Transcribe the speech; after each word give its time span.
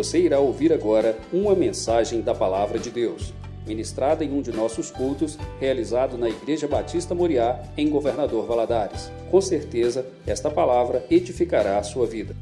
Você 0.00 0.18
irá 0.18 0.40
ouvir 0.40 0.72
agora 0.72 1.18
uma 1.30 1.54
mensagem 1.54 2.22
da 2.22 2.34
Palavra 2.34 2.78
de 2.78 2.90
Deus, 2.90 3.34
ministrada 3.66 4.24
em 4.24 4.32
um 4.32 4.40
de 4.40 4.50
nossos 4.50 4.90
cultos, 4.90 5.38
realizado 5.60 6.16
na 6.16 6.26
Igreja 6.26 6.66
Batista 6.66 7.14
Moriá, 7.14 7.62
em 7.76 7.90
Governador 7.90 8.46
Valadares. 8.46 9.12
Com 9.30 9.42
certeza, 9.42 10.06
esta 10.26 10.50
palavra 10.50 11.04
edificará 11.10 11.76
a 11.76 11.82
sua 11.82 12.06
vida. 12.06 12.34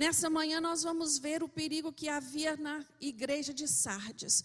Nessa 0.00 0.30
manhã 0.30 0.62
nós 0.62 0.82
vamos 0.82 1.18
ver 1.18 1.42
o 1.42 1.48
perigo 1.48 1.92
que 1.92 2.08
havia 2.08 2.56
na 2.56 2.82
igreja 2.98 3.52
de 3.52 3.68
Sardes. 3.68 4.42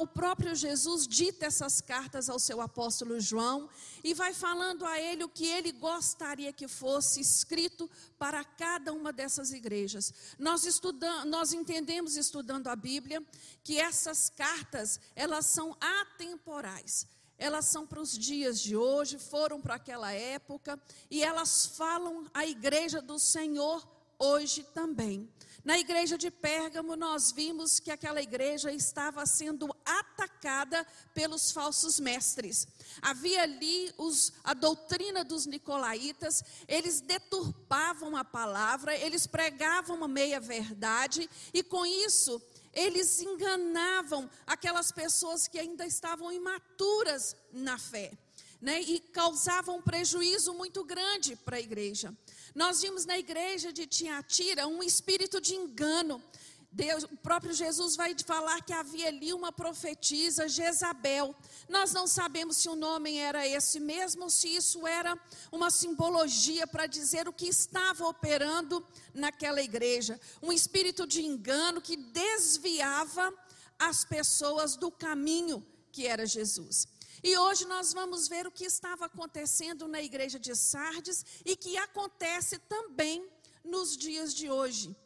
O 0.00 0.08
próprio 0.08 0.56
Jesus 0.56 1.06
dita 1.06 1.46
essas 1.46 1.80
cartas 1.80 2.28
ao 2.28 2.40
seu 2.40 2.60
apóstolo 2.60 3.20
João 3.20 3.70
e 4.02 4.12
vai 4.12 4.34
falando 4.34 4.84
a 4.84 5.00
ele 5.00 5.22
o 5.22 5.28
que 5.28 5.46
ele 5.46 5.70
gostaria 5.70 6.52
que 6.52 6.66
fosse 6.66 7.20
escrito 7.20 7.88
para 8.18 8.42
cada 8.42 8.92
uma 8.92 9.12
dessas 9.12 9.52
igrejas. 9.52 10.12
Nós 10.36 10.64
estudamos, 10.64 11.30
nós 11.30 11.52
entendemos 11.52 12.16
estudando 12.16 12.66
a 12.66 12.74
Bíblia 12.74 13.24
que 13.62 13.78
essas 13.78 14.28
cartas, 14.28 14.98
elas 15.14 15.46
são 15.46 15.76
atemporais 15.80 17.06
elas 17.40 17.66
são 17.66 17.86
para 17.86 18.00
os 18.00 18.18
dias 18.18 18.60
de 18.60 18.76
hoje, 18.76 19.16
foram 19.16 19.60
para 19.60 19.76
aquela 19.76 20.10
época, 20.10 20.76
e 21.08 21.22
elas 21.22 21.66
falam 21.66 22.26
à 22.34 22.44
igreja 22.44 23.00
do 23.00 23.16
Senhor 23.16 23.86
hoje 24.18 24.62
também. 24.74 25.28
Na 25.64 25.78
igreja 25.78 26.16
de 26.16 26.30
Pérgamo, 26.30 26.96
nós 26.96 27.30
vimos 27.30 27.78
que 27.78 27.90
aquela 27.90 28.22
igreja 28.22 28.72
estava 28.72 29.26
sendo 29.26 29.68
atacada 29.84 30.86
pelos 31.12 31.50
falsos 31.50 32.00
mestres. 32.00 32.66
Havia 33.02 33.42
ali 33.42 33.92
os, 33.98 34.32
a 34.42 34.54
doutrina 34.54 35.24
dos 35.24 35.46
nicolaítas, 35.46 36.42
eles 36.66 37.00
deturpavam 37.00 38.16
a 38.16 38.24
palavra, 38.24 38.96
eles 38.96 39.26
pregavam 39.26 39.96
uma 39.96 40.08
meia-verdade, 40.08 41.28
e 41.52 41.62
com 41.62 41.84
isso, 41.84 42.40
eles 42.72 43.20
enganavam 43.20 44.30
aquelas 44.46 44.90
pessoas 44.92 45.48
que 45.48 45.58
ainda 45.58 45.84
estavam 45.84 46.32
imaturas 46.32 47.36
na 47.52 47.78
fé. 47.78 48.12
Né, 48.60 48.80
e 48.80 48.98
causavam 48.98 49.76
um 49.76 49.82
prejuízo 49.82 50.52
muito 50.52 50.82
grande 50.82 51.36
para 51.36 51.58
a 51.58 51.60
igreja. 51.60 52.12
Nós 52.54 52.80
vimos 52.80 53.04
na 53.04 53.18
igreja 53.18 53.72
de 53.72 53.86
Tiatira 53.86 54.66
um 54.66 54.82
espírito 54.82 55.40
de 55.40 55.54
engano. 55.54 56.22
Deus, 56.70 57.04
o 57.04 57.16
próprio 57.16 57.54
Jesus 57.54 57.96
vai 57.96 58.14
falar 58.24 58.60
que 58.60 58.72
havia 58.72 59.08
ali 59.08 59.32
uma 59.32 59.50
profetisa, 59.50 60.48
Jezabel. 60.48 61.34
Nós 61.68 61.92
não 61.92 62.06
sabemos 62.06 62.58
se 62.58 62.68
o 62.68 62.76
nome 62.76 63.16
era 63.16 63.46
esse 63.46 63.80
mesmo, 63.80 64.30
se 64.30 64.54
isso 64.54 64.86
era 64.86 65.18
uma 65.50 65.70
simbologia 65.70 66.66
para 66.66 66.86
dizer 66.86 67.26
o 67.26 67.32
que 67.32 67.46
estava 67.48 68.06
operando 68.06 68.86
naquela 69.14 69.62
igreja. 69.62 70.20
Um 70.42 70.52
espírito 70.52 71.06
de 71.06 71.24
engano 71.24 71.80
que 71.80 71.96
desviava 71.96 73.32
as 73.78 74.04
pessoas 74.04 74.76
do 74.76 74.90
caminho 74.90 75.64
que 75.90 76.06
era 76.06 76.26
Jesus. 76.26 76.86
E 77.22 77.36
hoje 77.36 77.64
nós 77.66 77.92
vamos 77.92 78.28
ver 78.28 78.46
o 78.46 78.52
que 78.52 78.64
estava 78.64 79.06
acontecendo 79.06 79.88
na 79.88 80.00
igreja 80.00 80.38
de 80.38 80.54
Sardes 80.54 81.24
e 81.44 81.56
que 81.56 81.76
acontece 81.76 82.58
também 82.60 83.28
nos 83.64 83.96
dias 83.96 84.32
de 84.32 84.50
hoje. 84.50 84.96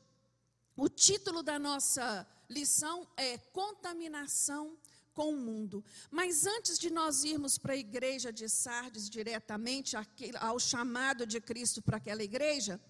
O 0.77 0.89
título 0.89 1.43
da 1.43 1.59
nossa 1.59 2.27
lição 2.49 3.07
é 3.17 3.39
Contaminação 3.39 4.79
com 5.15 5.31
o 5.31 5.37
mundo. 5.37 5.85
Mas 6.11 6.47
antes 6.47 6.79
de 6.79 6.91
nós 6.91 7.25
irmos 7.25 7.59
para 7.59 7.73
a 7.73 7.77
igreja 7.77 8.33
de 8.33 8.49
Sardes 8.49 9.09
diretamente, 9.09 9.97
ao 10.41 10.59
chamado 10.59 11.27
de 11.27 11.41
Cristo 11.41 11.83
para 11.83 11.97
aquela 11.97 12.23
igreja, 12.23 12.81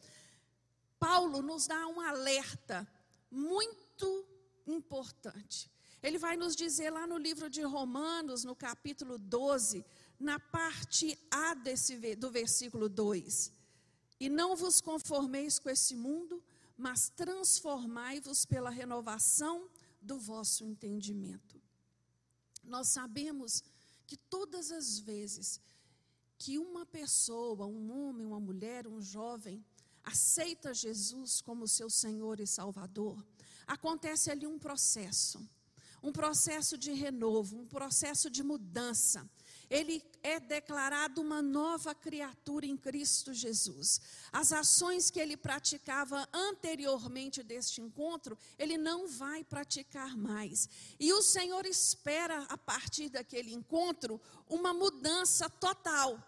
Paulo 0.99 1.43
nos 1.43 1.67
dá 1.67 1.87
um 1.87 2.01
alerta 2.01 2.87
muito 3.31 4.27
importante. 4.67 5.72
Ele 6.03 6.19
vai 6.19 6.37
nos 6.37 6.57
dizer 6.57 6.91
lá 6.91 7.07
no 7.07 7.17
livro 7.17 7.49
de 7.49 7.63
Romanos, 7.63 8.43
no 8.43 8.57
capítulo 8.57 9.19
12, 9.19 9.85
na 10.19 10.41
parte 10.41 11.17
A 11.31 11.55
desse, 11.55 12.17
do 12.17 12.31
versículo 12.31 12.89
2: 12.89 13.53
E 14.19 14.29
não 14.29 14.57
vos 14.57 14.81
conformeis 14.81 15.61
com 15.61 15.71
esse 15.71 15.95
mundo, 15.95 16.43
mas 16.77 17.09
transformai-vos 17.11 18.45
pela 18.45 18.69
renovação 18.69 19.71
do 20.01 20.19
vosso 20.19 20.65
entendimento. 20.65 21.63
Nós 22.65 22.89
sabemos 22.89 23.63
que 24.05 24.17
todas 24.17 24.73
as 24.73 24.99
vezes 24.99 25.61
que 26.37 26.59
uma 26.59 26.85
pessoa, 26.85 27.65
um 27.67 27.93
homem, 27.93 28.27
uma 28.27 28.41
mulher, 28.41 28.89
um 28.89 29.01
jovem, 29.01 29.65
aceita 30.03 30.75
Jesus 30.75 31.41
como 31.41 31.69
seu 31.69 31.89
Senhor 31.89 32.41
e 32.41 32.47
Salvador, 32.47 33.25
acontece 33.65 34.29
ali 34.29 34.45
um 34.45 34.59
processo 34.59 35.49
um 36.03 36.13
processo 36.13 36.77
de 36.77 36.93
renovo, 36.93 37.59
um 37.59 37.67
processo 37.67 38.29
de 38.29 38.43
mudança. 38.43 39.29
Ele 39.71 40.05
é 40.23 40.39
declarado 40.39 41.23
uma 41.23 41.41
nova 41.41 41.95
criatura 41.95 42.67
em 42.67 42.77
Cristo 42.77 43.33
Jesus. 43.33 44.03
As 44.31 44.53
ações 44.53 45.11
que 45.11 45.19
ele 45.19 45.35
praticava 45.35 46.29
anteriormente 46.31 47.43
deste 47.43 47.81
encontro, 47.81 48.37
ele 48.59 48.77
não 48.77 49.09
vai 49.09 49.43
praticar 49.43 50.15
mais. 50.15 50.69
E 51.01 51.11
o 51.15 51.23
Senhor 51.23 51.65
espera, 51.65 52.43
a 52.51 52.59
partir 52.59 53.09
daquele 53.09 53.55
encontro, 53.55 54.21
uma 54.47 54.75
mudança 54.75 55.49
total. 55.49 56.23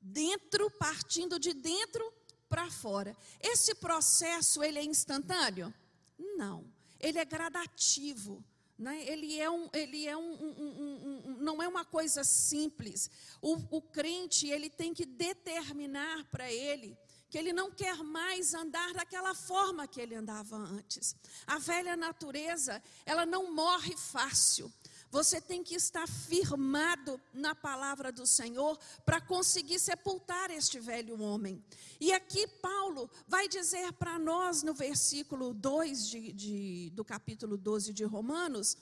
Dentro, 0.00 0.70
partindo 0.70 1.38
de 1.38 1.52
dentro 1.52 2.10
para 2.48 2.70
fora. 2.70 3.14
Esse 3.40 3.74
processo, 3.74 4.62
ele 4.62 4.78
é 4.78 4.84
instantâneo? 4.84 5.72
Não. 6.18 6.64
Ele 6.98 7.18
é 7.18 7.24
gradativo. 7.24 8.42
Né? 8.82 9.04
Ele 9.06 9.38
é, 9.38 9.48
um, 9.48 9.70
ele 9.72 10.08
é 10.08 10.16
um, 10.16 10.32
um, 10.32 11.22
um, 11.24 11.36
não 11.38 11.62
é 11.62 11.68
uma 11.68 11.84
coisa 11.84 12.24
simples. 12.24 13.08
O, 13.40 13.76
o 13.76 13.80
crente 13.80 14.48
ele 14.48 14.68
tem 14.68 14.92
que 14.92 15.06
determinar 15.06 16.24
para 16.24 16.52
ele 16.52 16.98
que 17.30 17.38
ele 17.38 17.52
não 17.52 17.70
quer 17.70 17.96
mais 18.02 18.52
andar 18.52 18.92
daquela 18.92 19.34
forma 19.34 19.86
que 19.86 20.00
ele 20.00 20.16
andava 20.16 20.56
antes. 20.56 21.16
A 21.46 21.58
velha 21.58 21.96
natureza, 21.96 22.82
ela 23.06 23.24
não 23.24 23.54
morre 23.54 23.96
fácil. 23.96 24.70
Você 25.12 25.42
tem 25.42 25.62
que 25.62 25.74
estar 25.74 26.08
firmado 26.08 27.20
na 27.34 27.54
palavra 27.54 28.10
do 28.10 28.26
Senhor 28.26 28.78
para 29.04 29.20
conseguir 29.20 29.78
sepultar 29.78 30.50
este 30.50 30.80
velho 30.80 31.20
homem. 31.20 31.62
E 32.00 32.14
aqui 32.14 32.48
Paulo 32.48 33.10
vai 33.28 33.46
dizer 33.46 33.92
para 33.92 34.18
nós 34.18 34.62
no 34.62 34.72
versículo 34.72 35.52
2 35.52 36.08
de, 36.08 36.32
de, 36.32 36.90
do 36.94 37.04
capítulo 37.04 37.58
12 37.58 37.92
de 37.92 38.04
Romanos, 38.04 38.74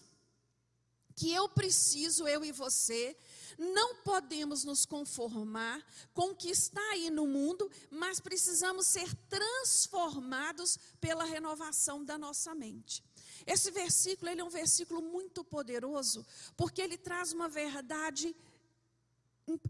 que 1.17 1.33
eu 1.33 1.49
preciso, 1.49 2.29
eu 2.29 2.45
e 2.45 2.53
você, 2.53 3.17
não 3.59 3.97
podemos 3.97 4.63
nos 4.63 4.87
conformar 4.87 5.85
com 6.15 6.31
o 6.31 6.37
que 6.37 6.49
está 6.49 6.81
aí 6.93 7.11
no 7.11 7.27
mundo, 7.27 7.69
mas 7.91 8.21
precisamos 8.21 8.87
ser 8.87 9.13
transformados 9.29 10.79
pela 11.01 11.25
renovação 11.25 12.05
da 12.05 12.17
nossa 12.17 12.55
mente. 12.55 13.03
Esse 13.47 13.71
versículo, 13.71 14.31
ele 14.31 14.41
é 14.41 14.45
um 14.45 14.51
versículo 14.51 15.01
muito 15.03 15.45
poderoso, 15.45 16.27
porque 16.57 16.81
ele 16.81 16.97
traz 16.97 17.33
uma 17.33 17.49
verdade 17.49 18.35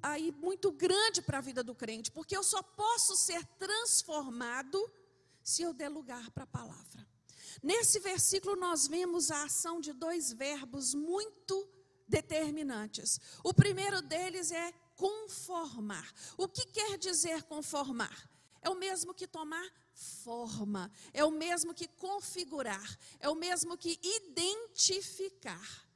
aí 0.02 0.32
muito 0.32 0.70
grande 0.72 1.22
para 1.22 1.38
a 1.38 1.40
vida 1.40 1.62
do 1.62 1.74
crente, 1.74 2.10
porque 2.10 2.36
eu 2.36 2.42
só 2.42 2.62
posso 2.62 3.16
ser 3.16 3.44
transformado 3.58 4.78
se 5.42 5.62
eu 5.62 5.72
der 5.72 5.88
lugar 5.88 6.30
para 6.30 6.44
a 6.44 6.46
palavra. 6.46 7.06
Nesse 7.62 7.98
versículo 7.98 8.56
nós 8.56 8.86
vemos 8.86 9.30
a 9.30 9.44
ação 9.44 9.80
de 9.80 9.92
dois 9.92 10.32
verbos 10.32 10.94
muito 10.94 11.68
determinantes. 12.06 13.20
O 13.42 13.54
primeiro 13.54 14.02
deles 14.02 14.50
é 14.50 14.72
conformar. 14.96 16.12
O 16.36 16.48
que 16.48 16.66
quer 16.66 16.98
dizer 16.98 17.42
conformar? 17.44 18.28
É 18.62 18.68
o 18.68 18.74
mesmo 18.74 19.14
que 19.14 19.26
tomar 19.26 19.66
forma, 20.00 20.90
é 21.12 21.24
o 21.24 21.30
mesmo 21.30 21.74
que 21.74 21.86
configurar, 21.86 22.98
é 23.18 23.28
o 23.28 23.34
mesmo 23.34 23.76
que 23.76 24.00
identificar. 24.02 25.86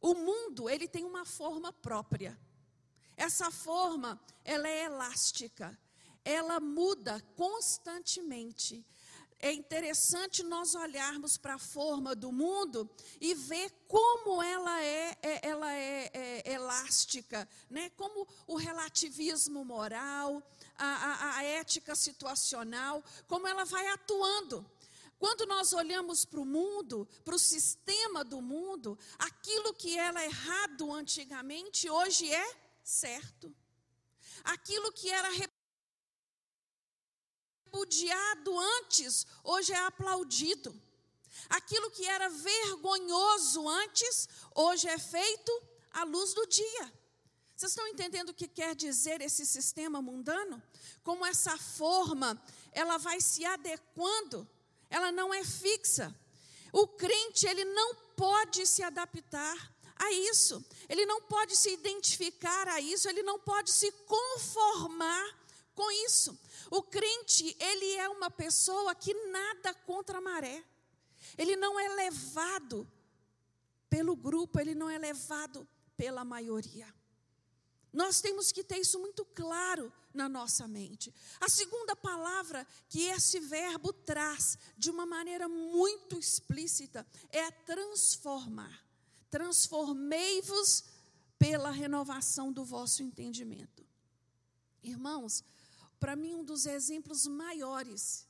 O 0.00 0.14
mundo, 0.14 0.68
ele 0.68 0.88
tem 0.88 1.04
uma 1.04 1.24
forma 1.24 1.72
própria. 1.72 2.38
Essa 3.16 3.50
forma, 3.50 4.20
ela 4.44 4.68
é 4.68 4.84
elástica. 4.84 5.78
Ela 6.24 6.58
muda 6.58 7.20
constantemente. 7.36 8.84
É 9.38 9.52
interessante 9.52 10.42
nós 10.42 10.74
olharmos 10.74 11.38
para 11.38 11.54
a 11.54 11.58
forma 11.58 12.14
do 12.14 12.30
mundo 12.30 12.88
e 13.20 13.34
ver 13.34 13.70
como 13.88 14.42
ela 14.42 14.82
é, 14.82 15.16
é 15.22 15.48
ela 15.48 15.72
é, 15.72 16.10
é 16.12 16.52
elástica, 16.52 17.48
né? 17.70 17.90
Como 17.96 18.28
o 18.46 18.56
relativismo 18.56 19.64
moral, 19.64 20.42
a, 20.80 20.86
a, 20.86 21.36
a 21.36 21.44
ética 21.44 21.94
situacional, 21.94 23.04
como 23.28 23.46
ela 23.46 23.64
vai 23.64 23.86
atuando. 23.88 24.68
Quando 25.18 25.44
nós 25.44 25.74
olhamos 25.74 26.24
para 26.24 26.40
o 26.40 26.46
mundo, 26.46 27.06
para 27.24 27.34
o 27.34 27.38
sistema 27.38 28.24
do 28.24 28.40
mundo, 28.40 28.98
aquilo 29.18 29.74
que 29.74 29.98
era 29.98 30.24
errado 30.24 30.90
antigamente, 30.92 31.90
hoje 31.90 32.32
é 32.32 32.56
certo. 32.82 33.54
Aquilo 34.42 34.90
que 34.92 35.10
era 35.10 35.28
odiado 37.72 38.58
antes, 38.58 39.26
hoje 39.44 39.72
é 39.72 39.84
aplaudido. 39.84 40.74
Aquilo 41.50 41.90
que 41.90 42.06
era 42.06 42.28
vergonhoso 42.30 43.68
antes, 43.68 44.28
hoje 44.54 44.88
é 44.88 44.98
feito 44.98 45.62
à 45.92 46.04
luz 46.04 46.32
do 46.32 46.46
dia. 46.46 46.99
Vocês 47.60 47.72
estão 47.72 47.86
entendendo 47.88 48.30
o 48.30 48.34
que 48.34 48.48
quer 48.48 48.74
dizer 48.74 49.20
esse 49.20 49.44
sistema 49.44 50.00
mundano? 50.00 50.62
Como 51.04 51.26
essa 51.26 51.58
forma, 51.58 52.42
ela 52.72 52.96
vai 52.96 53.20
se 53.20 53.44
adequando, 53.44 54.48
ela 54.88 55.12
não 55.12 55.34
é 55.34 55.44
fixa. 55.44 56.16
O 56.72 56.86
crente, 56.86 57.46
ele 57.46 57.66
não 57.66 57.94
pode 58.16 58.66
se 58.66 58.82
adaptar 58.82 59.74
a 59.94 60.10
isso, 60.10 60.64
ele 60.88 61.04
não 61.04 61.20
pode 61.20 61.54
se 61.54 61.70
identificar 61.70 62.66
a 62.66 62.80
isso, 62.80 63.06
ele 63.10 63.22
não 63.22 63.38
pode 63.38 63.70
se 63.70 63.92
conformar 64.06 65.38
com 65.74 65.90
isso. 66.06 66.40
O 66.70 66.82
crente, 66.82 67.54
ele 67.60 67.92
é 67.96 68.08
uma 68.08 68.30
pessoa 68.30 68.94
que 68.94 69.12
nada 69.12 69.74
contra 69.74 70.16
a 70.16 70.22
maré. 70.22 70.64
Ele 71.36 71.56
não 71.56 71.78
é 71.78 71.90
levado 71.90 72.90
pelo 73.90 74.16
grupo, 74.16 74.58
ele 74.58 74.74
não 74.74 74.88
é 74.88 74.96
levado 74.96 75.68
pela 75.94 76.24
maioria. 76.24 76.98
Nós 77.92 78.20
temos 78.20 78.52
que 78.52 78.62
ter 78.62 78.78
isso 78.78 78.98
muito 78.98 79.24
claro 79.24 79.92
na 80.14 80.28
nossa 80.28 80.66
mente. 80.68 81.12
A 81.40 81.48
segunda 81.48 81.96
palavra 81.96 82.66
que 82.88 83.02
esse 83.02 83.40
verbo 83.40 83.92
traz 83.92 84.58
de 84.76 84.90
uma 84.90 85.06
maneira 85.06 85.48
muito 85.48 86.18
explícita 86.18 87.06
é 87.30 87.50
transformar. 87.50 88.84
Transformei-vos 89.30 90.84
pela 91.38 91.70
renovação 91.70 92.52
do 92.52 92.64
vosso 92.64 93.02
entendimento. 93.02 93.86
Irmãos, 94.82 95.44
para 95.98 96.16
mim, 96.16 96.34
um 96.34 96.44
dos 96.44 96.66
exemplos 96.66 97.26
maiores 97.26 98.26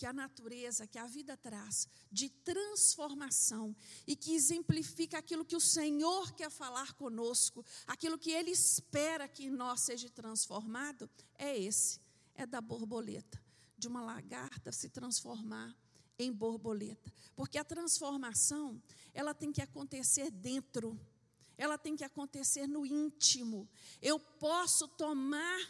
que 0.00 0.06
a 0.06 0.14
natureza, 0.14 0.86
que 0.86 0.98
a 0.98 1.06
vida 1.06 1.36
traz, 1.36 1.86
de 2.10 2.30
transformação 2.30 3.76
e 4.06 4.16
que 4.16 4.34
exemplifica 4.34 5.18
aquilo 5.18 5.44
que 5.44 5.54
o 5.54 5.60
Senhor 5.60 6.32
quer 6.32 6.50
falar 6.50 6.94
conosco, 6.94 7.62
aquilo 7.86 8.16
que 8.16 8.30
Ele 8.30 8.50
espera 8.50 9.28
que 9.28 9.44
em 9.44 9.50
nós 9.50 9.82
seja 9.82 10.08
transformado, 10.08 11.06
é 11.36 11.54
esse: 11.58 12.00
é 12.34 12.46
da 12.46 12.62
borboleta, 12.62 13.38
de 13.76 13.88
uma 13.88 14.00
lagarta 14.00 14.72
se 14.72 14.88
transformar 14.88 15.76
em 16.18 16.32
borboleta. 16.32 17.12
Porque 17.36 17.58
a 17.58 17.64
transformação, 17.64 18.82
ela 19.12 19.34
tem 19.34 19.52
que 19.52 19.60
acontecer 19.60 20.30
dentro, 20.30 20.98
ela 21.58 21.76
tem 21.76 21.94
que 21.94 22.04
acontecer 22.04 22.66
no 22.66 22.86
íntimo. 22.86 23.68
Eu 24.00 24.18
posso 24.18 24.88
tomar, 24.88 25.60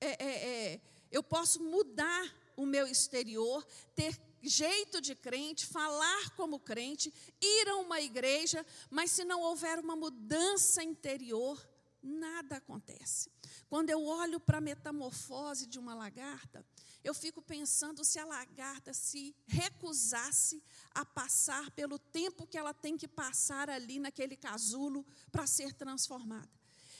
é, 0.00 0.24
é, 0.24 0.74
é, 0.74 0.80
eu 1.10 1.24
posso 1.24 1.60
mudar 1.64 2.45
o 2.56 2.64
meu 2.64 2.86
exterior, 2.86 3.66
ter 3.94 4.18
jeito 4.42 5.00
de 5.00 5.14
crente, 5.14 5.66
falar 5.66 6.30
como 6.30 6.58
crente, 6.58 7.12
ir 7.40 7.68
a 7.68 7.76
uma 7.76 8.00
igreja, 8.00 8.64
mas 8.90 9.10
se 9.10 9.24
não 9.24 9.42
houver 9.42 9.78
uma 9.78 9.96
mudança 9.96 10.82
interior, 10.82 11.60
nada 12.02 12.56
acontece. 12.56 13.30
Quando 13.68 13.90
eu 13.90 14.04
olho 14.04 14.38
para 14.38 14.58
a 14.58 14.60
metamorfose 14.60 15.66
de 15.66 15.78
uma 15.78 15.94
lagarta, 15.94 16.64
eu 17.02 17.12
fico 17.12 17.42
pensando 17.42 18.04
se 18.04 18.18
a 18.18 18.24
lagarta 18.24 18.92
se 18.92 19.34
recusasse 19.46 20.62
a 20.92 21.04
passar 21.04 21.70
pelo 21.72 21.98
tempo 21.98 22.46
que 22.46 22.58
ela 22.58 22.72
tem 22.72 22.96
que 22.96 23.08
passar 23.08 23.68
ali 23.68 23.98
naquele 23.98 24.36
casulo 24.36 25.04
para 25.30 25.46
ser 25.46 25.72
transformada. 25.72 26.50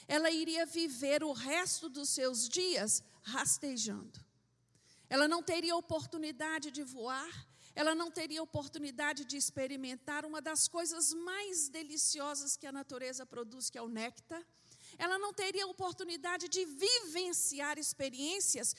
Ela 0.07 0.31
iria 0.31 0.65
viver 0.65 1.23
o 1.23 1.33
resto 1.33 1.89
dos 1.89 2.09
seus 2.09 2.47
dias 2.47 3.03
rastejando. 3.21 4.26
Ela 5.09 5.27
não 5.27 5.41
teria 5.41 5.75
oportunidade 5.75 6.71
de 6.71 6.83
voar, 6.83 7.47
ela 7.75 7.93
não 7.93 8.09
teria 8.09 8.41
oportunidade 8.41 9.23
de 9.23 9.37
experimentar 9.37 10.25
uma 10.25 10.41
das 10.41 10.67
coisas 10.67 11.13
mais 11.13 11.69
deliciosas 11.69 12.57
que 12.57 12.65
a 12.65 12.71
natureza 12.71 13.25
produz, 13.25 13.69
que 13.69 13.77
é 13.77 13.81
o 13.81 13.87
néctar. 13.87 14.43
Ela 14.97 15.19
não 15.19 15.33
teria 15.33 15.67
oportunidade 15.67 16.49
de 16.49 16.65
vivenciar 16.65 17.77
experiências 17.77 18.75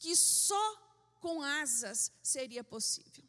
que 0.00 0.16
só 0.16 1.16
com 1.20 1.42
asas 1.42 2.10
seria 2.22 2.64
possível. 2.64 3.24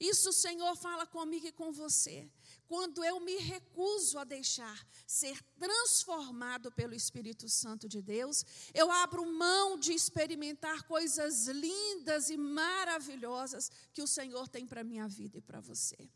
Isso 0.00 0.30
o 0.30 0.32
Senhor 0.32 0.74
fala 0.76 1.06
comigo 1.06 1.46
e 1.46 1.52
com 1.52 1.72
você 1.72 2.28
quando 2.66 3.04
eu 3.04 3.20
me 3.20 3.36
recuso 3.36 4.18
a 4.18 4.24
deixar 4.24 4.86
ser 5.06 5.42
transformado 5.58 6.72
pelo 6.72 6.94
Espírito 6.94 7.48
Santo 7.48 7.88
de 7.88 8.00
Deus, 8.00 8.44
eu 8.72 8.90
abro 8.90 9.24
mão 9.32 9.78
de 9.78 9.92
experimentar 9.92 10.84
coisas 10.84 11.46
lindas 11.46 12.30
e 12.30 12.36
maravilhosas 12.36 13.70
que 13.92 14.02
o 14.02 14.06
Senhor 14.06 14.48
tem 14.48 14.66
para 14.66 14.80
a 14.80 14.84
minha 14.84 15.06
vida 15.06 15.38
e 15.38 15.42
para 15.42 15.60
você. 15.60 16.08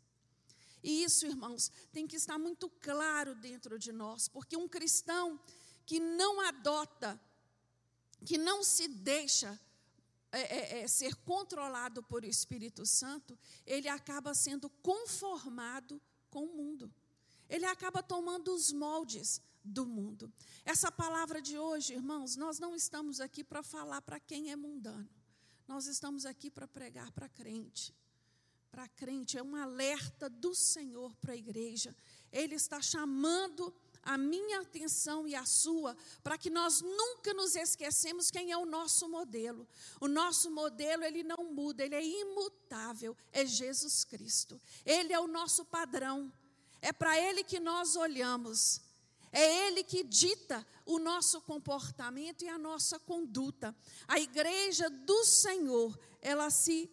E 0.81 1.03
isso, 1.03 1.25
irmãos, 1.25 1.71
tem 1.91 2.07
que 2.07 2.15
estar 2.15 2.37
muito 2.37 2.69
claro 2.69 3.35
dentro 3.35 3.77
de 3.77 3.91
nós, 3.91 4.27
porque 4.27 4.55
um 4.55 4.67
cristão 4.67 5.39
que 5.85 5.99
não 5.99 6.39
adota, 6.41 7.19
que 8.25 8.37
não 8.37 8.63
se 8.63 8.87
deixa 8.87 9.59
é, 10.31 10.41
é, 10.41 10.81
é, 10.81 10.87
ser 10.87 11.15
controlado 11.15 12.03
por 12.03 12.23
Espírito 12.23 12.85
Santo, 12.85 13.37
ele 13.65 13.87
acaba 13.87 14.33
sendo 14.33 14.69
conformado 14.69 15.99
com 16.29 16.45
o 16.45 16.55
mundo. 16.55 16.93
Ele 17.49 17.65
acaba 17.65 18.03
tomando 18.03 18.53
os 18.53 18.71
moldes 18.71 19.41
do 19.63 19.85
mundo. 19.85 20.31
Essa 20.63 20.91
palavra 20.91 21.41
de 21.41 21.57
hoje, 21.57 21.93
irmãos, 21.93 22.35
nós 22.35 22.59
não 22.59 22.75
estamos 22.75 23.19
aqui 23.19 23.43
para 23.43 23.63
falar 23.63 24.01
para 24.01 24.19
quem 24.19 24.51
é 24.51 24.55
mundano. 24.55 25.09
Nós 25.67 25.85
estamos 25.85 26.25
aqui 26.25 26.49
para 26.49 26.67
pregar 26.67 27.11
para 27.11 27.29
crente. 27.29 27.93
Para 28.71 28.87
crente 28.87 29.37
é 29.37 29.43
um 29.43 29.55
alerta 29.55 30.29
do 30.29 30.53
Senhor 30.53 31.15
para 31.17 31.33
a 31.33 31.37
igreja. 31.37 31.95
Ele 32.31 32.55
está 32.55 32.81
chamando 32.81 33.73
a 34.03 34.17
minha 34.17 34.61
atenção 34.61 35.27
e 35.27 35.35
a 35.35 35.45
sua, 35.45 35.95
para 36.23 36.37
que 36.37 36.49
nós 36.49 36.81
nunca 36.81 37.33
nos 37.33 37.55
esquecemos 37.55 38.31
quem 38.31 38.51
é 38.51 38.57
o 38.57 38.65
nosso 38.65 39.07
modelo. 39.09 39.67
O 39.99 40.07
nosso 40.07 40.49
modelo, 40.51 41.03
ele 41.03 41.23
não 41.23 41.51
muda, 41.51 41.83
ele 41.83 41.95
é 41.95 42.05
imutável, 42.05 43.15
é 43.31 43.45
Jesus 43.45 44.03
Cristo. 44.03 44.59
Ele 44.85 45.13
é 45.13 45.19
o 45.19 45.27
nosso 45.27 45.65
padrão. 45.65 46.31
É 46.81 46.91
para 46.91 47.19
ele 47.19 47.43
que 47.43 47.59
nós 47.59 47.95
olhamos. 47.95 48.81
É 49.31 49.67
ele 49.67 49.83
que 49.83 50.03
dita 50.03 50.65
o 50.85 50.97
nosso 50.97 51.41
comportamento 51.41 52.43
e 52.43 52.49
a 52.49 52.57
nossa 52.57 52.97
conduta. 52.99 53.75
A 54.07 54.19
igreja 54.19 54.89
do 54.89 55.23
Senhor, 55.23 55.97
ela 56.21 56.49
se 56.49 56.89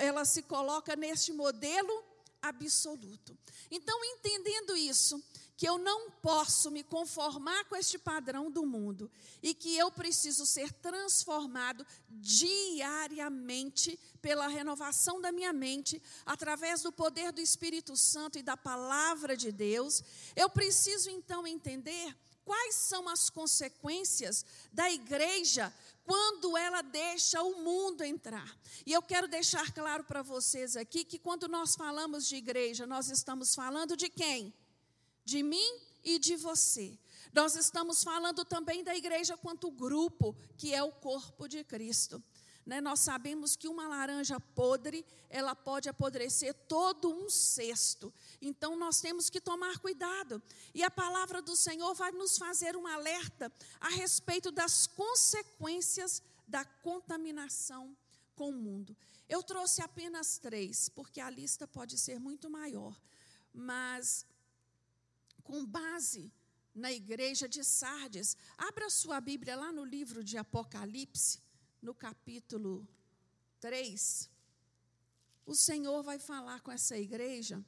ela 0.00 0.24
se 0.24 0.42
coloca 0.42 0.96
neste 0.96 1.32
modelo 1.32 2.04
absoluto. 2.42 3.36
Então, 3.70 4.04
entendendo 4.04 4.76
isso, 4.76 5.22
que 5.56 5.66
eu 5.66 5.78
não 5.78 6.10
posso 6.10 6.70
me 6.70 6.84
conformar 6.84 7.64
com 7.64 7.76
este 7.76 7.98
padrão 7.98 8.50
do 8.50 8.66
mundo 8.66 9.10
e 9.42 9.54
que 9.54 9.76
eu 9.76 9.90
preciso 9.90 10.44
ser 10.44 10.70
transformado 10.72 11.86
diariamente 12.08 13.98
pela 14.20 14.48
renovação 14.48 15.20
da 15.20 15.32
minha 15.32 15.52
mente, 15.52 16.02
através 16.26 16.82
do 16.82 16.92
poder 16.92 17.32
do 17.32 17.40
Espírito 17.40 17.96
Santo 17.96 18.38
e 18.38 18.42
da 18.42 18.56
palavra 18.56 19.36
de 19.36 19.50
Deus, 19.50 20.02
eu 20.34 20.50
preciso 20.50 21.08
então 21.08 21.46
entender 21.46 22.14
quais 22.44 22.76
são 22.76 23.08
as 23.08 23.30
consequências 23.30 24.44
da 24.72 24.90
igreja 24.90 25.72
quando 26.04 26.56
ela 26.56 26.82
deixa 26.82 27.42
o 27.42 27.62
mundo 27.62 28.04
entrar. 28.04 28.56
E 28.84 28.92
eu 28.92 29.02
quero 29.02 29.26
deixar 29.26 29.72
claro 29.72 30.04
para 30.04 30.22
vocês 30.22 30.76
aqui 30.76 31.04
que 31.04 31.18
quando 31.18 31.48
nós 31.48 31.74
falamos 31.74 32.28
de 32.28 32.36
igreja, 32.36 32.86
nós 32.86 33.10
estamos 33.10 33.54
falando 33.54 33.96
de 33.96 34.08
quem? 34.08 34.54
De 35.26 35.42
mim 35.42 35.80
e 36.04 36.18
de 36.18 36.36
você. 36.36 36.96
Nós 37.34 37.56
estamos 37.56 38.02
falando 38.02 38.44
também 38.44 38.82
da 38.82 38.96
igreja 38.96 39.36
quanto 39.36 39.70
grupo, 39.70 40.34
que 40.56 40.72
é 40.72 40.82
o 40.82 40.92
corpo 40.92 41.48
de 41.48 41.62
Cristo. 41.64 42.22
Né? 42.64 42.80
Nós 42.80 43.00
sabemos 43.00 43.56
que 43.56 43.68
uma 43.68 43.88
laranja 43.88 44.40
podre, 44.40 45.04
ela 45.28 45.54
pode 45.54 45.88
apodrecer 45.88 46.54
todo 46.68 47.12
um 47.12 47.28
cesto. 47.28 48.14
Então 48.40 48.76
nós 48.76 49.00
temos 49.00 49.28
que 49.28 49.40
tomar 49.40 49.78
cuidado. 49.80 50.40
E 50.72 50.82
a 50.82 50.90
palavra 50.90 51.42
do 51.42 51.56
Senhor 51.56 51.92
vai 51.94 52.12
nos 52.12 52.38
fazer 52.38 52.76
um 52.76 52.86
alerta 52.86 53.52
a 53.80 53.88
respeito 53.88 54.50
das 54.52 54.86
consequências 54.86 56.22
da 56.46 56.64
contaminação 56.64 57.96
com 58.36 58.50
o 58.50 58.52
mundo. 58.52 58.96
Eu 59.28 59.42
trouxe 59.42 59.82
apenas 59.82 60.38
três, 60.38 60.88
porque 60.88 61.20
a 61.20 61.28
lista 61.28 61.66
pode 61.66 61.98
ser 61.98 62.20
muito 62.20 62.48
maior. 62.48 62.96
Mas 63.52 64.24
com 65.46 65.64
base 65.64 66.32
na 66.74 66.90
igreja 66.92 67.48
de 67.48 67.62
Sardes. 67.64 68.36
Abra 68.58 68.90
sua 68.90 69.20
Bíblia 69.20 69.56
lá 69.56 69.70
no 69.72 69.84
livro 69.84 70.22
de 70.22 70.36
Apocalipse, 70.36 71.40
no 71.80 71.94
capítulo 71.94 72.86
3. 73.60 74.30
O 75.44 75.54
Senhor 75.54 76.02
vai 76.02 76.18
falar 76.18 76.60
com 76.60 76.72
essa 76.72 76.96
igreja. 76.98 77.64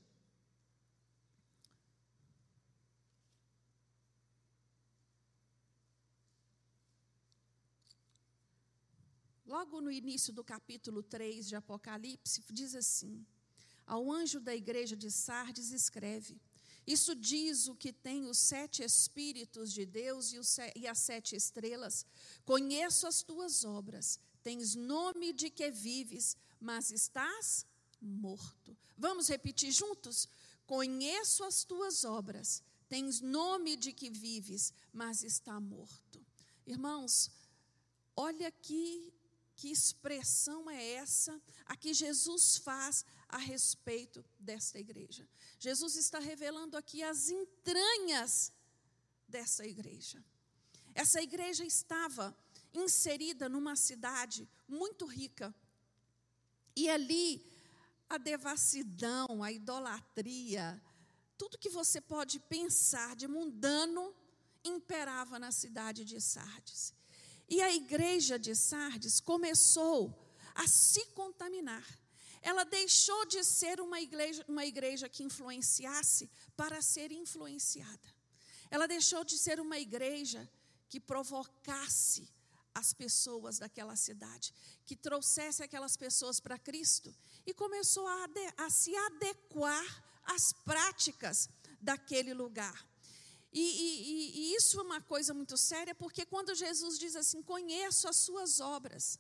logo 9.59 9.81
no 9.81 9.91
início 9.91 10.33
do 10.33 10.45
capítulo 10.45 11.03
3 11.03 11.49
de 11.49 11.57
Apocalipse, 11.57 12.45
diz 12.53 12.75
assim: 12.75 13.27
Ao 13.87 14.13
anjo 14.13 14.39
da 14.41 14.55
igreja 14.55 14.95
de 14.95 15.11
Sardes 15.11 15.73
escreve: 15.73 16.41
Isso 16.89 17.15
diz 17.15 17.69
o 17.69 17.75
que 17.75 17.93
tem 17.93 18.25
os 18.25 18.39
sete 18.39 18.83
Espíritos 18.83 19.75
de 19.75 19.85
Deus 19.85 20.33
e, 20.75 20.87
as 20.87 20.99
sete 20.99 21.37
estrelas. 21.37 22.07
Conheço 22.47 23.07
as 23.07 23.23
tuas 23.23 23.63
obras, 23.63 24.19
tens 24.43 24.75
nome 24.75 25.35
de 25.35 25.51
que 25.51 25.71
vives, 25.71 26.35
mas 26.59 26.91
estás 26.91 27.67
morto. 28.01 28.75
Vamos 28.97 29.29
repetir 29.29 29.71
juntos? 29.71 30.27
Conheço 30.67 31.45
as 31.45 31.63
tuas 31.63 32.05
obras, 32.05 32.63
tens 32.89 33.21
nome 33.21 33.77
de 33.77 33.93
que 33.93 34.09
vives, 34.09 34.73
mas 34.91 35.23
está 35.23 35.61
morto. 35.61 36.25
Irmãos, 36.67 37.31
olha 38.17 38.49
aqui 38.49 39.13
que 39.55 39.71
expressão 39.71 40.71
é 40.71 40.93
essa 40.93 41.39
a 41.67 41.77
que 41.77 41.93
Jesus 41.93 42.57
faz 42.57 43.05
a 43.29 43.39
respeito 43.39 44.25
desta 44.39 44.79
igreja. 44.79 45.29
Jesus 45.59 45.97
está 45.97 46.19
revelando 46.19 46.77
aqui 46.77 47.03
as 47.03 47.29
entranhas 47.29 48.53
dessa 49.29 49.67
igreja. 49.67 50.25
Essa 50.95 51.23
igreja 51.23 51.65
estava 51.65 52.37
inserida 52.73 53.49
numa 53.49 53.77
cidade 53.77 54.49
muito 54.67 55.05
rica. 55.07 55.55
E 56.75 56.89
ali 56.89 57.45
a 58.09 58.17
devassidão, 58.17 59.43
a 59.43 59.53
idolatria, 59.53 60.81
tudo 61.37 61.59
que 61.59 61.69
você 61.69 62.01
pode 62.01 62.41
pensar 62.41 63.15
de 63.15 63.29
mundano 63.29 64.15
imperava 64.65 65.39
na 65.39 65.53
cidade 65.53 66.05
de 66.05 66.21
Sardes. 66.21 66.95
E 67.49 67.63
a 67.63 67.75
igreja 67.75 68.39
de 68.39 68.55
Sardes 68.55 69.21
começou 69.21 70.15
a 70.55 70.67
se 70.67 71.07
contaminar. 71.07 71.87
Ela 72.43 72.65
deixou 72.65 73.27
de 73.27 73.43
ser 73.45 73.81
uma 73.81 74.01
igreja, 74.01 74.45
uma 74.49 74.65
igreja 74.65 75.09
que 75.09 75.25
influenciasse 75.25 76.31
para 76.57 76.81
ser 76.81 77.13
influenciada. 77.13 78.15
Ela 78.71 78.87
deixou 78.87 79.25
de 79.25 79.39
ser 79.39 79.61
uma 79.61 79.79
igreja 79.79 80.49
que 80.89 81.01
provocasse 81.01 82.29
as 82.75 82.93
pessoas 82.93 83.59
daquela 83.59 83.97
cidade, 83.97 84.55
que 84.87 84.95
trouxesse 84.95 85.63
aquelas 85.63 85.97
pessoas 85.97 86.39
para 86.39 86.59
Cristo 86.59 87.15
e 87.45 87.53
começou 87.53 88.07
a, 88.07 88.27
a 88.59 88.71
se 88.71 88.95
adequar 88.95 90.05
às 90.25 90.53
práticas 90.65 91.49
daquele 91.81 92.33
lugar. 92.33 92.87
E, 93.53 93.61
e, 93.61 94.41
e, 94.41 94.57
isso 94.57 94.79
é 94.79 94.83
uma 94.83 95.01
coisa 95.01 95.33
muito 95.33 95.57
séria, 95.57 95.95
porque 95.95 96.27
quando 96.27 96.55
Jesus 96.55 96.99
diz 96.99 97.17
assim: 97.17 97.43
Conheço 97.43 98.07
as 98.07 98.17
suas 98.17 98.61
obras, 98.61 99.19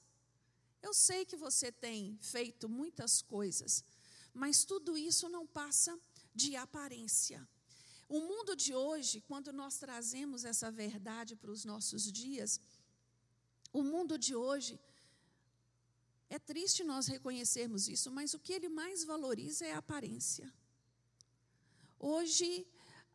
eu 0.88 0.94
sei 0.94 1.20
que 1.30 1.36
você 1.36 1.68
tem 1.86 2.18
feito 2.34 2.66
muitas 2.80 3.12
coisas, 3.34 3.84
mas 4.42 4.64
tudo 4.70 4.90
isso 4.96 5.26
não 5.28 5.44
passa 5.60 5.92
de 6.34 6.50
aparência. 6.56 7.40
O 8.16 8.20
mundo 8.30 8.52
de 8.64 8.72
hoje, 8.74 9.16
quando 9.30 9.52
nós 9.52 9.74
trazemos 9.84 10.46
essa 10.52 10.70
verdade 10.70 11.36
para 11.36 11.50
os 11.56 11.64
nossos 11.72 12.02
dias, 12.20 12.58
o 13.80 13.82
mundo 13.82 14.14
de 14.26 14.34
hoje, 14.34 14.80
é 16.30 16.38
triste 16.38 16.82
nós 16.92 17.06
reconhecermos 17.06 17.86
isso, 17.94 18.10
mas 18.10 18.32
o 18.32 18.38
que 18.44 18.54
ele 18.54 18.70
mais 18.80 19.04
valoriza 19.12 19.66
é 19.66 19.72
a 19.74 19.82
aparência. 19.84 20.46
Hoje, 21.98 22.66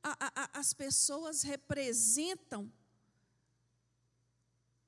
a, 0.03 0.13
a, 0.41 0.59
as 0.59 0.73
pessoas 0.85 1.41
representam 1.41 2.71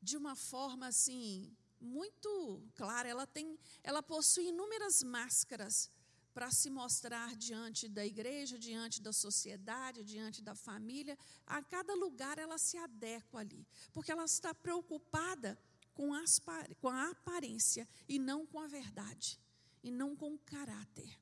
de 0.07 0.15
uma 0.21 0.35
forma 0.35 0.85
assim 0.93 1.55
muito 1.79 2.61
clara. 2.75 3.07
Ela 3.07 3.27
tem, 3.27 3.57
ela 3.83 4.01
possui 4.01 4.47
inúmeras 4.49 5.03
máscaras 5.03 5.91
para 6.33 6.51
se 6.51 6.69
mostrar 6.69 7.33
diante 7.35 7.87
da 7.87 8.05
igreja, 8.05 8.59
diante 8.59 9.01
da 9.01 9.13
sociedade, 9.13 10.03
diante 10.03 10.41
da 10.41 10.53
família. 10.53 11.17
A 11.45 11.63
cada 11.63 11.93
lugar 11.95 12.37
ela 12.37 12.57
se 12.57 12.77
adequa 12.77 13.39
ali, 13.39 13.65
porque 13.93 14.11
ela 14.11 14.25
está 14.25 14.53
preocupada 14.53 15.57
com, 15.93 16.13
as, 16.13 16.41
com 16.81 16.89
a 16.89 17.09
aparência 17.09 17.87
e 18.07 18.19
não 18.19 18.45
com 18.45 18.59
a 18.59 18.67
verdade, 18.67 19.39
e 19.81 19.89
não 19.89 20.13
com 20.13 20.33
o 20.33 20.39
caráter. 20.39 21.17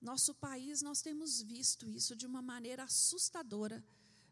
Nosso 0.00 0.34
país, 0.34 0.82
nós 0.82 1.00
temos 1.00 1.40
visto 1.40 1.88
isso 1.88 2.14
de 2.14 2.26
uma 2.26 2.42
maneira 2.42 2.82
assustadora. 2.82 3.82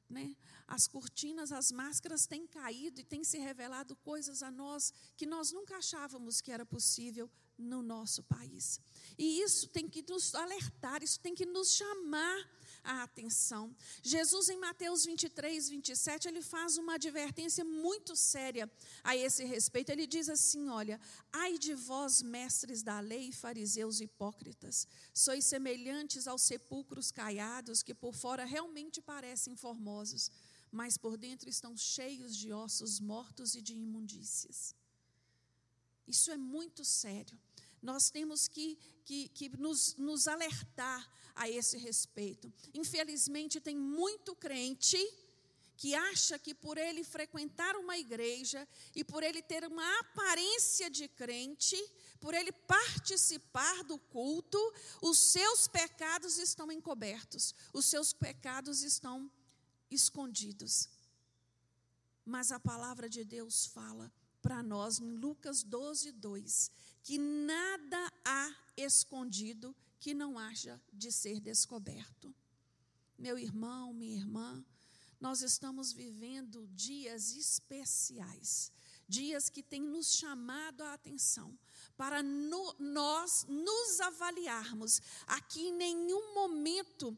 Né? 0.09 0.37
As 0.67 0.87
cortinas, 0.87 1.51
as 1.51 1.73
máscaras 1.73 2.27
têm 2.27 2.47
caído 2.47 3.01
e 3.01 3.05
têm 3.05 3.25
se 3.25 3.39
revelado 3.39 3.97
coisas 3.97 4.43
a 4.43 4.51
nós 4.51 4.93
que 5.17 5.27
nós 5.27 5.51
nunca 5.51 5.77
achávamos 5.77 6.41
que 6.41 6.53
era 6.53 6.65
possível 6.65 7.31
no 7.57 7.83
nosso 7.83 8.23
país. 8.25 8.81
E 9.19 9.41
isso 9.41 9.69
tem 9.69 9.89
que 9.89 10.05
nos 10.09 10.35
alertar, 10.35 11.03
isso 11.03 11.21
tem 11.21 11.35
que 11.35 11.47
nos 11.47 11.73
chamar 11.73 12.51
a 12.85 13.03
atenção. 13.03 13.75
Jesus, 14.03 14.49
em 14.49 14.59
Mateus 14.59 15.05
23, 15.05 15.69
27, 15.71 16.29
ele 16.29 16.43
faz 16.43 16.77
uma 16.77 16.95
advertência 16.95 17.65
muito 17.65 18.15
séria 18.15 18.71
a 19.03 19.17
esse 19.17 19.45
respeito. 19.45 19.91
Ele 19.91 20.07
diz 20.07 20.29
assim: 20.29 20.69
Olha, 20.69 21.01
ai 21.33 21.59
de 21.59 21.75
vós, 21.75 22.23
mestres 22.23 22.83
da 22.83 23.01
lei, 23.01 23.33
fariseus 23.33 24.01
hipócritas, 24.01 24.87
sois 25.13 25.45
semelhantes 25.45 26.29
aos 26.29 26.43
sepulcros 26.43 27.11
caiados, 27.11 27.83
que 27.83 27.95
por 27.95 28.15
fora 28.15 28.45
realmente 28.45 29.01
parecem 29.01 29.57
formosos, 29.57 30.31
mas 30.71 30.99
por 30.99 31.17
dentro 31.17 31.49
estão 31.49 31.77
cheios 31.77 32.37
de 32.37 32.53
ossos 32.53 33.01
mortos 33.01 33.55
e 33.55 33.63
de 33.63 33.73
imundícias. 33.73 34.75
Isso 36.07 36.31
é 36.31 36.37
muito 36.37 36.85
sério. 36.85 37.39
Nós 37.81 38.11
temos 38.11 38.49
que, 38.49 38.79
que, 39.05 39.29
que 39.29 39.49
nos, 39.57 39.97
nos 39.97 40.27
alertar 40.27 41.11
a 41.35 41.49
esse 41.49 41.77
respeito. 41.77 42.53
Infelizmente, 42.73 43.61
tem 43.61 43.77
muito 43.77 44.35
crente 44.35 44.99
que 45.77 45.95
acha 45.95 46.39
que 46.39 46.55
por 46.55 46.79
ele 46.79 47.03
frequentar 47.03 47.77
uma 47.77 47.99
igreja 47.99 48.67
e 48.95 49.03
por 49.03 49.23
ele 49.23 49.43
ter 49.43 49.65
uma 49.65 50.01
aparência 50.01 50.89
de 50.89 51.09
crente, 51.09 51.77
por 52.21 52.33
ele 52.33 52.53
participar 52.53 53.83
do 53.85 53.99
culto, 53.99 54.59
os 55.03 55.19
seus 55.19 55.67
pecados 55.67 56.39
estão 56.39 56.71
encobertos, 56.71 57.55
os 57.73 57.87
seus 57.87 58.13
pecados 58.13 58.83
estão 58.83 59.31
escondidos. 59.91 60.89
Mas 62.25 62.53
a 62.53 62.61
palavra 62.61 63.09
de 63.09 63.25
Deus 63.25 63.67
fala 63.67 64.11
para 64.41 64.63
nós 64.63 65.01
em 65.01 65.17
Lucas 65.17 65.63
12, 65.63 66.13
2, 66.13 66.71
que 67.03 67.19
nada 67.19 68.13
há 68.25 68.55
escondido 68.77 69.75
que 69.99 70.15
não 70.15 70.39
haja 70.39 70.81
de 70.93 71.11
ser 71.11 71.41
descoberto. 71.41 72.35
Meu 73.19 73.39
irmão, 73.39 73.93
minha 73.93 74.17
irmã, 74.17 74.65
nós 75.21 75.41
estamos 75.41 75.93
vivendo 75.93 76.67
dias 76.75 77.35
especiais, 77.35 78.71
dias 79.09 79.49
que 79.49 79.63
têm 79.63 79.81
nos 79.81 80.15
chamado 80.15 80.83
a 80.83 80.93
atenção 80.93 81.57
para 81.97 82.23
no, 82.23 82.75
nós 82.79 83.47
nos 83.49 84.01
avaliarmos. 84.01 85.01
Aqui 85.27 85.69
em 85.69 85.73
nenhum 85.73 86.35
momento 86.35 87.17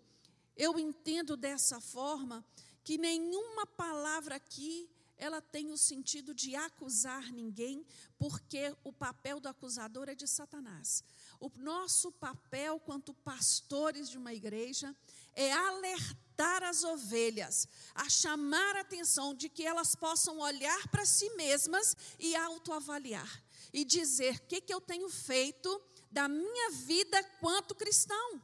eu 0.56 0.78
entendo 0.78 1.36
dessa 1.36 1.80
forma 1.80 2.44
que 2.84 2.96
nenhuma 2.96 3.66
palavra 3.66 4.36
aqui 4.36 4.88
ela 5.18 5.40
tem 5.40 5.72
o 5.72 5.78
sentido 5.78 6.34
de 6.34 6.54
acusar 6.54 7.32
ninguém, 7.32 7.84
porque 8.18 8.74
o 8.84 8.92
papel 8.92 9.40
do 9.40 9.48
acusador 9.48 10.08
é 10.08 10.14
de 10.14 10.28
Satanás. 10.28 11.02
O 11.40 11.50
nosso 11.56 12.10
papel, 12.12 12.80
quanto 12.80 13.12
pastores 13.12 14.08
de 14.08 14.16
uma 14.16 14.32
igreja, 14.32 14.94
é 15.34 15.52
alertar 15.52 16.62
as 16.62 16.82
ovelhas, 16.82 17.68
a 17.94 18.08
chamar 18.08 18.76
a 18.76 18.80
atenção 18.80 19.34
de 19.34 19.48
que 19.48 19.64
elas 19.64 19.94
possam 19.94 20.38
olhar 20.38 20.88
para 20.88 21.04
si 21.04 21.28
mesmas 21.30 21.96
e 22.18 22.34
autoavaliar 22.34 23.42
e 23.72 23.84
dizer: 23.84 24.36
o 24.36 24.40
que, 24.46 24.60
que 24.60 24.72
eu 24.72 24.80
tenho 24.80 25.08
feito 25.08 25.80
da 26.10 26.26
minha 26.26 26.70
vida 26.70 27.22
quanto 27.40 27.74
cristão? 27.74 28.40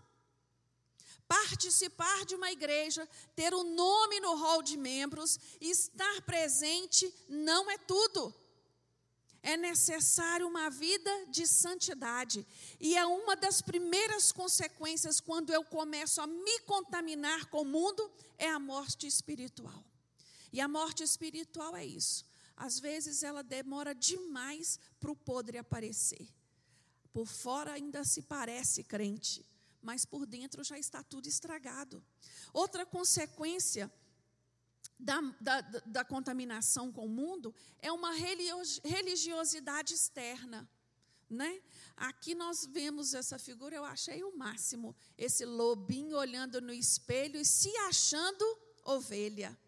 Participar 1.27 2.27
de 2.27 2.35
uma 2.35 2.53
igreja, 2.53 3.09
ter 3.35 3.55
o 3.55 3.61
um 3.61 3.75
nome 3.75 4.21
no 4.21 4.35
hall 4.35 4.63
de 4.63 4.77
membros, 4.77 5.39
estar 5.61 6.21
presente 6.23 7.13
não 7.29 7.71
é 7.71 7.79
tudo 7.79 8.35
é 9.43 9.57
necessário 9.57 10.47
uma 10.47 10.71
vida 10.71 11.11
de 11.27 11.47
santidade. 11.47 12.47
E 12.79 12.97
é 12.97 13.05
uma 13.05 13.35
das 13.35 13.61
primeiras 13.61 14.31
consequências 14.31 15.21
quando 15.21 15.53
eu 15.53 15.65
começo 15.65 16.21
a 16.21 16.27
me 16.27 16.61
contaminar 16.61 17.47
com 17.47 17.63
o 17.63 17.65
mundo 17.65 18.11
é 18.39 18.49
a 18.49 18.59
morte 18.59 19.07
espiritual. 19.07 19.85
E 20.53 20.61
a 20.61 20.69
morte 20.69 21.03
espiritual 21.03 21.75
é 21.77 21.85
isso. 21.85 22.25
Às 22.57 22.79
vezes 22.79 23.23
ela 23.23 23.43
demora 23.43 23.95
demais 23.95 24.79
para 25.01 25.11
o 25.11 25.17
podre 25.17 25.59
aparecer. 25.59 26.29
Por 27.13 27.27
fora 27.27 27.73
ainda 27.73 28.05
se 28.05 28.23
parece 28.23 28.85
crente, 28.85 29.45
mas 29.83 30.05
por 30.05 30.25
dentro 30.25 30.63
já 30.63 30.79
está 30.79 31.03
tudo 31.03 31.27
estragado. 31.29 32.03
Outra 32.53 32.87
consequência 32.87 33.93
da, 35.03 35.21
da, 35.41 35.61
da 35.61 36.05
contaminação 36.05 36.93
com 36.93 37.07
o 37.07 37.09
mundo 37.09 37.55
é 37.81 37.91
uma 37.91 38.13
religiosidade 38.13 39.95
externa. 39.95 40.69
Né? 41.29 41.63
Aqui 41.97 42.35
nós 42.35 42.67
vemos 42.67 43.15
essa 43.15 43.39
figura, 43.39 43.75
eu 43.75 43.85
achei 43.85 44.23
o 44.23 44.37
máximo. 44.37 44.95
Esse 45.17 45.45
lobinho 45.45 46.17
olhando 46.17 46.61
no 46.61 46.73
espelho 46.73 47.41
e 47.41 47.45
se 47.45 47.75
achando 47.89 48.45
ovelha. 48.85 49.59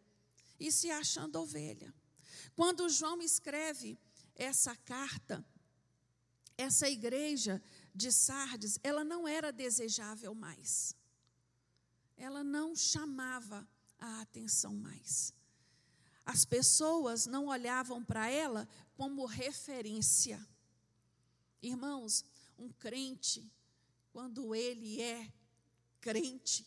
E 0.60 0.70
se 0.70 0.90
achando 0.90 1.36
ovelha. 1.36 1.92
Quando 2.54 2.88
João 2.88 3.20
escreve 3.20 3.98
essa 4.36 4.76
carta, 4.76 5.44
essa 6.56 6.88
igreja 6.88 7.62
de 7.94 8.12
Sardes, 8.12 8.78
ela 8.82 9.02
não 9.02 9.26
era 9.26 9.50
desejável 9.50 10.34
mais. 10.34 10.94
Ela 12.16 12.44
não 12.44 12.76
chamava 12.76 13.66
a 13.98 14.20
atenção 14.20 14.74
mais. 14.74 15.32
As 16.24 16.44
pessoas 16.44 17.26
não 17.26 17.46
olhavam 17.46 18.02
para 18.04 18.28
ela 18.28 18.68
como 18.96 19.26
referência. 19.26 20.44
Irmãos, 21.60 22.24
um 22.58 22.70
crente, 22.70 23.50
quando 24.12 24.54
ele 24.54 25.00
é 25.00 25.30
crente, 26.00 26.66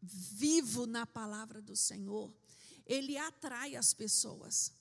vivo 0.00 0.86
na 0.86 1.06
palavra 1.06 1.60
do 1.60 1.76
Senhor, 1.76 2.32
ele 2.86 3.16
atrai 3.16 3.76
as 3.76 3.92
pessoas. 3.92 4.72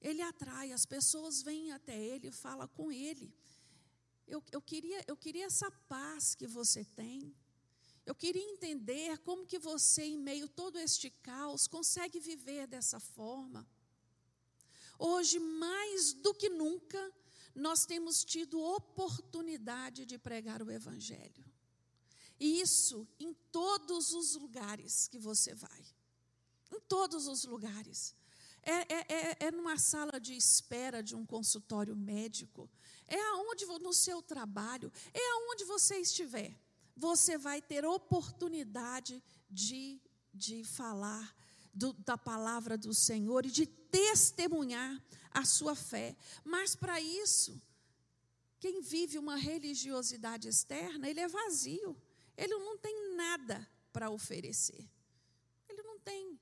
Ele 0.00 0.22
atrai, 0.22 0.72
as 0.72 0.84
pessoas 0.84 1.42
vêm 1.42 1.72
até 1.72 1.98
ele 1.98 2.28
e 2.28 2.32
falam 2.32 2.68
com 2.68 2.90
ele. 2.90 3.32
Eu, 4.26 4.42
eu, 4.52 4.60
queria, 4.60 5.04
eu 5.06 5.16
queria 5.16 5.46
essa 5.46 5.70
paz 5.88 6.34
que 6.34 6.46
você 6.46 6.84
tem. 6.84 7.34
Eu 8.06 8.14
queria 8.14 8.42
entender 8.42 9.18
como 9.18 9.46
que 9.46 9.58
você, 9.58 10.04
em 10.04 10.18
meio 10.18 10.44
a 10.44 10.48
todo 10.48 10.78
este 10.78 11.08
caos, 11.10 11.66
consegue 11.66 12.20
viver 12.20 12.66
dessa 12.66 13.00
forma. 13.00 13.66
Hoje, 14.98 15.38
mais 15.38 16.12
do 16.12 16.34
que 16.34 16.50
nunca, 16.50 17.12
nós 17.54 17.86
temos 17.86 18.22
tido 18.24 18.60
oportunidade 18.60 20.04
de 20.04 20.18
pregar 20.18 20.62
o 20.62 20.70
Evangelho. 20.70 21.44
E 22.38 22.60
isso 22.60 23.08
em 23.18 23.32
todos 23.50 24.12
os 24.12 24.34
lugares 24.34 25.08
que 25.08 25.18
você 25.18 25.54
vai. 25.54 25.84
Em 26.70 26.80
todos 26.80 27.26
os 27.26 27.44
lugares. 27.44 28.14
É, 28.62 28.72
é, 28.72 29.06
é, 29.08 29.36
é 29.46 29.50
numa 29.50 29.78
sala 29.78 30.20
de 30.20 30.34
espera 30.34 31.02
de 31.02 31.14
um 31.14 31.24
consultório 31.24 31.96
médico. 31.96 32.68
É 33.06 33.20
aonde, 33.30 33.64
no 33.64 33.94
seu 33.94 34.20
trabalho. 34.20 34.92
É 35.12 35.32
aonde 35.32 35.64
você 35.64 35.96
estiver 35.96 36.63
você 36.96 37.36
vai 37.36 37.60
ter 37.60 37.84
oportunidade 37.84 39.22
de, 39.50 40.00
de 40.32 40.64
falar 40.64 41.34
do, 41.72 41.92
da 41.92 42.16
palavra 42.16 42.78
do 42.78 42.94
Senhor 42.94 43.44
e 43.46 43.50
de 43.50 43.66
testemunhar 43.66 45.02
a 45.30 45.44
sua 45.44 45.74
fé. 45.74 46.16
Mas 46.44 46.76
para 46.76 47.00
isso, 47.00 47.60
quem 48.60 48.80
vive 48.80 49.18
uma 49.18 49.36
religiosidade 49.36 50.48
externa, 50.48 51.08
ele 51.08 51.20
é 51.20 51.28
vazio. 51.28 51.96
Ele 52.36 52.56
não 52.56 52.78
tem 52.78 53.14
nada 53.16 53.68
para 53.92 54.10
oferecer. 54.10 54.88
Ele 55.68 55.82
não 55.82 55.98
tem. 55.98 56.40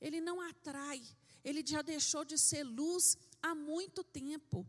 Ele 0.00 0.20
não 0.20 0.40
atrai. 0.40 1.02
Ele 1.44 1.64
já 1.66 1.82
deixou 1.82 2.24
de 2.24 2.36
ser 2.38 2.64
luz 2.64 3.16
há 3.40 3.54
muito 3.54 4.04
tempo. 4.04 4.66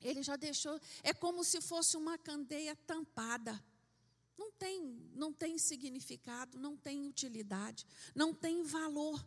Ele 0.00 0.22
já 0.22 0.36
deixou. 0.36 0.78
É 1.02 1.12
como 1.12 1.42
se 1.42 1.60
fosse 1.60 1.96
uma 1.96 2.16
candeia 2.16 2.76
tampada 2.76 3.62
não 4.38 4.52
tem, 4.52 5.10
não 5.14 5.32
tem 5.32 5.58
significado, 5.58 6.58
não 6.58 6.76
tem 6.76 7.06
utilidade, 7.06 7.84
não 8.14 8.32
tem 8.32 8.62
valor. 8.62 9.22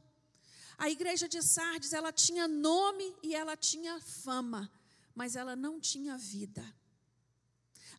A 0.77 0.89
igreja 0.89 1.27
de 1.27 1.43
Sardes, 1.43 1.91
ela 1.91 2.11
tinha 2.13 2.47
nome 2.47 3.13
e 3.21 3.35
ela 3.35 3.57
tinha 3.57 3.99
fama, 3.99 4.71
mas 5.13 5.35
ela 5.35 5.55
não 5.55 5.79
tinha 5.79 6.17
vida. 6.17 6.63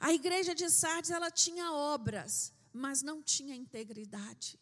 A 0.00 0.12
igreja 0.12 0.55
de 0.55 0.68
Sardes, 0.70 1.11
ela 1.11 1.31
tinha 1.31 1.70
obras, 1.70 2.53
mas 2.72 3.03
não 3.03 3.22
tinha 3.22 3.55
integridade. 3.55 4.59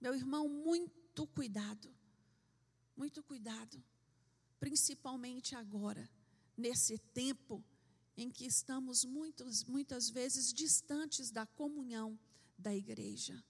Meu 0.00 0.14
irmão, 0.14 0.48
muito 0.48 1.26
cuidado, 1.26 1.94
muito 2.96 3.22
cuidado, 3.22 3.82
principalmente 4.58 5.54
agora, 5.54 6.08
nesse 6.56 6.96
tempo 6.96 7.62
em 8.16 8.30
que 8.30 8.46
estamos 8.46 9.04
muitos, 9.04 9.64
muitas 9.64 10.10
vezes 10.10 10.52
distantes 10.52 11.30
da 11.30 11.46
comunhão 11.46 12.18
da 12.58 12.74
igreja. 12.74 13.42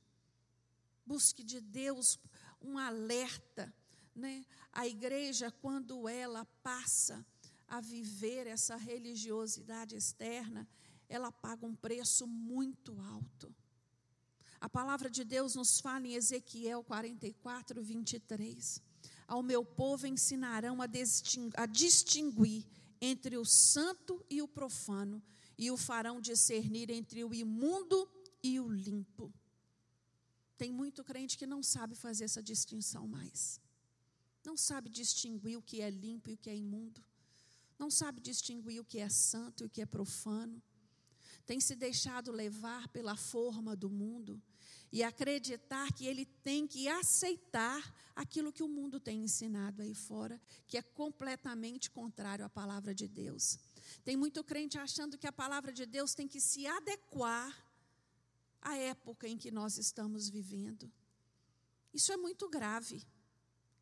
Busque 1.05 1.42
de 1.42 1.61
Deus 1.61 2.18
um 2.62 2.79
alerta. 2.79 3.75
Né? 4.14 4.44
A 4.73 4.87
igreja, 4.87 5.51
quando 5.51 6.09
ela 6.09 6.44
passa 6.62 7.25
a 7.66 7.81
viver 7.81 8.46
essa 8.46 8.77
religiosidade 8.77 9.96
externa, 9.96 10.68
ela 11.09 11.33
paga 11.33 11.66
um 11.66 11.75
preço 11.75 12.27
muito 12.27 13.01
alto. 13.01 13.55
A 14.61 14.68
palavra 14.68 15.09
de 15.09 15.25
Deus 15.25 15.55
nos 15.55 15.81
fala 15.81 16.07
em 16.07 16.14
Ezequiel 16.14 16.85
44, 16.85 17.83
23. 17.83 18.83
Ao 19.27 19.42
meu 19.42 19.64
povo 19.64 20.07
ensinarão 20.07 20.83
a, 20.83 20.87
a 21.57 21.66
distinguir 21.66 22.66
entre 23.01 23.37
o 23.37 23.45
santo 23.45 24.25
e 24.29 24.43
o 24.43 24.49
profano, 24.49 25.23
e 25.57 25.71
o 25.71 25.77
farão 25.77 26.21
discernir 26.21 26.91
entre 26.91 27.23
o 27.25 27.35
imundo 27.35 28.11
e 28.43 28.59
o 28.59 28.69
limpo. 28.69 29.33
Tem 30.57 30.73
muito 30.73 31.03
crente 31.05 31.39
que 31.39 31.47
não 31.47 31.63
sabe 31.63 31.95
fazer 31.95 32.25
essa 32.25 32.43
distinção 32.43 33.07
mais. 33.07 33.61
Não 34.45 34.57
sabe 34.57 34.89
distinguir 34.89 35.57
o 35.59 35.63
que 35.63 35.81
é 35.81 35.91
limpo 35.91 36.31
e 36.31 36.35
o 36.35 36.37
que 36.37 36.51
é 36.51 36.57
imundo. 36.57 37.05
Não 37.79 37.91
sabe 37.91 38.21
distinguir 38.21 38.81
o 38.81 38.85
que 38.85 38.99
é 38.99 39.09
santo 39.09 39.63
e 39.63 39.67
o 39.67 39.71
que 39.71 39.81
é 39.81 39.87
profano. 39.87 40.63
Tem 41.47 41.61
se 41.61 41.75
deixado 41.75 42.31
levar 42.31 42.89
pela 42.89 43.17
forma 43.17 43.75
do 43.75 43.91
mundo 43.91 44.43
e 44.92 45.03
acreditar 45.03 45.92
que 45.92 46.07
ele 46.07 46.24
tem 46.24 46.66
que 46.66 46.88
aceitar 46.88 47.94
aquilo 48.14 48.53
que 48.53 48.62
o 48.62 48.68
mundo 48.68 48.98
tem 48.98 49.22
ensinado 49.22 49.83
aí 49.83 49.94
fora, 49.94 50.40
que 50.66 50.76
é 50.76 50.83
completamente 50.83 51.90
contrário 51.90 52.44
à 52.44 52.48
palavra 52.48 52.94
de 52.94 53.07
Deus. 53.07 53.59
Tem 54.05 54.16
muito 54.16 54.42
crente 54.42 54.79
achando 54.79 55.16
que 55.16 55.26
a 55.26 55.33
palavra 55.33 55.72
de 55.72 55.87
Deus 55.87 56.14
tem 56.14 56.26
que 56.26 56.40
se 56.40 56.66
adequar 56.66 57.57
à 58.61 58.76
época 58.76 59.29
em 59.29 59.38
que 59.38 59.50
nós 59.50 59.79
estamos 59.79 60.29
vivendo. 60.29 60.90
Isso 61.94 62.12
é 62.12 62.16
muito 62.16 62.48
grave. 62.48 63.07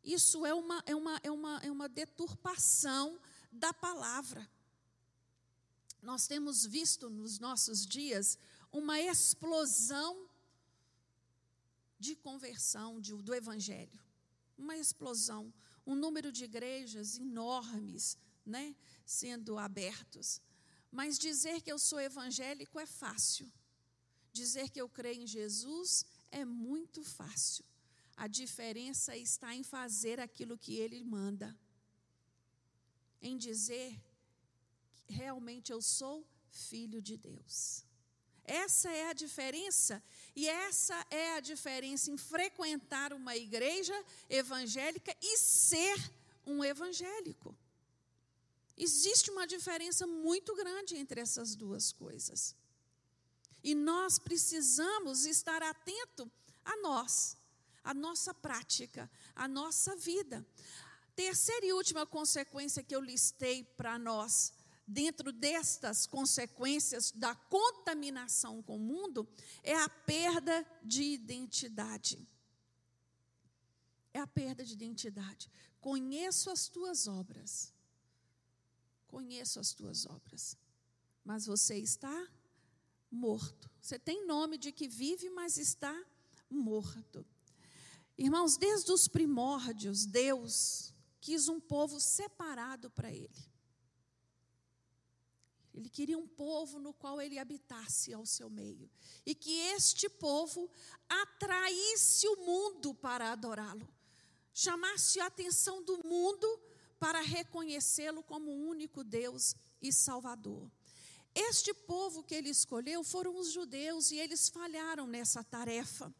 Isso 0.03 0.45
é 0.45 0.53
uma, 0.53 0.81
é 0.85 0.95
uma, 0.95 1.19
é 1.23 1.31
uma, 1.31 1.59
é 1.63 1.71
uma 1.71 1.89
deturpação 1.89 3.19
da 3.51 3.73
palavra. 3.73 4.47
Nós 6.01 6.27
temos 6.27 6.65
visto 6.65 7.09
nos 7.09 7.39
nossos 7.39 7.85
dias 7.85 8.37
uma 8.71 8.99
explosão 8.99 10.28
de 11.99 12.15
conversão 12.15 12.99
de, 12.99 13.13
do 13.13 13.35
Evangelho. 13.35 13.99
Uma 14.57 14.77
explosão, 14.77 15.53
um 15.85 15.95
número 15.95 16.31
de 16.31 16.45
igrejas 16.45 17.17
enormes 17.17 18.17
né, 18.45 18.75
sendo 19.05 19.57
abertos. 19.57 20.41
Mas 20.91 21.19
dizer 21.19 21.61
que 21.61 21.71
eu 21.71 21.77
sou 21.77 21.99
evangélico 21.99 22.79
é 22.79 22.85
fácil. 22.85 23.51
Dizer 24.31 24.69
que 24.69 24.81
eu 24.81 24.89
creio 24.89 25.21
em 25.21 25.27
Jesus 25.27 26.05
é 26.31 26.43
muito 26.43 27.03
fácil. 27.03 27.65
A 28.15 28.27
diferença 28.27 29.15
está 29.15 29.55
em 29.55 29.63
fazer 29.63 30.19
aquilo 30.19 30.57
que 30.57 30.75
Ele 30.75 31.03
manda. 31.03 31.57
Em 33.21 33.37
dizer 33.37 34.01
realmente 35.07 35.71
eu 35.71 35.81
sou 35.81 36.25
filho 36.49 37.01
de 37.01 37.17
Deus. 37.17 37.85
Essa 38.49 38.89
é 38.89 39.09
a 39.11 39.13
diferença, 39.13 40.01
e 40.35 40.49
essa 40.49 41.05
é 41.11 41.35
a 41.35 41.39
diferença 41.39 42.09
em 42.09 42.17
frequentar 42.17 43.13
uma 43.13 43.37
igreja 43.37 43.93
evangélica 44.27 45.15
e 45.21 45.37
ser 45.37 46.11
um 46.47 46.63
evangélico. 46.63 47.55
Existe 48.75 49.29
uma 49.29 49.45
diferença 49.45 50.07
muito 50.07 50.55
grande 50.55 50.97
entre 50.97 51.21
essas 51.21 51.53
duas 51.53 51.91
coisas. 51.91 52.55
E 53.63 53.75
nós 53.75 54.17
precisamos 54.17 55.27
estar 55.27 55.61
atento 55.61 56.31
a 56.65 56.75
nós, 56.77 57.37
a 57.83 57.93
nossa 57.93 58.33
prática, 58.33 59.07
a 59.35 59.47
nossa 59.47 59.95
vida. 59.95 60.43
Terceira 61.15 61.67
e 61.67 61.73
última 61.73 62.03
consequência 62.03 62.81
que 62.81 62.95
eu 62.95 63.01
listei 63.01 63.63
para 63.63 63.99
nós 63.99 64.53
dentro 64.89 65.31
destas 65.31 66.07
consequências 66.07 67.11
da 67.11 67.35
contaminação 67.35 68.61
com 68.61 68.75
o 68.75 68.79
mundo, 68.79 69.27
é 69.63 69.75
a 69.75 69.87
perda 69.87 70.65
de 70.83 71.03
identidade. 71.03 72.27
É 74.13 74.19
a 74.19 74.27
perda 74.27 74.65
de 74.65 74.73
identidade. 74.73 75.49
Conheço 75.79 76.49
as 76.49 76.67
tuas 76.67 77.07
obras. 77.07 77.71
Conheço 79.07 79.59
as 79.59 79.73
tuas 79.73 80.05
obras. 80.05 80.57
Mas 81.23 81.45
você 81.45 81.77
está 81.77 82.27
morto. 83.11 83.69
Você 83.81 83.99
tem 83.99 84.25
nome 84.25 84.57
de 84.57 84.71
que 84.71 84.87
vive, 84.87 85.29
mas 85.29 85.57
está 85.57 85.95
morto. 86.49 87.25
Irmãos, 88.17 88.57
desde 88.57 88.91
os 88.91 89.07
primórdios, 89.07 90.05
Deus 90.05 90.93
quis 91.21 91.47
um 91.47 91.59
povo 91.59 91.99
separado 91.99 92.89
para 92.89 93.11
Ele. 93.11 93.48
Ele 95.73 95.89
queria 95.89 96.17
um 96.17 96.27
povo 96.27 96.79
no 96.79 96.93
qual 96.93 97.21
ele 97.21 97.37
habitasse 97.37 98.13
ao 98.13 98.25
seu 98.25 98.49
meio. 98.49 98.89
E 99.25 99.35
que 99.35 99.51
este 99.75 100.09
povo 100.09 100.69
atraísse 101.07 102.27
o 102.27 102.37
mundo 102.37 102.93
para 102.93 103.31
adorá-lo. 103.31 103.87
Chamasse 104.53 105.19
a 105.19 105.27
atenção 105.27 105.83
do 105.83 105.99
mundo 106.05 106.59
para 106.99 107.21
reconhecê-lo 107.21 108.21
como 108.23 108.51
o 108.51 108.67
único 108.67 109.03
Deus 109.03 109.55
e 109.81 109.93
Salvador. 109.93 110.69
Este 111.33 111.73
povo 111.73 112.23
que 112.23 112.35
ele 112.35 112.49
escolheu 112.49 113.03
foram 113.03 113.37
os 113.37 113.51
judeus 113.51 114.11
e 114.11 114.17
eles 114.17 114.49
falharam 114.49 115.07
nessa 115.07 115.43
tarefa. 115.43 116.13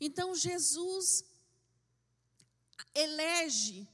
Então 0.00 0.34
Jesus 0.34 1.24
elege 2.94 3.88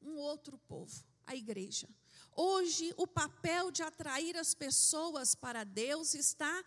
um 0.00 0.16
outro 0.16 0.56
povo, 0.58 1.04
a 1.26 1.34
igreja. 1.34 1.88
Hoje, 2.36 2.94
o 2.96 3.06
papel 3.06 3.70
de 3.70 3.82
atrair 3.82 4.36
as 4.36 4.54
pessoas 4.54 5.34
para 5.34 5.64
Deus 5.64 6.14
está, 6.14 6.64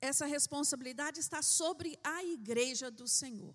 essa 0.00 0.26
responsabilidade 0.26 1.20
está 1.20 1.42
sobre 1.42 1.98
a 2.02 2.24
igreja 2.24 2.90
do 2.90 3.06
Senhor. 3.06 3.54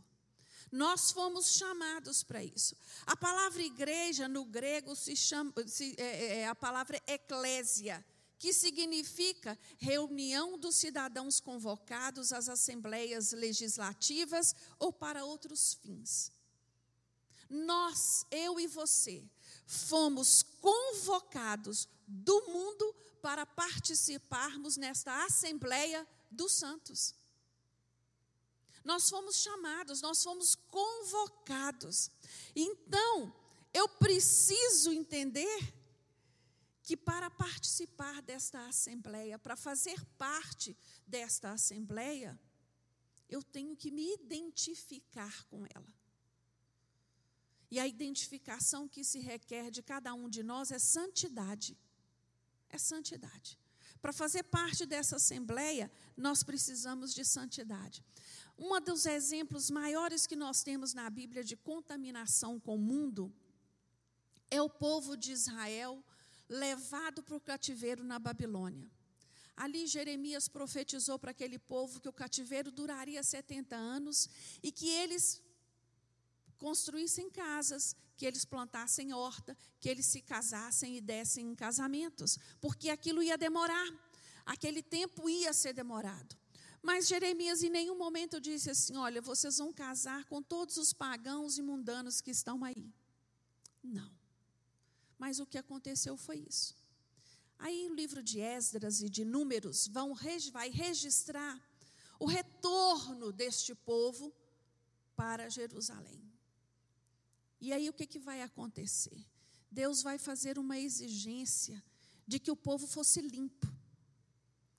Nós 0.72 1.12
fomos 1.12 1.56
chamados 1.56 2.24
para 2.24 2.44
isso. 2.44 2.76
A 3.06 3.16
palavra 3.16 3.62
igreja 3.62 4.28
no 4.28 4.44
grego 4.44 4.96
se 4.96 5.16
chama, 5.16 5.54
se, 5.68 5.94
é, 6.00 6.04
é, 6.04 6.38
é 6.40 6.48
a 6.48 6.56
palavra 6.56 7.00
eclésia, 7.06 8.04
que 8.40 8.52
significa 8.52 9.58
reunião 9.78 10.58
dos 10.58 10.76
cidadãos 10.76 11.40
convocados 11.40 12.34
às 12.34 12.50
assembleias 12.50 13.32
legislativas 13.34 14.56
ou 14.80 14.92
para 14.92 15.24
outros 15.24 15.76
fins. 15.76 16.32
Nós, 17.50 18.26
eu 18.32 18.60
e 18.60 18.66
você, 18.66 19.24
fomos 19.66 20.44
convocados 20.62 21.88
do 22.08 22.42
mundo 22.48 22.96
para 23.22 23.46
participarmos 23.46 24.78
nesta 24.78 25.26
Assembleia 25.26 26.08
dos 26.30 26.54
Santos. 26.54 27.16
Nós 28.84 29.10
fomos 29.10 29.38
chamados, 29.38 30.02
nós 30.02 30.22
fomos 30.22 30.56
convocados. 30.56 32.12
Então, 32.54 33.34
eu 33.74 33.88
preciso 33.88 34.92
entender 34.92 35.74
que 36.84 36.98
para 36.98 37.30
participar 37.30 38.22
desta 38.22 38.68
assembleia, 38.68 39.40
para 39.40 39.56
fazer 39.56 40.04
parte 40.18 40.76
desta 41.08 41.52
assembleia, 41.52 42.38
eu 43.30 43.42
tenho 43.42 43.76
que 43.76 43.90
me 43.90 44.14
identificar 44.14 45.46
com 45.46 45.66
ela. 45.74 46.03
E 47.74 47.80
a 47.80 47.88
identificação 47.88 48.88
que 48.88 49.04
se 49.04 49.20
requer 49.20 49.72
de 49.72 49.82
cada 49.82 50.14
um 50.14 50.30
de 50.30 50.44
nós 50.44 50.70
é 50.70 50.78
santidade. 50.78 51.76
É 52.70 52.78
santidade. 52.78 53.58
Para 54.00 54.14
fazer 54.14 54.44
parte 54.44 54.86
dessa 54.86 55.16
assembleia, 55.16 55.92
nós 56.16 56.44
precisamos 56.44 57.16
de 57.16 57.26
santidade. 57.26 58.06
Um 58.56 58.80
dos 58.80 59.08
exemplos 59.08 59.72
maiores 59.72 60.28
que 60.28 60.36
nós 60.36 60.62
temos 60.62 60.94
na 60.94 61.10
Bíblia 61.10 61.44
de 61.44 61.56
contaminação 61.58 62.60
com 62.60 62.76
o 62.76 62.86
mundo 62.92 63.34
é 64.52 64.62
o 64.62 64.70
povo 64.70 65.18
de 65.18 65.32
Israel 65.32 66.06
levado 66.48 67.24
para 67.24 67.38
o 67.38 67.42
cativeiro 67.42 68.04
na 68.04 68.20
Babilônia. 68.20 68.88
Ali 69.58 69.88
Jeremias 69.88 70.48
profetizou 70.48 71.18
para 71.18 71.32
aquele 71.32 71.58
povo 71.58 72.00
que 72.00 72.10
o 72.10 72.14
cativeiro 72.14 72.70
duraria 72.70 73.24
70 73.24 73.76
anos 73.76 74.30
e 74.62 74.72
que 74.72 74.88
eles 74.88 75.42
construíssem 76.58 77.30
casas, 77.30 77.96
que 78.16 78.26
eles 78.26 78.46
plantassem 78.46 79.14
horta, 79.14 79.58
que 79.80 79.90
eles 79.90 80.06
se 80.06 80.22
casassem 80.22 80.98
e 80.98 81.02
dessem 81.02 81.50
em 81.50 81.56
casamentos, 81.56 82.38
porque 82.62 82.90
aquilo 82.90 83.22
ia 83.22 83.38
demorar, 83.38 83.88
aquele 84.46 84.82
tempo 84.82 85.30
ia 85.30 85.54
ser 85.54 85.74
demorado. 85.74 86.38
Mas 86.82 87.08
Jeremias 87.08 87.64
em 87.64 87.70
nenhum 87.70 87.98
momento 87.98 88.42
disse 88.42 88.70
assim: 88.70 88.98
Olha, 88.98 89.22
vocês 89.22 89.58
vão 89.58 89.72
casar 89.72 90.26
com 90.26 90.42
todos 90.42 90.78
os 90.78 90.92
pagãos 90.92 91.58
e 91.58 91.62
mundanos 91.62 92.20
que 92.20 92.32
estão 92.32 92.64
aí. 92.64 92.94
Não. 93.82 94.12
Mas 95.18 95.40
o 95.40 95.46
que 95.46 95.58
aconteceu 95.58 96.18
foi 96.18 96.46
isso. 96.48 96.76
Aí 97.58 97.88
o 97.90 97.94
livro 97.94 98.22
de 98.22 98.42
Esdras 98.42 99.02
e 99.02 99.10
de 99.10 99.24
Números 99.24 99.88
vão, 99.88 100.14
vai 100.52 100.70
registrar 100.70 101.62
o 102.20 102.26
retorno 102.26 103.32
deste 103.32 103.74
povo 103.74 104.34
para 105.16 105.50
Jerusalém. 105.50 106.23
E 107.64 107.72
aí 107.72 107.88
o 107.88 107.94
que, 107.94 108.06
que 108.06 108.20
vai 108.20 108.42
acontecer? 108.42 109.26
Deus 109.72 110.04
vai 110.04 110.18
fazer 110.18 110.60
uma 110.60 110.78
exigência 110.78 111.82
de 112.28 112.38
que 112.38 112.52
o 112.52 112.58
povo 112.58 112.86
fosse 112.86 113.22
limpo, 113.22 113.66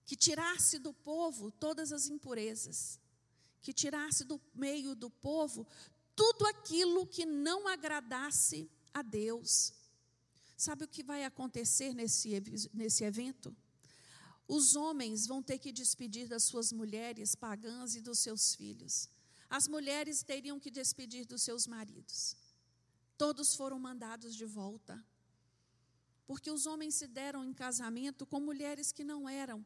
que 0.05 0.15
tirasse 0.15 0.79
do 0.79 0.93
povo 0.93 1.51
todas 1.51 1.93
as 1.93 2.09
impurezas, 2.09 3.01
que 3.63 3.73
tirasse 3.73 4.23
do 4.23 4.39
meio 4.55 4.95
do 4.95 5.09
povo 5.09 5.67
tudo 6.15 6.45
aquilo 6.47 7.07
que 7.07 7.25
não 7.25 7.67
agradasse 7.67 8.71
a 8.93 9.01
Deus. 9.01 9.73
Sabe 10.55 10.85
o 10.85 10.89
que 10.89 11.03
vai 11.03 11.25
acontecer 11.25 11.95
nesse, 11.95 12.29
nesse 12.75 13.03
evento? 13.03 13.57
Os 14.47 14.77
homens 14.77 15.27
vão 15.27 15.43
ter 15.43 15.57
que 15.57 15.73
despedir 15.73 16.29
das 16.29 16.45
suas 16.45 16.71
mulheres 16.71 17.35
pagãs 17.35 17.95
e 17.95 18.03
dos 18.03 18.19
seus 18.19 18.55
filhos. 18.55 19.09
As 19.49 19.67
mulheres 19.67 20.23
teriam 20.23 20.61
que 20.61 20.71
despedir 20.71 21.25
dos 21.25 21.41
seus 21.41 21.67
maridos. 21.67 22.44
Todos 23.17 23.55
foram 23.55 23.79
mandados 23.79 24.35
de 24.35 24.45
volta. 24.45 25.03
Porque 26.27 26.51
os 26.51 26.67
homens 26.67 26.95
se 26.95 27.07
deram 27.07 27.45
em 27.45 27.53
casamento 27.53 28.27
com 28.27 28.41
mulheres 28.41 28.91
que 28.91 29.05
não 29.05 29.29
eram 29.29 29.65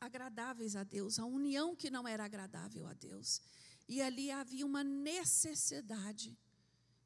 agradáveis 0.00 0.76
a 0.76 0.84
Deus, 0.84 1.18
a 1.18 1.24
união 1.24 1.74
que 1.74 1.90
não 1.90 2.06
era 2.06 2.24
agradável 2.24 2.86
a 2.86 2.92
Deus. 2.92 3.40
E 3.88 4.00
ali 4.00 4.30
havia 4.30 4.64
uma 4.64 4.84
necessidade 4.84 6.36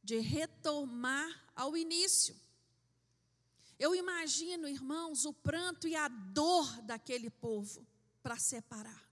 de 0.02 0.18
retomar 0.18 1.52
ao 1.54 1.76
início. 1.76 2.36
Eu 3.78 3.94
imagino, 3.94 4.68
irmãos, 4.68 5.24
o 5.24 5.32
pranto 5.32 5.88
e 5.88 5.96
a 5.96 6.08
dor 6.08 6.82
daquele 6.82 7.30
povo 7.30 7.86
para 8.22 8.38
separar. 8.38 9.09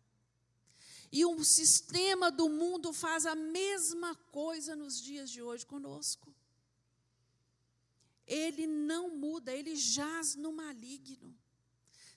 E 1.11 1.25
o 1.25 1.42
sistema 1.42 2.31
do 2.31 2.49
mundo 2.49 2.92
faz 2.92 3.25
a 3.25 3.35
mesma 3.35 4.14
coisa 4.31 4.77
nos 4.77 5.01
dias 5.01 5.31
de 5.31 5.42
hoje 5.42 5.64
conosco. 5.64 6.35
Ele 8.27 8.66
não 8.66 9.16
muda, 9.16 9.53
ele 9.53 9.75
jaz 9.75 10.35
no 10.35 10.53
maligno. 10.53 11.35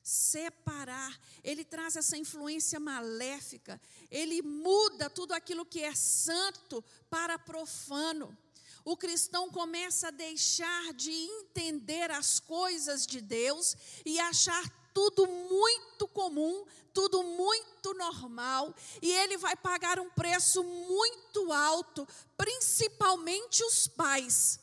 Separar, 0.03 1.17
ele 1.43 1.63
traz 1.63 1.95
essa 1.95 2.17
influência 2.17 2.79
maléfica, 2.79 3.79
ele 4.09 4.41
muda 4.41 5.09
tudo 5.09 5.31
aquilo 5.31 5.65
que 5.65 5.81
é 5.81 5.93
santo 5.93 6.83
para 7.09 7.37
profano. 7.37 8.35
O 8.83 8.97
cristão 8.97 9.49
começa 9.51 10.07
a 10.07 10.11
deixar 10.11 10.91
de 10.93 11.11
entender 11.11 12.09
as 12.09 12.39
coisas 12.39 13.05
de 13.05 13.21
Deus 13.21 13.77
e 14.03 14.19
achar 14.19 14.80
tudo 14.93 15.27
muito 15.27 16.07
comum, 16.07 16.65
tudo 16.93 17.23
muito 17.23 17.93
normal, 17.93 18.73
e 19.01 19.11
ele 19.11 19.37
vai 19.37 19.55
pagar 19.55 19.99
um 19.99 20.09
preço 20.09 20.63
muito 20.63 21.51
alto, 21.51 22.07
principalmente 22.37 23.63
os 23.63 23.87
pais. 23.87 24.59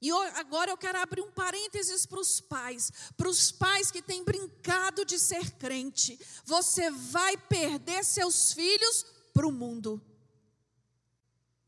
E 0.00 0.10
agora 0.10 0.72
eu 0.72 0.76
quero 0.76 0.98
abrir 0.98 1.20
um 1.20 1.30
parênteses 1.30 2.04
para 2.04 2.18
os 2.18 2.40
pais, 2.40 2.90
para 3.16 3.28
os 3.28 3.52
pais 3.52 3.88
que 3.88 4.02
têm 4.02 4.24
brincado 4.24 5.04
de 5.04 5.16
ser 5.16 5.52
crente. 5.52 6.18
Você 6.44 6.90
vai 6.90 7.36
perder 7.36 8.04
seus 8.04 8.52
filhos 8.52 9.06
para 9.32 9.46
o 9.46 9.52
mundo. 9.52 10.02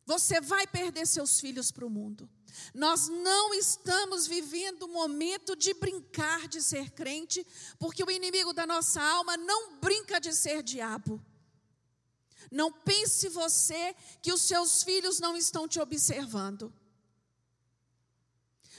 Você 0.07 0.41
vai 0.41 0.67
perder 0.67 1.07
seus 1.07 1.41
filhos 1.41 1.71
para 1.71 1.87
o 1.87 1.91
mundo. 1.91 2.29
Nós 2.73 3.09
não 3.09 3.53
estamos 3.55 4.27
vivendo 4.27 4.85
o 4.85 4.93
momento 4.93 5.57
de 5.57 5.75
brincar 5.75 6.47
de 6.47 6.63
ser 6.63 6.91
crente, 6.91 7.45
porque 7.79 8.05
o 8.05 8.11
inimigo 8.11 8.53
da 8.53 8.67
nossa 8.67 9.03
alma 9.03 9.37
não 9.37 9.77
brinca 9.77 10.21
de 10.21 10.33
ser 10.33 10.63
diabo. 10.63 11.21
Não 12.51 12.71
pense 12.71 13.29
você 13.29 13.97
que 14.23 14.33
os 14.33 14.43
seus 14.43 14.83
filhos 14.83 15.19
não 15.19 15.37
estão 15.37 15.67
te 15.67 15.81
observando. 15.81 16.73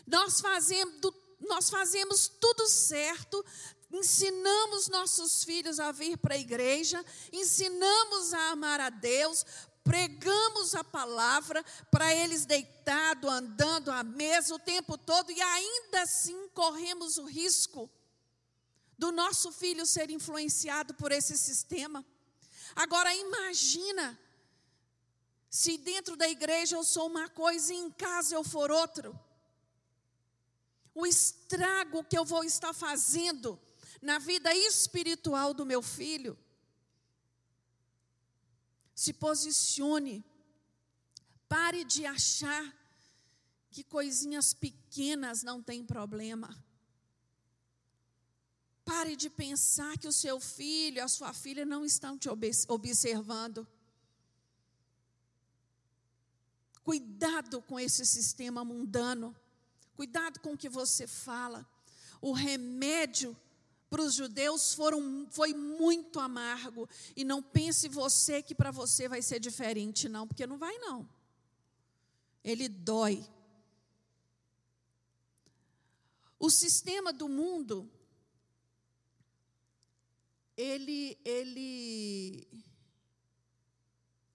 Nós 0.08 0.40
fazemos, 0.40 1.14
nós 1.42 1.70
fazemos 1.70 2.28
tudo 2.28 2.68
certo, 2.68 3.44
ensinamos 3.92 4.88
nossos 4.88 5.44
filhos 5.44 5.80
a 5.80 5.92
vir 5.92 6.18
para 6.18 6.36
a 6.36 6.40
igreja, 6.40 7.04
ensinamos 7.34 8.34
a 8.34 8.52
amar 8.52 8.80
a 8.80 8.90
Deus, 8.90 9.46
pregamos 9.86 10.74
a 10.74 10.84
palavra 10.84 11.64
para 11.92 12.14
eles 12.14 12.44
deitado, 12.44 13.30
andando 13.30 13.92
à 13.92 14.04
mesa 14.04 14.56
o 14.56 14.60
tempo 14.60 14.98
todo 14.98 15.32
e 15.32 15.40
ainda 15.40 16.02
assim 16.02 16.50
corremos 16.50 17.18
o 17.18 17.26
risco 17.26 17.90
do 18.98 19.12
nosso 19.12 19.52
filho 19.52 19.86
ser 19.86 20.10
influenciado 20.10 20.96
por 20.96 21.12
esse 21.12 21.38
sistema. 21.38 22.04
Agora 22.76 23.14
imagina 23.14 24.20
se 25.50 25.78
dentro 25.78 26.18
da 26.18 26.28
igreja 26.28 26.76
eu 26.76 26.84
sou 26.84 27.08
uma 27.08 27.30
coisa 27.30 27.72
e 27.72 27.78
em 27.78 27.92
casa 27.92 28.34
eu 28.34 28.44
for 28.44 28.72
outro. 28.72 29.18
O 30.96 31.06
estrago 31.06 32.04
que 32.04 32.18
eu 32.18 32.26
vou 32.26 32.44
estar 32.44 32.74
fazendo 32.74 33.60
na 34.02 34.18
vida 34.18 34.52
espiritual 34.56 35.54
do 35.54 35.66
meu 35.66 35.84
filho. 35.84 36.38
Se 38.96 39.14
posicione. 39.14 40.26
Pare 41.48 41.84
de 41.84 42.06
achar 42.06 42.74
que 43.70 43.84
coisinhas 43.84 44.54
pequenas 44.54 45.44
não 45.44 45.62
tem 45.62 45.86
problema. 45.86 46.50
Pare 48.86 49.16
de 49.16 49.30
pensar 49.30 49.98
que 49.98 50.08
o 50.08 50.14
seu 50.14 50.40
filho, 50.40 51.04
a 51.04 51.08
sua 51.08 51.34
filha 51.34 51.66
não 51.66 51.84
estão 51.84 52.18
te 52.18 52.30
observando. 52.68 53.68
Cuidado 56.84 57.62
com 57.64 57.80
esse 57.80 58.06
sistema 58.06 58.64
mundano. 58.64 59.36
Cuidado 59.96 60.40
com 60.40 60.54
o 60.54 60.58
que 60.58 60.70
você 60.70 61.08
fala. 61.08 61.68
O 62.22 62.32
remédio 62.32 63.36
para 63.96 64.04
os 64.04 64.14
judeus 64.14 64.74
foram, 64.74 65.26
foi 65.32 65.54
muito 65.54 66.20
amargo. 66.20 66.90
E 67.16 67.24
não 67.24 67.42
pense 67.42 67.88
você 67.88 68.44
que 68.44 68.54
para 68.54 68.70
você 68.70 69.08
vai 69.08 69.22
ser 69.22 69.40
diferente, 69.40 70.10
não, 70.10 70.28
porque 70.28 70.46
não 70.46 70.58
vai, 70.58 70.78
não. 70.80 71.08
Ele 72.44 72.68
dói. 72.68 73.26
O 76.38 76.50
sistema 76.50 77.14
do 77.14 77.30
mundo, 77.30 77.90
ele, 80.58 81.18
ele, 81.24 82.46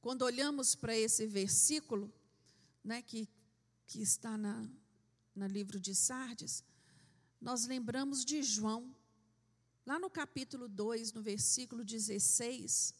quando 0.00 0.22
olhamos 0.22 0.74
para 0.74 0.96
esse 0.96 1.26
versículo, 1.26 2.10
né, 2.82 3.02
que, 3.02 3.28
que 3.86 4.00
está 4.00 4.38
na, 4.38 4.66
no 5.36 5.46
livro 5.46 5.78
de 5.78 5.94
Sardes, 5.94 6.64
nós 7.38 7.66
lembramos 7.66 8.24
de 8.24 8.42
João, 8.42 8.98
lá 9.86 9.98
no 9.98 10.10
capítulo 10.10 10.68
2, 10.68 11.12
no 11.12 11.22
versículo 11.22 11.84
16, 11.84 12.94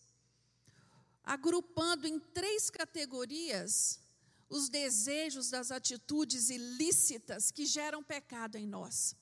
agrupando 1.22 2.06
em 2.06 2.18
três 2.18 2.70
categorias 2.70 4.00
os 4.48 4.68
desejos 4.68 5.50
das 5.50 5.70
atitudes 5.70 6.50
ilícitas 6.50 7.50
que 7.50 7.64
geram 7.64 8.02
pecado 8.02 8.56
em 8.56 8.66
nós. 8.66 9.14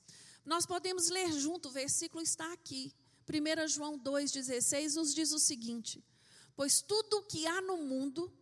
Nós 0.44 0.64
podemos 0.64 1.08
ler 1.08 1.30
junto, 1.32 1.68
o 1.68 1.72
versículo 1.72 2.22
está 2.22 2.50
aqui. 2.52 2.94
1 3.28 3.68
João 3.68 3.98
2,16 3.98 4.94
nos 4.94 5.14
diz 5.14 5.32
o 5.32 5.38
seguinte: 5.38 6.02
Pois 6.56 6.80
tudo 6.80 7.18
o 7.18 7.22
que 7.24 7.46
há 7.46 7.60
no 7.60 7.76
mundo, 7.76 8.32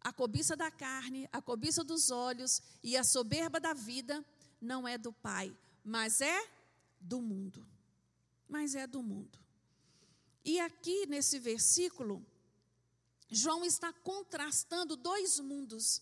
a 0.00 0.10
cobiça 0.10 0.56
da 0.56 0.70
carne, 0.70 1.28
a 1.30 1.42
cobiça 1.42 1.84
dos 1.84 2.10
olhos 2.10 2.62
e 2.82 2.96
a 2.96 3.04
soberba 3.04 3.60
da 3.60 3.74
vida 3.74 4.24
não 4.58 4.88
é 4.88 4.96
do 4.96 5.12
Pai, 5.12 5.54
mas 5.84 6.22
é 6.22 6.48
do 6.98 7.20
mundo. 7.20 7.75
Mas 8.48 8.74
é 8.74 8.86
do 8.86 9.02
mundo. 9.02 9.38
E 10.44 10.60
aqui 10.60 11.06
nesse 11.06 11.38
versículo, 11.38 12.24
João 13.28 13.64
está 13.64 13.92
contrastando 13.92 14.96
dois 14.96 15.40
mundos. 15.40 16.00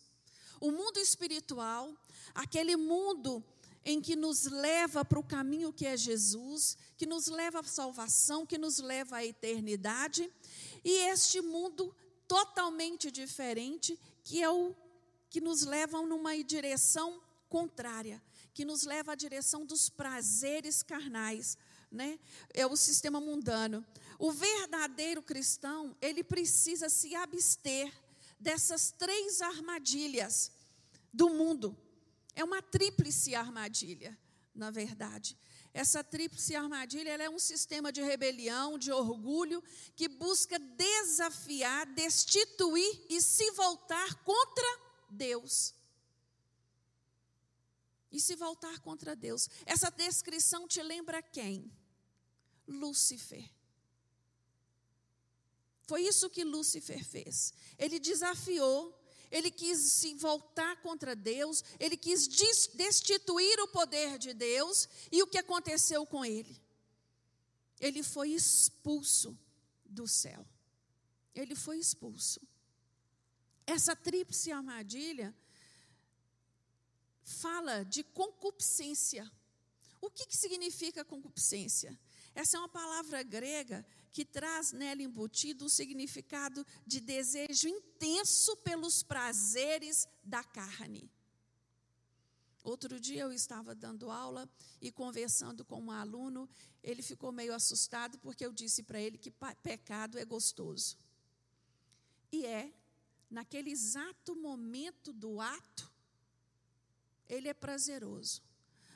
O 0.61 0.71
mundo 0.71 0.99
espiritual, 0.99 1.95
aquele 2.35 2.77
mundo 2.77 3.43
em 3.85 4.01
que 4.01 4.17
nos 4.17 4.45
leva 4.45 5.05
para 5.05 5.19
o 5.19 5.25
caminho 5.25 5.73
que 5.73 5.87
é 5.87 5.97
Jesus, 5.97 6.77
que 6.97 7.07
nos 7.07 7.27
leva 7.27 7.61
à 7.61 7.65
salvação, 7.65 8.47
que 8.47 8.57
nos 8.57 8.79
leva 8.79 9.17
à 9.17 9.25
eternidade, 9.25 10.31
e 10.83 10.91
este 11.09 11.41
mundo 11.41 11.95
totalmente 12.27 13.11
diferente, 13.11 13.99
que 14.23 14.43
é 14.43 14.49
o 14.49 14.75
que 15.29 15.41
nos 15.41 15.63
leva 15.63 16.01
numa 16.03 16.43
direção 16.43 17.21
contrária, 17.49 18.23
que 18.55 18.65
nos 18.65 18.85
leva 18.85 19.13
à 19.13 19.15
direção 19.15 19.67
dos 19.67 19.89
prazeres 19.91 20.83
carnais, 20.83 21.59
né? 21.95 22.19
É 22.53 22.67
o 22.67 22.77
sistema 22.77 23.21
mundano. 23.21 23.85
O 24.19 24.31
verdadeiro 24.33 25.23
cristão, 25.23 25.97
ele 26.01 26.23
precisa 26.23 26.89
se 26.89 27.15
abster 27.15 27.93
dessas 28.39 28.91
três 28.91 29.41
armadilhas 29.41 30.53
do 31.13 31.31
mundo. 31.31 31.77
É 32.35 32.43
uma 32.43 32.61
tríplice 32.61 33.35
armadilha, 33.35 34.19
na 34.55 34.71
verdade. 34.71 35.39
Essa 35.73 36.05
tríplice 36.05 36.55
armadilha 36.55 37.11
é 37.11 37.29
um 37.29 37.39
sistema 37.39 37.91
de 37.91 38.01
rebelião, 38.01 38.79
de 38.79 38.93
orgulho, 38.93 39.63
que 39.97 40.07
busca 40.09 40.59
desafiar, 40.59 41.87
destituir 41.87 43.07
e 43.09 43.21
se 43.21 43.51
voltar 43.53 44.15
contra 44.23 44.79
Deus. 45.11 45.75
E 48.13 48.21
se 48.21 48.37
voltar 48.37 48.79
contra 48.79 49.17
Deus. 49.17 49.49
Essa 49.67 49.91
descrição 49.91 50.69
te 50.69 50.81
lembra 50.81 51.21
quem? 51.21 51.73
Lúcifer. 52.67 53.49
Foi 55.87 56.03
isso 56.03 56.31
que 56.31 56.45
Lúcifer 56.45 57.05
fez. 57.05 57.53
Ele 57.79 57.99
desafiou 57.99 59.05
ele 59.35 59.51
quis 59.51 59.81
se 59.81 60.15
voltar 60.15 60.81
contra 60.81 61.17
Deus, 61.17 61.65
ele 61.81 61.97
quis 61.97 62.29
destituir 62.29 63.59
o 63.59 63.67
poder 63.67 64.17
de 64.17 64.33
Deus, 64.33 64.89
e 65.11 65.25
o 65.25 65.27
que 65.27 65.39
aconteceu 65.39 66.07
com 66.07 66.25
ele? 66.25 66.57
Ele 67.81 68.05
foi 68.05 68.31
expulso 68.31 69.37
do 69.85 70.07
céu. 70.07 70.47
Ele 71.35 71.57
foi 71.57 71.79
expulso. 71.79 72.41
Essa 73.67 73.97
tríplice 73.97 74.53
armadilha 74.53 75.35
fala 77.25 77.83
de 77.83 78.05
concupiscência. 78.05 79.29
O 80.01 80.09
que, 80.11 80.27
que 80.27 80.37
significa 80.37 81.05
concupiscência? 81.05 81.99
Essa 82.35 82.57
é 82.57 82.61
uma 82.61 82.69
palavra 82.69 83.23
grega 83.23 83.87
que 84.11 84.25
traz 84.25 84.73
nela 84.73 85.03
embutido 85.03 85.67
o 85.67 85.71
significado 85.71 86.67
de 86.87 87.01
desejo 87.01 87.69
intenso 87.69 88.57
pelos 88.59 89.03
prazeres 89.03 90.09
da 90.23 90.43
carne. 90.43 91.11
Outro 92.63 92.99
dia 92.99 93.23
eu 93.23 93.33
estava 93.33 93.75
dando 93.75 94.11
aula 94.11 94.49
e 94.81 94.91
conversando 94.91 95.65
com 95.65 95.81
um 95.81 95.91
aluno, 95.91 96.49
ele 96.83 97.03
ficou 97.03 97.31
meio 97.31 97.55
assustado 97.55 98.19
porque 98.19 98.45
eu 98.45 98.53
disse 98.53 98.83
para 98.83 99.01
ele 99.01 99.19
que 99.19 99.33
pecado 99.63 100.19
é 100.19 100.25
gostoso. 100.25 100.97
E 102.33 102.47
é, 102.47 102.73
naquele 103.31 103.71
exato 103.71 104.35
momento 104.35 105.13
do 105.13 105.41
ato, 105.41 105.93
ele 107.29 107.49
é 107.49 107.55
prazeroso, 107.55 108.43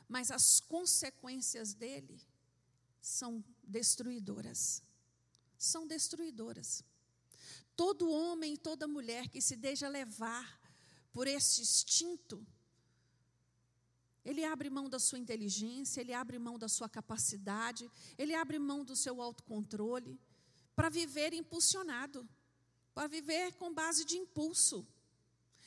mas 0.08 0.30
as 0.30 0.60
consequências 0.60 1.74
dele 1.74 2.20
são 3.00 3.44
destruidoras 3.62 4.82
são 5.58 5.86
destruidoras. 5.86 6.84
Todo 7.76 8.10
homem 8.10 8.54
e 8.54 8.58
toda 8.58 8.86
mulher 8.86 9.28
que 9.28 9.40
se 9.40 9.56
deixa 9.56 9.88
levar 9.88 10.58
por 11.12 11.26
esse 11.26 11.60
instinto, 11.60 12.46
ele 14.24 14.44
abre 14.44 14.70
mão 14.70 14.88
da 14.88 14.98
sua 14.98 15.18
inteligência, 15.18 16.00
ele 16.00 16.12
abre 16.12 16.38
mão 16.38 16.58
da 16.58 16.68
sua 16.68 16.88
capacidade, 16.88 17.90
ele 18.16 18.34
abre 18.34 18.58
mão 18.58 18.84
do 18.84 18.94
seu 18.94 19.20
autocontrole 19.20 20.20
para 20.76 20.88
viver 20.88 21.32
impulsionado, 21.32 22.28
para 22.94 23.08
viver 23.08 23.54
com 23.54 23.72
base 23.72 24.04
de 24.04 24.16
impulso. 24.16 24.86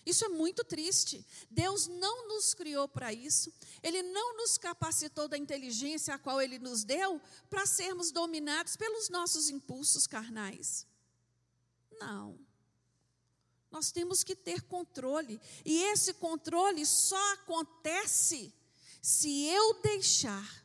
Isso 0.06 0.26
é 0.26 0.30
muito 0.30 0.64
triste. 0.64 1.26
Deus 1.50 1.88
não 1.88 2.28
nos 2.28 2.54
criou 2.54 2.88
para 2.88 3.14
isso. 3.14 3.54
Ele 3.84 4.02
não 4.02 4.38
nos 4.38 4.58
capacitou 4.58 5.28
da 5.28 5.38
inteligência 5.38 6.14
a 6.14 6.20
qual 6.20 6.42
Ele 6.42 6.58
nos 6.58 6.84
deu 6.84 7.22
para 7.50 7.66
sermos 7.66 8.12
dominados 8.12 8.76
pelos 8.76 9.10
nossos 9.10 9.50
impulsos 9.50 10.08
carnais. 10.08 10.88
Não. 12.00 12.40
Nós 13.70 13.92
temos 13.92 14.24
que 14.24 14.36
ter 14.36 14.62
controle. 14.64 15.40
E 15.64 15.84
esse 15.84 16.14
controle 16.16 16.86
só 16.86 17.34
acontece 17.34 18.54
se 19.02 19.46
eu 19.46 19.76
deixar 19.82 20.61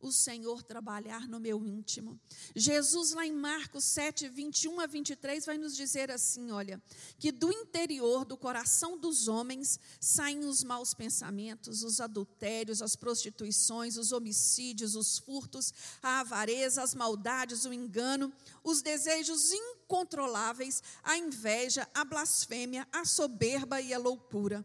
o 0.00 0.12
Senhor 0.12 0.62
trabalhar 0.62 1.26
no 1.26 1.40
meu 1.40 1.64
íntimo. 1.66 2.20
Jesus, 2.54 3.12
lá 3.12 3.26
em 3.26 3.32
Marcos 3.32 3.84
7, 3.84 4.28
21 4.28 4.80
a 4.80 4.86
23, 4.86 5.44
vai 5.46 5.58
nos 5.58 5.74
dizer 5.74 6.10
assim: 6.10 6.50
olha, 6.50 6.82
que 7.18 7.32
do 7.32 7.50
interior 7.50 8.24
do 8.24 8.36
coração 8.36 8.98
dos 8.98 9.28
homens 9.28 9.80
saem 10.00 10.44
os 10.44 10.62
maus 10.62 10.94
pensamentos, 10.94 11.82
os 11.82 12.00
adultérios, 12.00 12.82
as 12.82 12.96
prostituições, 12.96 13.96
os 13.96 14.12
homicídios, 14.12 14.94
os 14.94 15.18
furtos, 15.18 15.72
a 16.02 16.20
avareza, 16.20 16.82
as 16.82 16.94
maldades, 16.94 17.64
o 17.64 17.72
engano, 17.72 18.32
os 18.62 18.82
desejos 18.82 19.52
incontroláveis, 19.52 20.82
a 21.02 21.16
inveja, 21.16 21.88
a 21.94 22.04
blasfêmia, 22.04 22.86
a 22.92 23.04
soberba 23.04 23.80
e 23.80 23.92
a 23.92 23.98
loucura. 23.98 24.64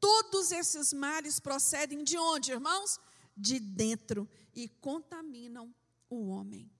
Todos 0.00 0.50
esses 0.50 0.92
males 0.94 1.38
procedem 1.38 2.02
de 2.02 2.16
onde, 2.16 2.52
irmãos? 2.52 2.98
De 3.36 3.60
dentro 3.60 4.28
e 4.54 4.68
contaminam 4.68 5.74
o 6.08 6.28
homem. 6.28 6.70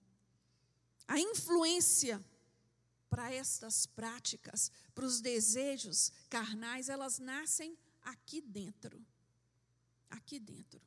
A 1.07 1.19
influência 1.19 2.23
para 3.09 3.31
estas 3.33 3.85
práticas, 3.85 4.71
para 4.95 5.05
os 5.05 5.19
desejos 5.19 6.11
carnais, 6.29 6.87
elas 6.87 7.19
nascem 7.19 7.77
aqui 8.01 8.41
dentro. 8.41 9.05
Aqui 10.09 10.39
dentro. 10.39 10.81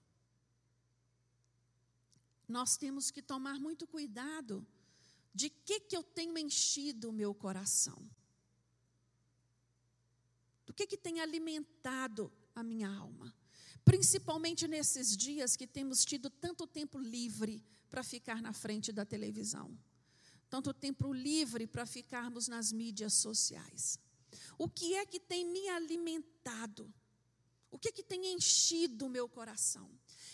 Nós 2.49 2.77
temos 2.77 3.11
que 3.11 3.23
tomar 3.23 3.59
muito 3.59 3.87
cuidado 3.87 4.66
de 5.35 5.51
que 5.51 5.81
que 5.81 5.97
eu 5.97 6.03
tenho 6.03 6.38
enchido 6.38 7.11
o 7.11 7.12
meu 7.12 7.35
coração. 7.35 8.09
Do 10.64 10.73
que 10.73 10.87
que 10.87 10.97
tem 10.97 11.20
alimentado 11.20 12.33
a 12.55 12.62
minha 12.62 12.88
alma? 12.88 13.35
Principalmente 13.85 14.66
nesses 14.66 15.16
dias 15.16 15.57
que 15.57 15.66
temos 15.66 16.05
tido 16.05 16.31
tanto 16.31 16.66
tempo 16.66 16.99
livre 16.99 17.62
para 17.90 18.03
ficar 18.03 18.40
na 18.40 18.53
frente 18.53 18.90
da 18.92 19.05
televisão, 19.05 19.79
tanto 20.49 20.73
tempo 20.73 21.12
livre 21.12 21.66
para 21.66 21.85
ficarmos 21.85 22.49
nas 22.49 22.73
mídias 22.73 23.12
sociais. 23.12 23.99
O 24.59 24.68
que 24.68 24.94
é 24.94 25.05
que 25.05 25.20
tem 25.20 25.44
me 25.44 25.68
alimentado? 25.68 26.92
O 27.70 27.79
que 27.79 27.88
é 27.88 27.92
que 27.92 28.03
tem 28.03 28.33
enchido 28.33 29.07
o 29.07 29.11
meu 29.11 29.29
coração? 29.29 29.90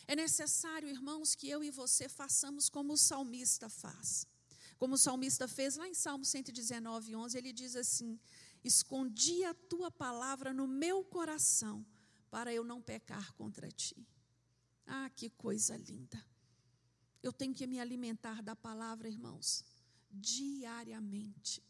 É 0.07 0.15
necessário, 0.15 0.89
irmãos, 0.89 1.35
que 1.35 1.49
eu 1.49 1.65
e 1.65 1.71
você 1.71 2.09
façamos 2.09 2.69
como 2.69 2.93
o 2.93 2.99
salmista 2.99 3.69
faz. 3.69 4.27
Como 4.79 4.95
o 4.95 4.99
salmista 4.99 5.49
fez 5.49 5.77
lá 5.77 5.89
em 5.89 5.95
Salmo 5.95 6.25
119, 6.25 7.15
11, 7.17 7.39
ele 7.39 7.53
diz 7.53 7.77
assim: 7.77 8.19
Escondi 8.63 9.45
a 9.45 9.55
tua 9.55 9.91
palavra 9.91 10.53
no 10.53 10.67
meu 10.67 11.05
coração 11.05 11.85
para 12.31 12.53
eu 12.53 12.63
não 12.65 12.81
pecar 12.81 13.33
contra 13.35 13.71
ti. 13.71 14.07
Ah, 14.87 15.11
que 15.11 15.31
coisa 15.31 15.77
linda. 15.77 16.25
Eu 17.23 17.33
tenho 17.33 17.55
que 17.55 17.67
me 17.67 17.79
alimentar 17.79 18.43
da 18.43 18.57
palavra, 18.57 19.09
irmãos, 19.09 19.65
diariamente, 20.11 21.63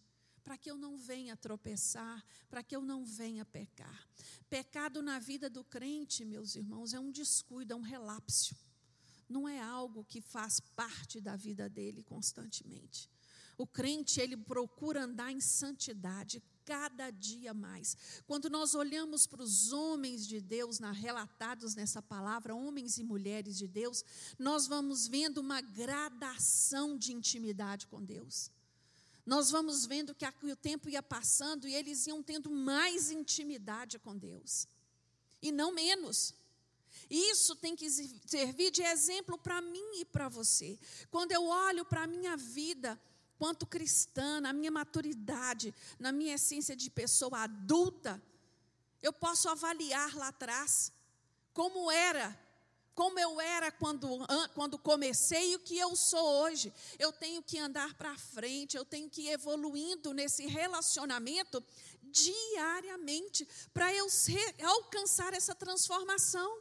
para 0.44 0.56
que 0.56 0.70
eu 0.70 0.76
não 0.76 0.96
venha 0.96 1.36
tropeçar, 1.36 2.24
para 2.48 2.62
que 2.62 2.74
eu 2.74 2.82
não 2.82 3.04
venha 3.04 3.44
pecar. 3.44 4.08
Pecado 4.48 5.02
na 5.02 5.18
vida 5.18 5.50
do 5.50 5.64
crente, 5.64 6.24
meus 6.24 6.54
irmãos, 6.54 6.94
é 6.94 7.00
um 7.00 7.10
descuido, 7.10 7.72
é 7.72 7.76
um 7.76 7.82
relapso. 7.82 8.54
Não 9.28 9.48
é 9.48 9.60
algo 9.60 10.04
que 10.04 10.20
faz 10.20 10.60
parte 10.60 11.20
da 11.20 11.36
vida 11.36 11.68
dele 11.68 12.02
constantemente. 12.02 13.08
O 13.56 13.66
crente, 13.66 14.20
ele 14.20 14.36
procura 14.36 15.04
andar 15.04 15.30
em 15.30 15.40
santidade, 15.40 16.42
cada 16.70 17.10
dia 17.10 17.52
mais. 17.52 17.96
Quando 18.28 18.48
nós 18.48 18.76
olhamos 18.76 19.26
para 19.26 19.42
os 19.42 19.72
homens 19.72 20.24
de 20.24 20.40
Deus, 20.40 20.78
na, 20.78 20.92
relatados 20.92 21.74
nessa 21.74 22.00
palavra, 22.00 22.54
homens 22.54 22.96
e 22.96 23.02
mulheres 23.02 23.58
de 23.58 23.66
Deus, 23.66 24.04
nós 24.38 24.68
vamos 24.68 25.08
vendo 25.08 25.38
uma 25.38 25.60
gradação 25.60 26.96
de 26.96 27.12
intimidade 27.12 27.88
com 27.88 28.00
Deus. 28.00 28.52
Nós 29.26 29.50
vamos 29.50 29.84
vendo 29.84 30.14
que 30.14 30.24
o 30.24 30.54
tempo 30.54 30.88
ia 30.88 31.02
passando 31.02 31.66
e 31.66 31.74
eles 31.74 32.06
iam 32.06 32.22
tendo 32.22 32.48
mais 32.52 33.10
intimidade 33.10 33.98
com 33.98 34.16
Deus, 34.16 34.68
e 35.42 35.50
não 35.50 35.72
menos. 35.72 36.34
Isso 37.10 37.56
tem 37.56 37.74
que 37.74 37.90
servir 37.90 38.70
de 38.70 38.82
exemplo 38.82 39.36
para 39.36 39.60
mim 39.60 39.98
e 40.00 40.04
para 40.04 40.28
você. 40.28 40.78
Quando 41.10 41.32
eu 41.32 41.44
olho 41.46 41.84
para 41.84 42.04
a 42.04 42.06
minha 42.06 42.36
vida, 42.36 43.00
quanto 43.40 43.64
cristã, 43.64 44.38
na 44.38 44.52
minha 44.52 44.70
maturidade, 44.70 45.74
na 45.98 46.12
minha 46.12 46.34
essência 46.34 46.76
de 46.76 46.90
pessoa 46.90 47.38
adulta, 47.38 48.22
eu 49.00 49.14
posso 49.14 49.48
avaliar 49.48 50.14
lá 50.14 50.28
atrás 50.28 50.92
como 51.54 51.90
era, 51.90 52.38
como 52.94 53.18
eu 53.18 53.40
era 53.40 53.72
quando, 53.72 54.06
quando 54.52 54.78
comecei 54.78 55.52
e 55.52 55.56
o 55.56 55.60
que 55.60 55.78
eu 55.78 55.96
sou 55.96 56.42
hoje. 56.42 56.70
Eu 56.98 57.12
tenho 57.12 57.42
que 57.42 57.58
andar 57.58 57.94
para 57.94 58.14
frente, 58.18 58.76
eu 58.76 58.84
tenho 58.84 59.08
que 59.08 59.22
ir 59.22 59.30
evoluindo 59.30 60.12
nesse 60.12 60.44
relacionamento 60.44 61.64
diariamente 62.02 63.48
para 63.72 63.90
eu 63.94 64.06
alcançar 64.64 65.32
essa 65.32 65.54
transformação, 65.54 66.58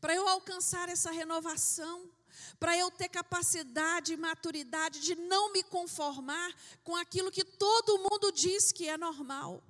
para 0.00 0.14
eu 0.14 0.26
alcançar 0.26 0.88
essa 0.88 1.10
renovação 1.10 2.10
para 2.58 2.76
eu 2.76 2.90
ter 2.90 3.08
capacidade 3.08 4.12
e 4.12 4.16
maturidade 4.16 5.00
de 5.00 5.14
não 5.14 5.52
me 5.52 5.62
conformar 5.62 6.54
com 6.82 6.96
aquilo 6.96 7.30
que 7.30 7.44
todo 7.44 7.98
mundo 7.98 8.32
diz 8.32 8.72
que 8.72 8.88
é 8.88 8.96
normal. 8.96 9.62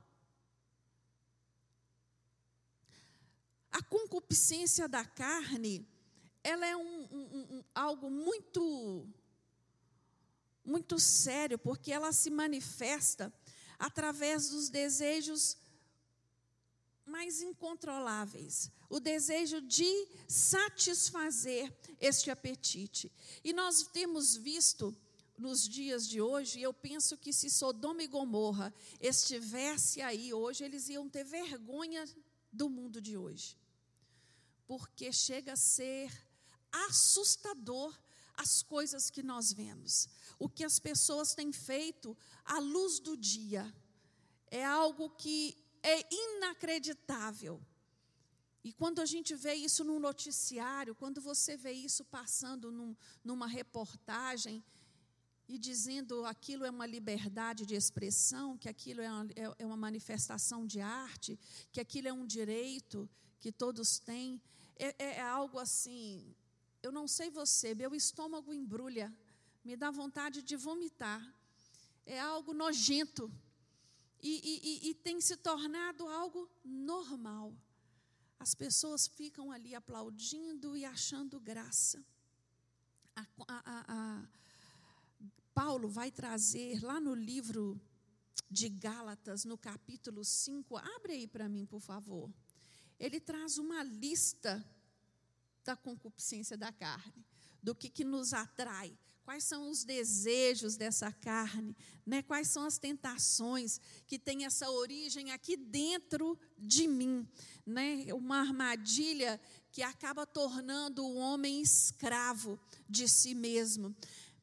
A 3.71 3.83
concupiscência 3.83 4.89
da 4.89 5.05
carne, 5.05 5.87
ela 6.43 6.67
é 6.67 6.77
um, 6.77 7.09
um, 7.11 7.57
um, 7.57 7.65
algo 7.75 8.11
muito, 8.11 9.07
muito 10.65 10.99
sério, 10.99 11.59
porque 11.59 11.93
ela 11.93 12.13
se 12.13 12.31
manifesta 12.31 13.33
através 13.79 14.51
dos 14.51 14.69
desejos 14.69 15.57
mais 17.11 17.43
incontroláveis, 17.43 18.71
o 18.89 19.01
desejo 19.01 19.61
de 19.61 20.09
satisfazer 20.29 21.73
este 22.01 22.31
apetite. 22.31 23.13
E 23.45 23.53
nós 23.53 23.83
temos 23.83 24.37
visto 24.37 24.97
nos 25.37 25.67
dias 25.67 26.07
de 26.07 26.21
hoje, 26.21 26.61
eu 26.61 26.73
penso 26.73 27.17
que 27.17 27.33
se 27.33 27.51
Sodoma 27.51 28.03
e 28.03 28.07
Gomorra 28.07 28.73
estivesse 29.01 30.01
aí 30.01 30.33
hoje, 30.33 30.65
eles 30.65 30.89
iam 30.89 31.09
ter 31.09 31.25
vergonha 31.25 32.05
do 32.53 32.69
mundo 32.69 33.01
de 33.01 33.17
hoje. 33.17 33.59
Porque 34.67 35.13
chega 35.13 35.55
a 35.55 35.57
ser 35.57 36.13
assustador 36.71 37.99
as 38.37 38.63
coisas 38.63 39.11
que 39.11 39.23
nós 39.23 39.53
vemos. 39.53 40.09
O 40.39 40.49
que 40.49 40.65
as 40.65 40.79
pessoas 40.79 41.35
têm 41.35 41.53
feito 41.53 42.17
à 42.45 42.59
luz 42.59 43.01
do 43.01 43.17
dia 43.17 43.75
é 44.51 44.65
algo 44.65 45.11
que 45.11 45.57
é 45.83 46.07
inacreditável. 46.13 47.61
E 48.63 48.73
quando 48.73 49.01
a 49.01 49.07
gente 49.07 49.35
vê 49.35 49.55
isso 49.55 49.83
num 49.85 49.99
noticiário, 49.99 50.95
quando 50.95 51.21
você 51.21 51.57
vê 51.57 51.73
isso 51.73 52.05
passando 52.05 52.71
num, 52.71 52.95
numa 53.25 53.47
reportagem 53.47 54.63
e 55.49 55.59
dizendo 55.59 56.25
aquilo 56.27 56.65
é 56.65 56.71
uma 56.71 56.87
liberdade 56.87 57.65
de 57.65 57.75
expressão, 57.75 58.59
que 58.59 58.69
aquilo 58.69 59.01
é 59.01 59.11
uma, 59.11 59.27
é, 59.35 59.55
é 59.59 59.67
uma 59.67 59.77
manifestação 59.77 60.67
de 60.67 60.81
arte, 60.81 61.39
que 61.73 61.81
aquilo 61.81 62.09
é 62.09 62.13
um 62.13 62.27
direito 62.27 63.09
que 63.41 63.51
todos 63.51 63.99
têm, 63.99 64.41
é, 64.77 64.95
é, 64.99 65.17
é 65.17 65.23
algo 65.23 65.59
assim. 65.59 66.37
Eu 66.83 66.93
não 66.93 67.09
sei 67.09 67.31
você, 67.31 67.75
meu 67.75 67.95
estômago 67.95 68.53
embrulha, 68.53 69.13
me 69.65 69.75
dá 69.75 69.91
vontade 69.91 70.43
de 70.43 70.57
vomitar. 70.57 71.23
É 72.05 72.21
algo 72.21 72.53
nojento 72.53 73.33
e, 74.23 74.83
e, 74.87 74.91
e 74.91 74.95
tem 74.95 75.21
se 75.21 75.37
tornado 75.37 76.07
algo 76.07 76.51
normal. 76.65 77.55
As 78.39 78.55
pessoas 78.55 79.07
ficam 79.07 79.51
ali 79.53 79.75
aplaudindo 79.75 80.77
e 80.77 80.85
achando 80.85 81.39
graça. 81.41 82.05
A, 83.15 83.27
a, 83.49 83.85
a, 83.89 84.29
Paulo 85.53 85.89
vai 85.89 86.11
trazer 86.11 86.83
lá 86.83 87.01
no 87.01 87.15
livro 87.15 87.81
de 88.51 88.69
Gálatas, 88.69 89.45
no 89.45 89.59
capítulo 89.59 90.25
5, 90.25 90.77
abre 90.77 91.13
aí 91.13 91.27
para 91.27 91.49
mim, 91.49 91.67
por 91.67 91.81
favor. 91.81 92.33
Ele 92.99 93.21
traz 93.21 93.59
uma 93.59 93.83
lista 93.83 94.65
da 95.65 95.77
concupiscência 95.77 96.57
da 96.57 96.73
carne, 96.73 97.25
do 97.63 97.75
que, 97.75 97.89
que 97.89 98.05
nos 98.05 98.33
atrai, 98.33 98.97
quais 99.25 99.45
são 99.45 99.71
os 99.71 99.85
desejos 99.85 100.77
dessa 100.77 101.13
carne, 101.13 101.77
né? 102.05 102.23
quais 102.23 102.49
são 102.49 102.65
as 102.65 102.79
tentações 102.79 103.81
que 104.07 104.19
têm 104.19 104.45
essa 104.45 104.71
origem 104.71 105.31
aqui 105.31 105.57
dentro 105.57 106.39
de 106.59 106.87
mim. 106.89 107.29
Né? 107.65 108.07
Uma 108.13 108.41
armadilha 108.41 109.41
que 109.71 109.83
acaba 109.83 110.27
tornando 110.27 111.05
o 111.05 111.17
homem 111.17 111.61
escravo 111.63 112.59
de 112.89 113.09
si 113.09 113.35
mesmo. 113.35 113.95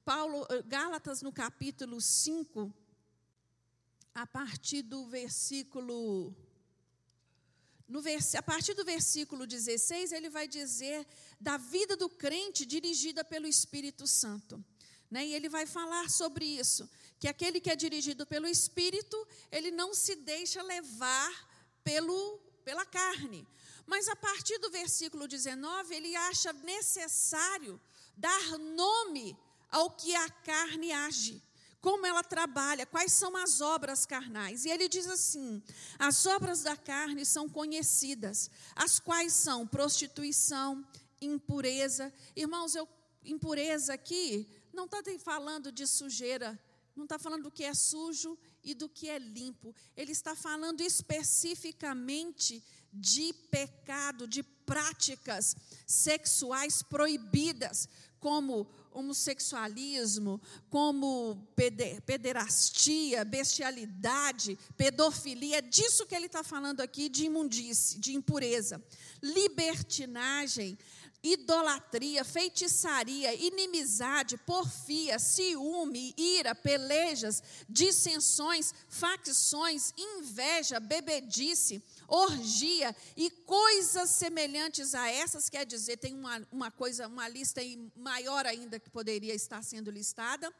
Paulo, 0.05 0.47
eh, 0.49 0.63
Gálatas 0.63 1.21
no 1.21 1.33
capítulo 1.33 1.99
5, 1.99 2.73
a 4.15 4.25
partir 4.25 4.81
do 4.81 5.05
versículo 5.07 6.33
no 7.87 8.01
vers, 8.01 8.35
a 8.35 8.41
partir 8.41 8.73
do 8.73 8.83
versículo 8.83 9.47
16, 9.47 10.11
ele 10.11 10.29
vai 10.29 10.47
dizer 10.47 11.07
da 11.39 11.57
vida 11.57 11.95
do 11.95 12.09
crente 12.09 12.65
dirigida 12.65 13.23
pelo 13.23 13.47
Espírito 13.47 14.05
Santo. 14.05 14.63
Né? 15.09 15.27
E 15.27 15.33
ele 15.33 15.47
vai 15.47 15.65
falar 15.65 16.09
sobre 16.09 16.45
isso, 16.45 16.89
que 17.17 17.27
aquele 17.27 17.61
que 17.61 17.69
é 17.69 17.75
dirigido 17.75 18.25
pelo 18.25 18.45
Espírito, 18.45 19.27
ele 19.51 19.71
não 19.71 19.93
se 19.93 20.15
deixa 20.15 20.61
levar 20.61 21.31
pelo, 21.83 22.39
pela 22.65 22.85
carne. 22.85 23.47
Mas 23.85 24.09
a 24.09 24.15
partir 24.17 24.57
do 24.57 24.69
versículo 24.69 25.27
19, 25.27 25.95
ele 25.95 26.13
acha 26.15 26.51
necessário 26.51 27.79
dar 28.17 28.57
nome 28.57 29.37
ao 29.71 29.91
que 29.91 30.13
a 30.13 30.29
carne 30.29 30.91
age, 30.91 31.41
como 31.87 32.05
ela 32.05 32.21
trabalha, 32.21 32.85
quais 32.85 33.13
são 33.13 33.37
as 33.37 33.61
obras 33.61 34.05
carnais. 34.05 34.65
E 34.65 34.69
ele 34.69 34.89
diz 34.89 35.07
assim: 35.07 35.63
as 35.97 36.25
obras 36.25 36.61
da 36.61 36.75
carne 36.75 37.25
são 37.25 37.47
conhecidas, 37.47 38.51
as 38.75 38.99
quais 38.99 39.31
são 39.31 39.65
prostituição, 39.65 40.85
impureza. 41.21 42.13
Irmãos, 42.35 42.75
eu, 42.75 42.85
impureza 43.23 43.93
aqui 43.93 44.45
não 44.73 44.83
está 44.83 45.01
falando 45.17 45.71
de 45.71 45.87
sujeira, 45.87 46.59
não 46.93 47.05
está 47.05 47.17
falando 47.17 47.43
do 47.43 47.51
que 47.51 47.63
é 47.63 47.73
sujo 47.73 48.37
e 48.61 48.73
do 48.73 48.89
que 48.89 49.07
é 49.07 49.17
limpo. 49.17 49.73
Ele 49.95 50.11
está 50.11 50.35
falando 50.35 50.81
especificamente 50.81 52.61
de 52.91 53.31
pecado, 53.49 54.27
de 54.27 54.43
práticas 54.43 55.55
sexuais 55.85 56.83
proibidas, 56.83 57.87
como 58.19 58.67
homossexualismo, 58.97 60.41
como 60.69 61.47
pederastia, 62.05 63.23
bestialidade, 63.23 64.57
pedofilia, 64.75 65.57
é 65.57 65.61
disso 65.61 66.05
que 66.05 66.15
ele 66.15 66.25
está 66.25 66.43
falando 66.43 66.81
aqui, 66.81 67.07
de 67.07 67.25
imundície, 67.25 67.99
de 67.99 68.15
impureza. 68.15 68.83
Libertinagem, 69.21 70.77
idolatria, 71.23 72.23
feitiçaria, 72.23 73.33
inimizade, 73.33 74.37
porfia, 74.37 75.19
ciúme, 75.19 76.13
ira, 76.17 76.55
pelejas, 76.55 77.41
dissensões, 77.67 78.73
facções, 78.87 79.93
inveja, 79.97 80.79
bebedice, 80.79 81.83
orgia 82.07 82.95
e 83.15 83.29
coisas 83.29 84.09
semelhantes 84.09 84.95
a 84.95 85.09
essas, 85.09 85.49
quer 85.49 85.65
dizer, 85.65 85.97
tem 85.97 86.15
uma, 86.15 86.47
uma 86.51 86.71
coisa, 86.71 87.07
uma 87.07 87.27
lista 87.27 87.61
maior 87.95 88.45
ainda 88.45 88.79
que 88.79 88.89
poderia 88.89 89.35
estar 89.35 89.61
sendo 89.61 89.91
listada, 89.91 90.53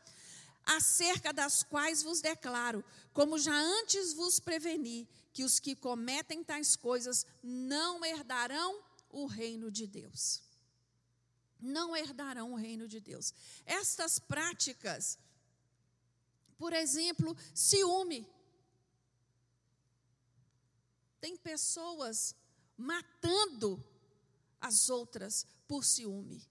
acerca 0.66 1.32
das 1.32 1.64
quais 1.64 2.04
vos 2.04 2.20
declaro, 2.20 2.84
como 3.14 3.40
já 3.40 3.58
antes 3.58 4.14
vos 4.14 4.40
preveni, 4.40 5.08
que 5.32 5.44
os 5.44 5.60
que 5.60 5.76
cometem 5.76 6.44
tais 6.44 6.76
coisas 6.76 7.26
não 7.42 8.04
herdarão 8.04 8.84
o 9.10 9.26
reino 9.26 9.72
de 9.72 9.88
Deus. 9.88 10.42
Não 11.60 11.96
herdarão 11.96 12.52
o 12.52 12.56
reino 12.56 12.88
de 12.88 13.00
Deus. 13.00 13.34
Estas 13.66 14.20
práticas, 14.20 15.18
por 16.58 16.74
exemplo, 16.74 17.36
ciúme, 17.54 18.28
tem 21.28 21.36
pessoas 21.36 22.34
matando 22.78 23.86
as 24.62 24.90
outras 24.90 25.46
por 25.68 25.84
ciúme. 25.84 26.42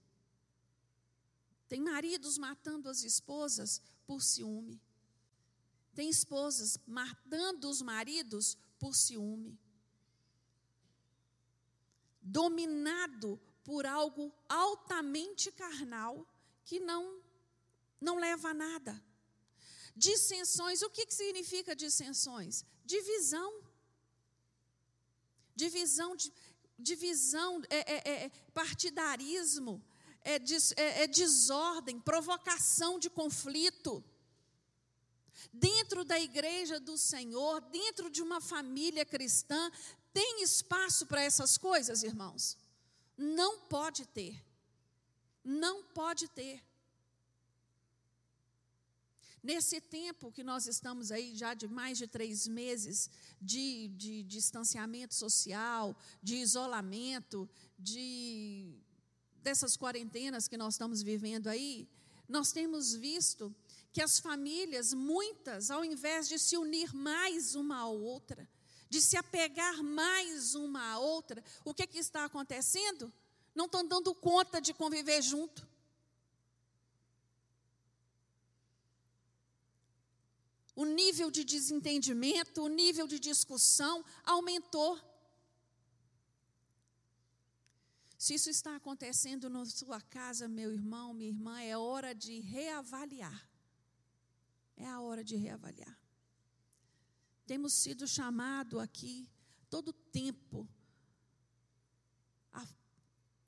Tem 1.67 1.81
maridos 1.81 2.37
matando 2.37 2.87
as 2.87 3.01
esposas 3.01 3.81
por 4.05 4.21
ciúme. 4.21 4.79
Tem 5.95 6.07
esposas 6.07 6.77
matando 6.85 7.67
os 7.67 7.81
maridos 7.81 8.55
por 8.77 8.95
ciúme. 8.95 9.59
Dominado 12.21 13.41
por 13.63 13.87
algo 13.87 14.31
altamente 14.47 15.51
carnal 15.51 16.27
que 16.63 16.79
não 16.79 17.19
não 17.99 18.19
leva 18.19 18.49
a 18.49 18.53
nada. 18.53 19.03
Dissensões, 19.95 20.83
o 20.83 20.89
que, 20.91 21.07
que 21.07 21.15
significa 21.15 21.75
dissensões? 21.75 22.63
Divisão 22.85 23.66
divisão, 25.57 26.15
divisão 26.77 27.61
é, 27.69 27.79
é, 27.93 28.25
é 28.25 28.31
partidarismo, 28.53 29.83
é, 30.21 30.37
des, 30.37 30.71
é, 30.73 31.03
é 31.03 31.07
desordem, 31.07 31.99
provocação 31.99 32.99
de 32.99 33.09
conflito. 33.09 34.03
Dentro 35.51 36.03
da 36.05 36.19
igreja 36.19 36.79
do 36.79 36.97
Senhor, 36.97 37.61
dentro 37.61 38.09
de 38.09 38.21
uma 38.21 38.39
família 38.39 39.05
cristã, 39.05 39.71
tem 40.13 40.43
espaço 40.43 41.05
para 41.05 41.21
essas 41.21 41.57
coisas, 41.57 42.03
irmãos? 42.03 42.57
Não 43.17 43.59
pode 43.61 44.05
ter. 44.07 44.43
Não 45.43 45.83
pode 45.83 46.27
ter. 46.29 46.63
Nesse 49.43 49.79
tempo 49.79 50.31
que 50.31 50.43
nós 50.43 50.67
estamos 50.67 51.11
aí, 51.11 51.35
já 51.35 51.53
de 51.53 51.67
mais 51.67 51.97
de 51.97 52.07
três 52.07 52.47
meses 52.47 53.09
de, 53.41 53.87
de, 53.89 54.23
de 54.23 54.23
distanciamento 54.23 55.13
social, 55.13 55.95
de 56.21 56.35
isolamento, 56.35 57.47
de 57.77 58.73
dessas 59.43 59.77
quarentenas 59.77 60.47
que 60.47 60.57
nós 60.57 60.73
estamos 60.73 61.01
vivendo 61.01 61.47
aí, 61.47 61.87
nós 62.27 62.51
temos 62.51 62.93
visto 62.93 63.55
que 63.93 64.01
as 64.01 64.19
famílias, 64.19 64.93
muitas, 64.93 65.71
ao 65.71 65.85
invés 65.85 66.27
de 66.27 66.37
se 66.37 66.57
unir 66.57 66.93
mais 66.93 67.55
uma 67.55 67.77
à 67.77 67.87
outra, 67.87 68.47
de 68.89 69.01
se 69.01 69.15
apegar 69.15 69.81
mais 69.81 70.53
uma 70.55 70.91
à 70.91 70.99
outra, 70.99 71.43
o 71.63 71.73
que, 71.73 71.87
que 71.87 71.97
está 71.97 72.25
acontecendo? 72.25 73.11
Não 73.55 73.65
estão 73.65 73.87
dando 73.87 74.13
conta 74.13 74.59
de 74.59 74.73
conviver 74.73 75.21
junto. 75.21 75.67
O 80.77 80.85
nível 80.85 81.31
de 81.31 81.43
desentendimento, 81.43 82.61
o 82.61 82.67
nível 82.67 83.07
de 83.07 83.19
discussão 83.19 84.05
aumentou. 84.23 84.95
Se 88.15 88.35
isso 88.35 88.51
está 88.51 88.75
acontecendo 88.75 89.49
na 89.49 89.65
sua 89.65 89.99
casa, 89.99 90.47
meu 90.47 90.71
irmão, 90.71 91.15
minha 91.15 91.31
irmã, 91.31 91.59
é 91.59 91.75
hora 91.75 92.13
de 92.13 92.39
reavaliar. 92.41 93.49
É 94.75 94.87
a 94.87 95.01
hora 95.01 95.23
de 95.23 95.35
reavaliar. 95.35 95.99
Temos 97.47 97.73
sido 97.73 98.07
chamados 98.07 98.79
aqui 98.79 99.27
todo 99.71 99.91
tempo 99.91 100.69
a 102.53 102.63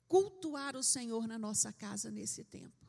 cultuar 0.08 0.74
o 0.74 0.82
Senhor 0.82 1.28
na 1.28 1.38
nossa 1.38 1.72
casa 1.72 2.10
nesse 2.10 2.42
tempo 2.42 2.79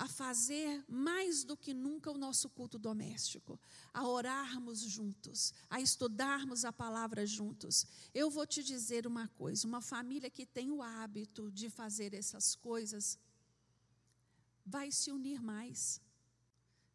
a 0.00 0.08
fazer 0.08 0.82
mais 0.88 1.44
do 1.44 1.54
que 1.54 1.74
nunca 1.74 2.10
o 2.10 2.16
nosso 2.16 2.48
culto 2.48 2.78
doméstico, 2.78 3.60
a 3.92 4.08
orarmos 4.08 4.80
juntos, 4.80 5.52
a 5.68 5.78
estudarmos 5.78 6.64
a 6.64 6.72
palavra 6.72 7.26
juntos. 7.26 7.86
Eu 8.14 8.30
vou 8.30 8.46
te 8.46 8.62
dizer 8.62 9.06
uma 9.06 9.28
coisa: 9.28 9.66
uma 9.66 9.82
família 9.82 10.30
que 10.30 10.46
tem 10.46 10.70
o 10.70 10.82
hábito 10.82 11.52
de 11.52 11.68
fazer 11.68 12.14
essas 12.14 12.56
coisas, 12.56 13.18
vai 14.64 14.90
se 14.90 15.12
unir 15.12 15.42
mais, 15.42 16.00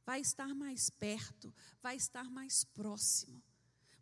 vai 0.04 0.20
estar 0.20 0.56
mais 0.56 0.90
perto, 0.90 1.54
vai 1.84 1.96
estar 1.96 2.28
mais 2.32 2.64
próximo. 2.64 3.40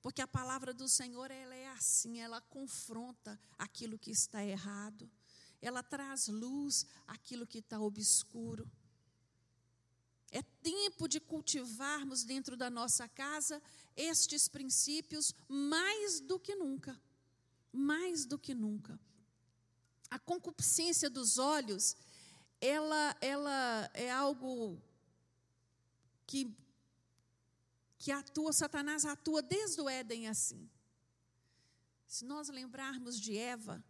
Porque 0.02 0.22
a 0.22 0.28
palavra 0.28 0.74
do 0.74 0.88
Senhor, 0.88 1.30
ela 1.30 1.54
é 1.54 1.68
assim, 1.72 2.22
ela 2.22 2.40
confronta 2.40 3.38
aquilo 3.58 4.00
que 4.00 4.12
está 4.12 4.46
errado, 4.46 5.12
ela 5.62 5.84
traz 5.84 6.30
luz 6.30 6.86
àquilo 7.06 7.46
que 7.46 7.58
está 7.58 7.82
obscuro. 7.82 8.66
É 10.34 10.42
tempo 10.42 11.08
de 11.08 11.20
cultivarmos 11.20 12.24
dentro 12.24 12.58
da 12.58 12.68
nossa 12.68 13.08
casa 13.08 13.62
estes 13.96 14.48
princípios 14.48 15.32
mais 15.48 16.20
do 16.20 16.40
que 16.40 16.56
nunca. 16.56 17.00
Mais 17.72 18.26
do 18.26 18.40
que 18.40 18.56
nunca. 18.56 19.00
A 20.10 20.18
concupiscência 20.18 21.08
dos 21.08 21.38
olhos, 21.38 21.96
ela, 22.60 23.16
ela 23.22 23.92
é 23.94 24.10
algo 24.10 24.82
que, 26.26 26.52
que 28.00 28.12
atua, 28.12 28.52
Satanás 28.52 29.06
atua 29.06 29.44
desde 29.44 29.82
o 29.82 29.88
Éden 29.88 30.28
assim. 30.30 30.68
Se 32.08 32.26
nós 32.26 32.50
lembrarmos 32.50 33.20
de 33.20 33.38
Eva, 33.38 33.86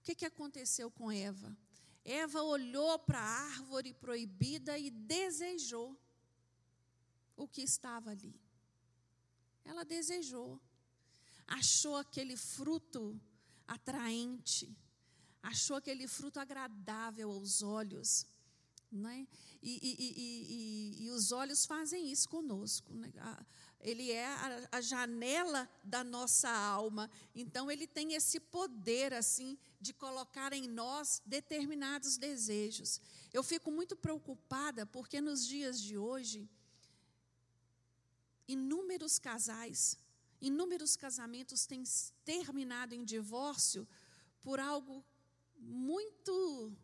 o 0.00 0.04
que, 0.04 0.14
que 0.14 0.24
aconteceu 0.24 0.90
com 0.90 1.12
Eva? 1.12 1.54
Eva 2.06 2.40
olhou 2.40 2.98
para 3.00 3.18
a 3.18 3.44
árvore 3.46 3.92
proibida 3.92 4.78
e 4.78 4.90
desejou 4.90 6.00
o 7.36 7.48
que 7.48 7.62
estava 7.62 8.10
ali. 8.10 8.40
Ela 9.64 9.84
desejou, 9.84 10.60
achou 11.48 11.96
aquele 11.96 12.36
fruto 12.36 13.20
atraente, 13.66 14.72
achou 15.42 15.76
aquele 15.76 16.06
fruto 16.06 16.38
agradável 16.38 17.32
aos 17.32 17.60
olhos. 17.60 18.24
Né? 18.90 19.26
E, 19.60 19.80
e, 19.82 21.02
e, 21.02 21.04
e, 21.04 21.10
os 21.10 21.32
olhos 21.32 21.66
fazem 21.66 22.10
isso 22.12 22.28
conosco. 22.28 22.94
Né? 22.94 23.12
Ele 23.86 24.10
é 24.10 24.26
a, 24.26 24.68
a, 24.72 24.80
janela 24.80 25.70
da 25.84 26.02
nossa 26.02 26.50
alma. 26.50 27.08
Então, 27.32 27.70
ele 27.70 27.86
tem 27.86 28.14
esse 28.14 28.40
poder, 28.40 29.14
assim, 29.14 29.56
de 29.80 29.92
colocar 29.92 30.52
em 30.52 30.66
nós 30.66 31.22
determinados 31.24 32.18
desejos. 32.18 33.00
Eu 33.32 33.44
fico 33.44 33.70
muito 33.70 33.94
preocupada 33.94 34.84
porque 34.84 35.20
nos 35.20 35.46
dias 35.46 35.80
de 35.80 35.96
hoje, 35.96 36.50
inúmeros 38.48 39.20
casais, 39.20 39.96
inúmeros 40.40 40.96
casamentos 40.96 41.64
têm 41.64 41.84
terminado 42.24 42.92
em 42.92 43.04
divórcio 43.04 43.86
por 44.40 44.58
algo 44.58 45.04
muito 45.56 46.76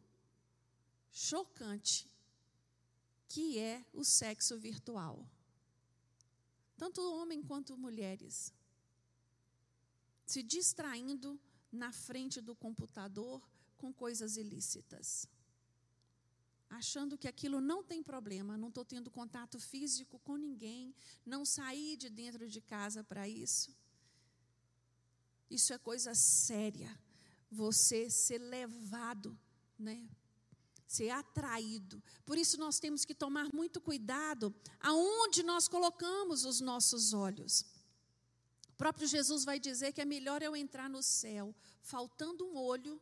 chocante, 1.11 2.09
que 3.26 3.59
é 3.59 3.84
o 3.92 4.05
sexo 4.05 4.57
virtual. 4.57 5.26
Tanto 6.77 7.01
homem 7.01 7.43
quanto 7.43 7.77
mulheres 7.77 8.53
se 10.25 10.43
distraindo 10.43 11.39
na 11.70 11.93
frente 11.93 12.41
do 12.41 12.55
computador 12.55 13.43
com 13.77 13.93
coisas 13.93 14.37
ilícitas. 14.37 15.27
achando 16.70 17.18
que 17.18 17.29
aquilo 17.29 17.61
não 17.61 17.85
tem 17.85 18.03
problema, 18.03 18.57
não 18.57 18.68
estou 18.68 18.83
tendo 18.83 19.11
contato 19.11 19.61
físico 19.61 20.18
com 20.20 20.39
ninguém, 20.39 20.95
não 21.25 21.45
saí 21.45 21.99
de 21.99 22.09
dentro 22.09 22.49
de 22.49 22.62
casa 22.62 23.05
para 23.05 23.29
isso. 23.29 23.77
Isso 25.51 25.75
é 25.75 25.79
coisa 25.79 26.14
séria. 26.14 26.99
Você 27.51 28.09
ser 28.09 28.39
levado, 28.39 29.39
né? 29.79 30.09
Ser 30.93 31.09
atraído. 31.09 32.03
Por 32.26 32.36
isso 32.36 32.59
nós 32.59 32.78
temos 32.78 33.03
que 33.03 33.14
tomar 33.14 33.49
muito 33.51 33.80
cuidado 33.80 34.55
aonde 34.78 35.43
nós 35.43 35.66
colocamos 35.66 36.45
os 36.45 36.61
nossos 36.61 37.14
olhos. 37.14 37.64
O 38.68 38.76
próprio 38.76 39.09
Jesus 39.09 39.43
vai 39.43 39.59
dizer 39.59 39.95
que 39.95 40.03
é 40.03 40.05
melhor 40.05 40.43
eu 40.43 40.55
entrar 40.55 40.90
no 40.90 41.03
céu 41.03 41.55
faltando 41.80 42.45
um 42.45 42.59
olho 42.59 43.01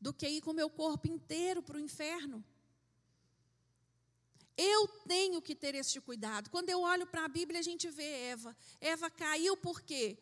do 0.00 0.10
que 0.10 0.26
ir 0.26 0.40
com 0.40 0.52
o 0.52 0.54
meu 0.54 0.70
corpo 0.70 1.06
inteiro 1.06 1.62
para 1.62 1.76
o 1.76 1.80
inferno. 1.80 2.42
Eu 4.56 4.88
tenho 5.06 5.42
que 5.42 5.54
ter 5.54 5.74
este 5.74 6.00
cuidado. 6.00 6.48
Quando 6.48 6.70
eu 6.70 6.80
olho 6.80 7.06
para 7.06 7.26
a 7.26 7.28
Bíblia, 7.28 7.60
a 7.60 7.68
gente 7.70 7.90
vê 7.90 8.10
Eva. 8.30 8.56
Eva 8.80 9.10
caiu 9.10 9.54
porque 9.54 10.16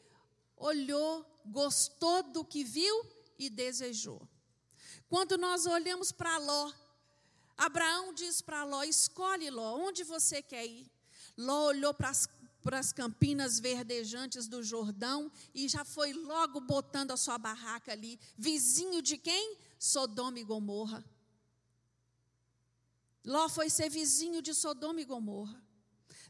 olhou, 0.57 1.25
gostou 1.47 2.25
do 2.25 2.45
que 2.45 2.65
viu 2.65 3.07
e 3.39 3.49
desejou. 3.49 4.21
Quando 5.11 5.37
nós 5.37 5.67
olhamos 5.67 6.13
para 6.13 6.39
Ló, 6.39 6.73
Abraão 7.59 8.15
diz 8.15 8.41
para 8.41 8.65
Ló: 8.65 8.85
escolhe 8.85 9.51
Ló, 9.51 9.77
onde 9.77 10.05
você 10.05 10.41
quer 10.41 10.65
ir? 10.65 10.91
Ló 11.37 11.67
olhou 11.67 11.93
para 11.93 12.09
as 12.09 12.27
para 12.63 12.79
as 12.79 12.93
campinas 12.93 13.59
verdejantes 13.59 14.47
do 14.47 14.63
Jordão 14.63 15.33
e 15.55 15.67
já 15.67 15.83
foi 15.83 16.13
logo 16.13 16.61
botando 16.61 17.11
a 17.11 17.17
sua 17.17 17.39
barraca 17.39 17.93
ali, 17.93 18.21
vizinho 18.37 19.01
de 19.01 19.17
quem? 19.17 19.57
Sodoma 19.79 20.39
e 20.39 20.45
Gomorra. 20.45 21.03
Ló 23.25 23.49
foi 23.49 23.71
ser 23.71 23.89
vizinho 23.89 24.43
de 24.43 24.55
Sodoma 24.55 25.01
e 25.01 25.07
Gomorra. 25.07 25.59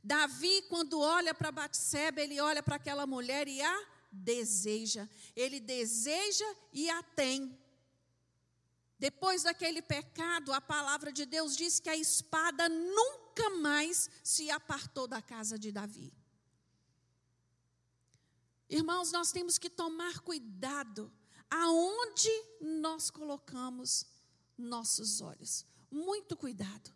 Davi, 0.02 0.62
quando 0.68 1.00
olha 1.00 1.34
para 1.34 1.52
Batseba, 1.52 2.20
ele 2.20 2.40
olha 2.40 2.62
para 2.62 2.76
aquela 2.76 3.06
mulher 3.06 3.48
e 3.48 3.60
a 3.60 3.86
deseja. 4.10 5.08
Ele 5.34 5.58
deseja 5.58 6.46
e 6.72 6.88
a 6.88 7.02
tem. 7.02 7.58
Depois 9.00 9.42
daquele 9.42 9.82
pecado, 9.82 10.52
a 10.52 10.60
palavra 10.60 11.10
de 11.10 11.26
Deus 11.26 11.56
diz 11.56 11.80
que 11.80 11.88
a 11.88 11.96
espada 11.96 12.68
nunca 12.68 13.50
mais 13.58 14.08
se 14.22 14.48
apartou 14.50 15.08
da 15.08 15.20
casa 15.20 15.58
de 15.58 15.72
Davi. 15.72 16.12
Irmãos, 18.68 19.10
nós 19.10 19.32
temos 19.32 19.58
que 19.58 19.68
tomar 19.68 20.20
cuidado 20.20 21.12
aonde 21.50 22.30
nós 22.60 23.10
colocamos 23.10 24.06
nossos 24.56 25.20
olhos 25.20 25.66
muito 25.90 26.36
cuidado. 26.36 26.94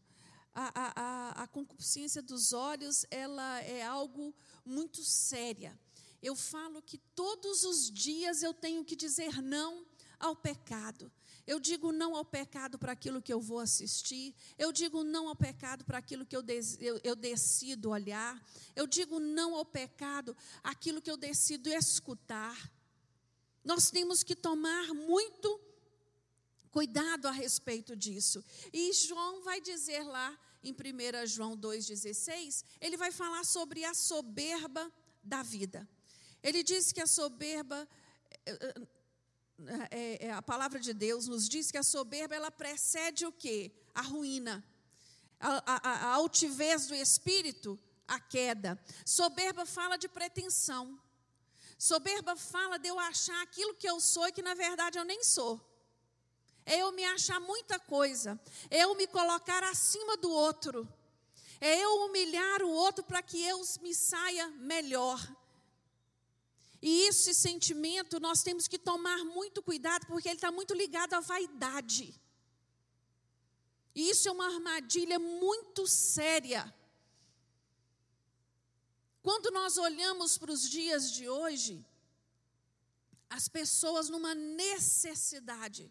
A, 0.55 0.71
a, 0.75 1.43
a, 1.43 1.47
concupiscência 1.49 2.23
dos 2.23 2.53
olhos, 2.53 3.05
ela 3.11 3.61
é 3.63 3.83
algo 3.83 4.33
muito 4.65 5.03
séria. 5.03 5.77
Eu 6.23 6.37
falo 6.37 6.81
que 6.81 6.97
todos 6.97 7.65
os 7.65 7.91
dias 7.91 8.43
eu 8.43 8.55
tenho 8.55 8.85
que 8.85 8.95
dizer 8.95 9.43
não 9.43 9.85
ao 10.19 10.37
pecado. 10.37 11.11
Eu 11.47 11.61
digo 11.61 11.93
não 11.93 12.17
ao 12.17 12.25
pecado 12.25 12.79
para 12.79 12.93
aquilo 12.93 13.21
que 13.21 13.33
eu 13.33 13.41
vou 13.41 13.59
assistir. 13.59 14.35
Eu 14.59 14.73
digo 14.73 15.05
não 15.05 15.29
ao 15.29 15.37
pecado 15.37 15.85
para 15.85 15.99
aquilo 15.99 16.25
que 16.25 16.37
eu, 16.37 16.43
des, 16.43 16.79
eu, 16.81 16.99
eu, 17.05 17.15
decido 17.15 17.91
olhar. 17.91 18.43
Eu 18.75 18.87
digo 18.87 19.21
não 19.21 19.55
ao 19.55 19.65
pecado 19.65 20.37
aquilo 20.63 21.03
que 21.03 21.11
eu 21.11 21.17
decido 21.17 21.69
escutar. 21.69 22.73
Nós 23.63 23.91
temos 23.91 24.23
que 24.23 24.35
tomar 24.35 24.95
muito 24.95 25.61
cuidado 26.71 27.29
a 27.29 27.31
respeito 27.31 27.95
disso. 27.95 28.43
E 28.73 28.93
João 28.93 29.43
vai 29.43 29.61
dizer 29.61 30.03
lá 30.03 30.37
em 30.63 30.73
1 30.73 31.27
João 31.27 31.57
2,16, 31.57 32.65
ele 32.81 32.97
vai 32.97 33.13
falar 33.13 33.45
sobre 33.45 33.85
a 33.85 33.93
soberba 33.93 34.91
da 35.23 35.43
vida. 35.43 35.89
Ele 36.43 36.63
diz 36.63 36.91
que 36.91 37.01
a 37.01 37.07
soberba, 37.07 37.89
é, 39.91 40.27
é, 40.27 40.33
a 40.33 40.43
palavra 40.43 40.79
de 40.79 40.93
Deus 40.93 41.27
nos 41.29 41.49
diz 41.49 41.71
que 41.71 41.79
a 41.79 41.83
soberba 41.83 42.35
ela 42.35 42.51
precede 42.51 43.27
o 43.27 43.33
quê? 43.33 43.73
A 43.95 44.03
ruína. 44.03 44.65
A, 45.41 45.63
a, 45.67 45.91
a 45.91 46.15
altivez 46.15 46.87
do 46.87 46.95
espírito, 46.95 47.79
a 48.09 48.19
queda. 48.19 48.79
Soberba 49.05 49.67
fala 49.67 49.97
de 49.97 50.09
pretensão. 50.09 50.99
Soberba 51.79 52.37
fala 52.37 52.79
de 52.79 52.89
eu 52.89 52.99
achar 52.99 53.43
aquilo 53.43 53.75
que 53.75 53.89
eu 53.89 54.01
sou 54.01 54.27
e 54.29 54.33
que 54.33 54.43
na 54.43 54.55
verdade 54.55 54.99
eu 54.99 55.05
nem 55.05 55.23
sou 55.23 55.75
é 56.67 56.79
eu 56.79 56.93
me 56.93 57.05
achar 57.05 57.41
muita 57.41 57.79
coisa, 57.79 58.41
é 58.71 58.85
eu 58.85 58.95
me 58.95 59.07
colocar 59.07 59.63
acima 59.65 60.17
do 60.17 60.31
outro, 60.31 60.89
é 61.61 61.79
eu 61.79 62.07
humilhar 62.07 62.63
o 62.63 62.71
outro 62.71 63.05
para 63.05 63.23
que 63.23 63.41
eu 63.43 63.61
me 63.83 63.95
saia 63.95 64.49
melhor. 64.59 65.21
E 66.87 67.09
esse 67.09 67.33
sentimento 67.33 68.21
nós 68.21 68.43
temos 68.43 68.69
que 68.69 68.79
tomar 68.79 69.25
muito 69.25 69.63
cuidado, 69.63 70.07
porque 70.07 70.29
ele 70.29 70.35
está 70.35 70.53
muito 70.53 70.75
ligado 70.75 71.15
à 71.15 71.21
vaidade. 71.21 72.15
E 73.95 74.11
isso 74.11 74.29
é 74.29 74.33
uma 74.33 74.45
armadilha 74.55 75.19
muito 75.19 75.87
séria. 75.87 76.63
Quando 79.23 79.51
nós 79.51 79.79
olhamos 79.79 80.37
para 80.37 80.53
os 80.53 80.69
dias 80.69 81.11
de 81.11 81.27
hoje, 81.27 81.83
as 83.31 83.49
pessoas 83.49 84.11
numa 84.11 84.35
necessidade 84.35 85.91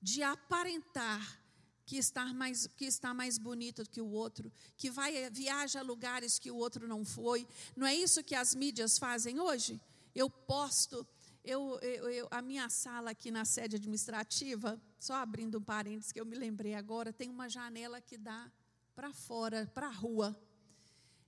de 0.00 0.22
aparentar 0.22 1.40
que 1.84 1.96
está 1.96 2.32
mais 2.32 2.68
que 2.68 2.84
está 2.84 3.12
mais 3.12 3.38
bonito 3.38 3.90
que 3.90 4.00
o 4.00 4.12
outro, 4.12 4.52
que 4.76 4.88
vai 4.88 5.28
viaja 5.30 5.80
a 5.80 5.82
lugares 5.82 6.38
que 6.38 6.52
o 6.52 6.56
outro 6.56 6.86
não 6.86 7.04
foi. 7.04 7.44
Não 7.74 7.88
é 7.88 7.92
isso 7.92 8.22
que 8.22 8.36
as 8.36 8.54
mídias 8.54 9.00
fazem 9.00 9.40
hoje? 9.40 9.80
Eu 10.14 10.28
posto 10.28 11.06
eu, 11.44 11.76
eu, 11.80 12.08
eu, 12.08 12.28
a 12.30 12.40
minha 12.40 12.68
sala 12.68 13.10
aqui 13.10 13.30
na 13.30 13.44
sede 13.44 13.74
administrativa, 13.74 14.80
só 14.98 15.14
abrindo 15.14 15.58
um 15.58 15.62
parênteses 15.62 16.12
que 16.12 16.20
eu 16.20 16.24
me 16.24 16.36
lembrei 16.36 16.74
agora, 16.74 17.12
tem 17.12 17.28
uma 17.28 17.48
janela 17.48 18.00
que 18.00 18.16
dá 18.16 18.50
para 18.94 19.12
fora, 19.12 19.68
para 19.74 19.88
a 19.88 19.90
rua. 19.90 20.40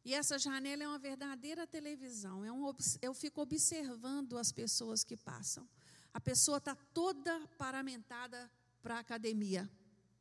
E 0.04 0.14
essa 0.14 0.38
janela 0.38 0.84
é 0.84 0.88
uma 0.88 0.98
verdadeira 0.98 1.66
televisão. 1.66 2.44
É 2.44 2.52
um, 2.52 2.72
eu 3.02 3.12
fico 3.12 3.40
observando 3.40 4.38
as 4.38 4.52
pessoas 4.52 5.02
que 5.02 5.16
passam. 5.16 5.68
A 6.12 6.20
pessoa 6.20 6.58
está 6.58 6.76
toda 6.92 7.48
paramentada 7.58 8.48
para 8.80 8.96
a 8.96 9.00
academia, 9.00 9.68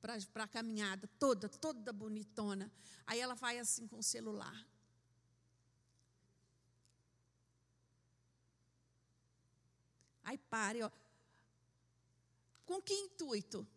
para 0.01 0.43
a 0.43 0.47
caminhada, 0.47 1.07
toda, 1.19 1.47
toda 1.47 1.93
bonitona. 1.93 2.71
Aí 3.05 3.19
ela 3.19 3.35
vai 3.35 3.59
assim 3.59 3.85
com 3.85 3.97
o 3.97 4.03
celular. 4.03 4.55
Aí 10.23 10.37
pare, 10.37 10.81
ó. 10.83 10.91
Com 12.65 12.81
que 12.81 12.93
intuito? 12.93 13.67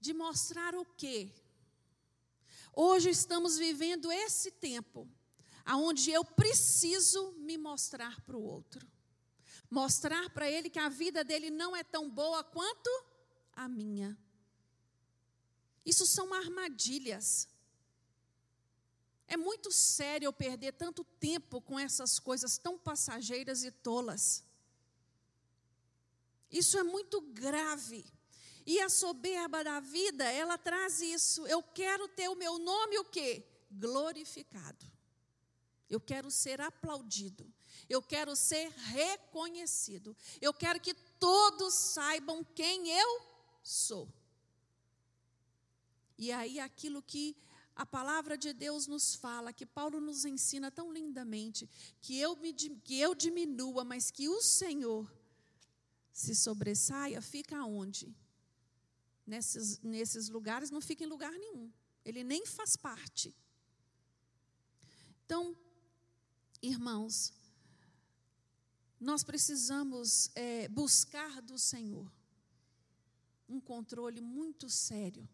De 0.00 0.14
mostrar 0.14 0.74
o 0.74 0.84
quê? 0.84 1.30
Hoje 2.72 3.10
estamos 3.10 3.58
vivendo 3.58 4.10
esse 4.10 4.50
tempo 4.50 5.08
aonde 5.64 6.10
eu 6.10 6.24
preciso 6.24 7.32
me 7.32 7.58
mostrar 7.58 8.20
para 8.22 8.36
o 8.36 8.42
outro 8.42 8.88
mostrar 9.70 10.28
para 10.30 10.50
ele 10.50 10.68
que 10.68 10.78
a 10.78 10.88
vida 10.88 11.22
dele 11.22 11.48
não 11.48 11.76
é 11.76 11.84
tão 11.84 12.10
boa 12.10 12.42
quanto 12.42 12.90
a 13.52 13.68
minha. 13.68 14.18
Isso 15.86 16.04
são 16.04 16.34
armadilhas. 16.34 17.48
É 19.30 19.36
muito 19.36 19.70
sério 19.70 20.26
eu 20.26 20.32
perder 20.32 20.72
tanto 20.72 21.04
tempo 21.04 21.60
com 21.60 21.78
essas 21.78 22.18
coisas 22.18 22.58
tão 22.58 22.76
passageiras 22.76 23.62
e 23.62 23.70
tolas. 23.70 24.44
Isso 26.50 26.76
é 26.76 26.82
muito 26.82 27.20
grave. 27.20 28.04
E 28.66 28.80
a 28.80 28.88
soberba 28.88 29.62
da 29.62 29.78
vida, 29.78 30.24
ela 30.24 30.58
traz 30.58 31.00
isso. 31.00 31.46
Eu 31.46 31.62
quero 31.62 32.08
ter 32.08 32.28
o 32.28 32.34
meu 32.34 32.58
nome 32.58 32.98
o 32.98 33.04
quê? 33.04 33.46
Glorificado. 33.70 34.84
Eu 35.88 36.00
quero 36.00 36.28
ser 36.28 36.60
aplaudido. 36.60 37.46
Eu 37.88 38.02
quero 38.02 38.34
ser 38.34 38.68
reconhecido. 38.70 40.16
Eu 40.40 40.52
quero 40.52 40.80
que 40.80 40.92
todos 41.20 41.72
saibam 41.72 42.42
quem 42.42 42.90
eu 42.90 43.22
sou. 43.62 44.12
E 46.18 46.32
aí, 46.32 46.58
aquilo 46.58 47.00
que 47.00 47.36
a 47.74 47.86
palavra 47.86 48.36
de 48.36 48.52
Deus 48.52 48.86
nos 48.86 49.14
fala, 49.14 49.52
que 49.52 49.64
Paulo 49.64 50.00
nos 50.00 50.24
ensina 50.24 50.70
tão 50.70 50.92
lindamente, 50.92 51.68
que 52.00 52.18
eu, 52.18 52.36
me, 52.36 52.52
que 52.52 52.98
eu 52.98 53.14
diminua, 53.14 53.84
mas 53.84 54.10
que 54.10 54.28
o 54.28 54.40
Senhor 54.42 55.10
se 56.12 56.34
sobressaia, 56.34 57.20
fica 57.22 57.64
onde? 57.64 58.14
Nesses, 59.26 59.80
nesses 59.80 60.28
lugares 60.28 60.70
não 60.70 60.80
fica 60.80 61.04
em 61.04 61.06
lugar 61.06 61.32
nenhum. 61.32 61.70
Ele 62.04 62.24
nem 62.24 62.44
faz 62.44 62.76
parte. 62.76 63.34
Então, 65.24 65.56
irmãos, 66.60 67.32
nós 68.98 69.22
precisamos 69.24 70.30
é, 70.34 70.68
buscar 70.68 71.40
do 71.40 71.58
Senhor. 71.58 72.10
um 73.48 73.60
controle 73.60 74.20
muito 74.20 74.68
sério, 74.68 75.28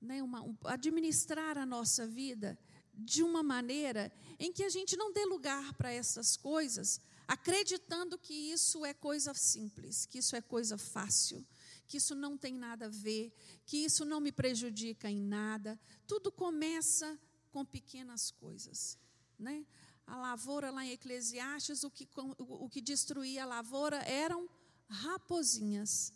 né? 0.00 0.22
Uma, 0.22 0.42
um, 0.42 0.56
administrar 0.64 1.58
a 1.58 1.66
nossa 1.66 2.06
vida 2.06 2.58
de 2.94 3.22
uma 3.22 3.42
maneira 3.42 4.10
em 4.38 4.52
que 4.52 4.64
a 4.64 4.68
gente 4.68 4.96
não 4.96 5.12
dê 5.12 5.24
lugar 5.24 5.74
para 5.74 5.92
essas 5.92 6.36
coisas, 6.36 7.00
acreditando 7.28 8.18
que 8.18 8.32
isso 8.32 8.84
é 8.84 8.94
coisa 8.94 9.34
simples, 9.34 10.06
que 10.06 10.18
isso 10.18 10.34
é 10.34 10.40
coisa 10.40 10.78
fácil, 10.78 11.46
que 11.86 11.98
isso 11.98 12.14
não 12.14 12.36
tem 12.38 12.54
nada 12.54 12.86
a 12.86 12.90
ver, 12.90 13.32
que 13.66 13.78
isso 13.78 14.04
não 14.04 14.20
me 14.20 14.32
prejudica 14.32 15.10
em 15.10 15.20
nada. 15.20 15.78
Tudo 16.06 16.32
começa 16.32 17.18
com 17.50 17.64
pequenas 17.64 18.30
coisas, 18.30 18.98
né? 19.38 19.64
A 20.06 20.16
lavoura 20.16 20.70
lá 20.70 20.84
em 20.84 20.92
Eclesiastes, 20.92 21.82
o 21.82 21.90
que, 21.90 22.08
o 22.38 22.68
que 22.68 22.80
destruía 22.80 23.42
a 23.42 23.46
lavoura 23.46 23.96
eram 24.04 24.48
raposinhas. 24.88 26.12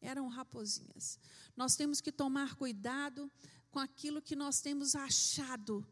Eram 0.00 0.28
raposinhas. 0.28 1.18
Nós 1.56 1.76
temos 1.76 2.00
que 2.00 2.10
tomar 2.12 2.54
cuidado 2.54 3.30
com 3.70 3.78
aquilo 3.78 4.22
que 4.22 4.34
nós 4.34 4.60
temos 4.60 4.94
achado 4.94 5.86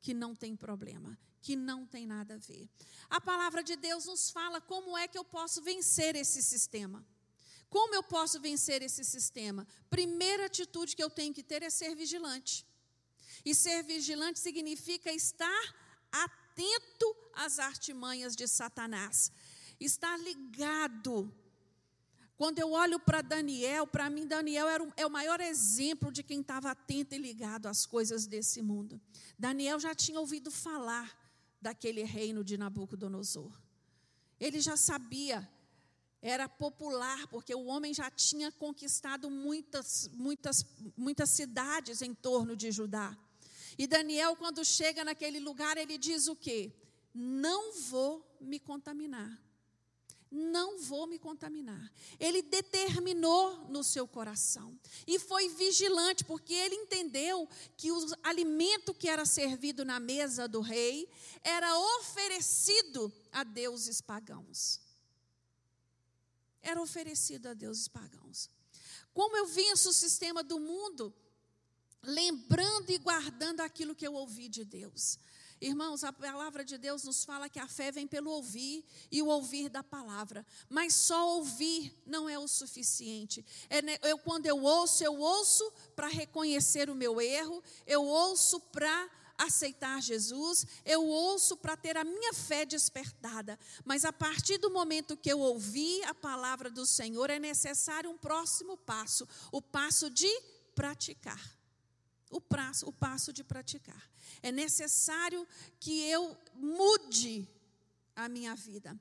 que 0.00 0.14
não 0.14 0.34
tem 0.34 0.54
problema, 0.54 1.18
que 1.42 1.56
não 1.56 1.86
tem 1.86 2.06
nada 2.06 2.34
a 2.34 2.38
ver. 2.38 2.68
A 3.08 3.20
palavra 3.20 3.62
de 3.62 3.76
Deus 3.76 4.06
nos 4.06 4.30
fala 4.30 4.60
como 4.60 4.96
é 4.96 5.08
que 5.08 5.18
eu 5.18 5.24
posso 5.24 5.62
vencer 5.62 6.14
esse 6.14 6.42
sistema. 6.42 7.04
Como 7.68 7.94
eu 7.94 8.02
posso 8.02 8.40
vencer 8.40 8.82
esse 8.82 9.04
sistema? 9.04 9.66
Primeira 9.90 10.46
atitude 10.46 10.94
que 10.94 11.02
eu 11.02 11.10
tenho 11.10 11.34
que 11.34 11.42
ter 11.42 11.62
é 11.62 11.70
ser 11.70 11.94
vigilante. 11.96 12.64
E 13.44 13.54
ser 13.54 13.82
vigilante 13.82 14.38
significa 14.38 15.12
estar 15.12 15.74
atento 16.12 17.16
às 17.32 17.58
artimanhas 17.58 18.34
de 18.34 18.46
Satanás, 18.46 19.32
estar 19.78 20.16
ligado. 20.18 21.32
Quando 22.36 22.58
eu 22.58 22.72
olho 22.72 23.00
para 23.00 23.22
Daniel, 23.22 23.86
para 23.86 24.10
mim, 24.10 24.26
Daniel 24.26 24.68
era 24.68 24.84
o, 24.84 24.92
é 24.96 25.06
o 25.06 25.10
maior 25.10 25.40
exemplo 25.40 26.12
de 26.12 26.22
quem 26.22 26.40
estava 26.40 26.70
atento 26.70 27.14
e 27.14 27.18
ligado 27.18 27.66
às 27.66 27.86
coisas 27.86 28.26
desse 28.26 28.60
mundo. 28.60 29.00
Daniel 29.38 29.80
já 29.80 29.94
tinha 29.94 30.20
ouvido 30.20 30.50
falar 30.50 31.16
daquele 31.60 32.02
reino 32.02 32.44
de 32.44 32.58
Nabucodonosor. 32.58 33.50
Ele 34.38 34.60
já 34.60 34.76
sabia, 34.76 35.48
era 36.20 36.46
popular, 36.46 37.26
porque 37.28 37.54
o 37.54 37.64
homem 37.64 37.94
já 37.94 38.10
tinha 38.10 38.52
conquistado 38.52 39.30
muitas, 39.30 40.10
muitas, 40.12 40.66
muitas 40.94 41.30
cidades 41.30 42.02
em 42.02 42.12
torno 42.12 42.54
de 42.54 42.70
Judá. 42.70 43.16
E 43.78 43.86
Daniel, 43.86 44.36
quando 44.36 44.62
chega 44.62 45.04
naquele 45.04 45.40
lugar, 45.40 45.78
ele 45.78 45.96
diz 45.96 46.28
o 46.28 46.36
quê? 46.36 46.70
Não 47.14 47.72
vou 47.72 48.36
me 48.38 48.58
contaminar. 48.60 49.45
Não 50.30 50.78
vou 50.78 51.06
me 51.06 51.18
contaminar. 51.18 51.92
Ele 52.18 52.42
determinou 52.42 53.68
no 53.68 53.84
seu 53.84 54.08
coração 54.08 54.78
e 55.06 55.18
foi 55.18 55.48
vigilante, 55.48 56.24
porque 56.24 56.52
ele 56.52 56.74
entendeu 56.74 57.48
que 57.76 57.92
o 57.92 58.06
alimento 58.22 58.92
que 58.92 59.08
era 59.08 59.24
servido 59.24 59.84
na 59.84 60.00
mesa 60.00 60.48
do 60.48 60.60
rei 60.60 61.08
era 61.42 61.78
oferecido 61.98 63.12
a 63.30 63.44
deuses 63.44 64.00
pagãos. 64.00 64.80
Era 66.60 66.82
oferecido 66.82 67.48
a 67.48 67.54
deuses 67.54 67.86
pagãos. 67.86 68.50
Como 69.14 69.36
eu 69.36 69.46
venço 69.46 69.90
o 69.90 69.94
sistema 69.94 70.42
do 70.42 70.58
mundo, 70.58 71.14
lembrando 72.02 72.90
e 72.90 72.98
guardando 72.98 73.60
aquilo 73.60 73.94
que 73.94 74.06
eu 74.06 74.14
ouvi 74.14 74.48
de 74.48 74.64
Deus. 74.64 75.18
Irmãos, 75.60 76.04
a 76.04 76.12
palavra 76.12 76.64
de 76.64 76.76
Deus 76.76 77.04
nos 77.04 77.24
fala 77.24 77.48
que 77.48 77.58
a 77.58 77.66
fé 77.66 77.90
vem 77.90 78.06
pelo 78.06 78.30
ouvir 78.30 78.84
e 79.10 79.22
o 79.22 79.26
ouvir 79.26 79.68
da 79.70 79.82
palavra. 79.82 80.44
Mas 80.68 80.94
só 80.94 81.36
ouvir 81.36 81.94
não 82.04 82.28
é 82.28 82.38
o 82.38 82.46
suficiente. 82.46 83.44
É, 83.70 83.80
eu, 84.08 84.18
quando 84.18 84.46
eu 84.46 84.62
ouço, 84.62 85.02
eu 85.02 85.18
ouço 85.18 85.72
para 85.94 86.08
reconhecer 86.08 86.90
o 86.90 86.94
meu 86.94 87.20
erro, 87.20 87.62
eu 87.86 88.04
ouço 88.04 88.60
para 88.60 89.10
aceitar 89.38 90.00
Jesus, 90.00 90.66
eu 90.84 91.04
ouço 91.06 91.56
para 91.56 91.76
ter 91.76 91.96
a 91.96 92.04
minha 92.04 92.32
fé 92.34 92.64
despertada. 92.64 93.58
Mas 93.84 94.04
a 94.04 94.12
partir 94.12 94.58
do 94.58 94.70
momento 94.70 95.16
que 95.16 95.32
eu 95.32 95.40
ouvi 95.40 96.02
a 96.04 96.14
palavra 96.14 96.70
do 96.70 96.86
Senhor, 96.86 97.30
é 97.30 97.38
necessário 97.38 98.10
um 98.10 98.18
próximo 98.18 98.76
passo 98.76 99.26
o 99.50 99.62
passo 99.62 100.10
de 100.10 100.28
praticar 100.74 101.55
o 102.30 102.40
passo, 102.40 102.86
o 102.86 102.92
passo 102.92 103.32
de 103.32 103.44
praticar. 103.44 104.10
É 104.42 104.50
necessário 104.50 105.46
que 105.78 106.02
eu 106.08 106.36
mude 106.54 107.48
a 108.14 108.28
minha 108.28 108.54
vida. 108.54 108.98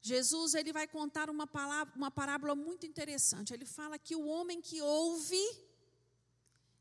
Jesus 0.00 0.54
ele 0.54 0.72
vai 0.72 0.86
contar 0.86 1.28
uma, 1.28 1.46
palavra, 1.46 1.92
uma 1.96 2.10
parábola 2.10 2.54
muito 2.54 2.86
interessante. 2.86 3.52
Ele 3.52 3.66
fala 3.66 3.98
que 3.98 4.14
o 4.14 4.26
homem 4.26 4.60
que 4.60 4.80
ouve 4.80 5.42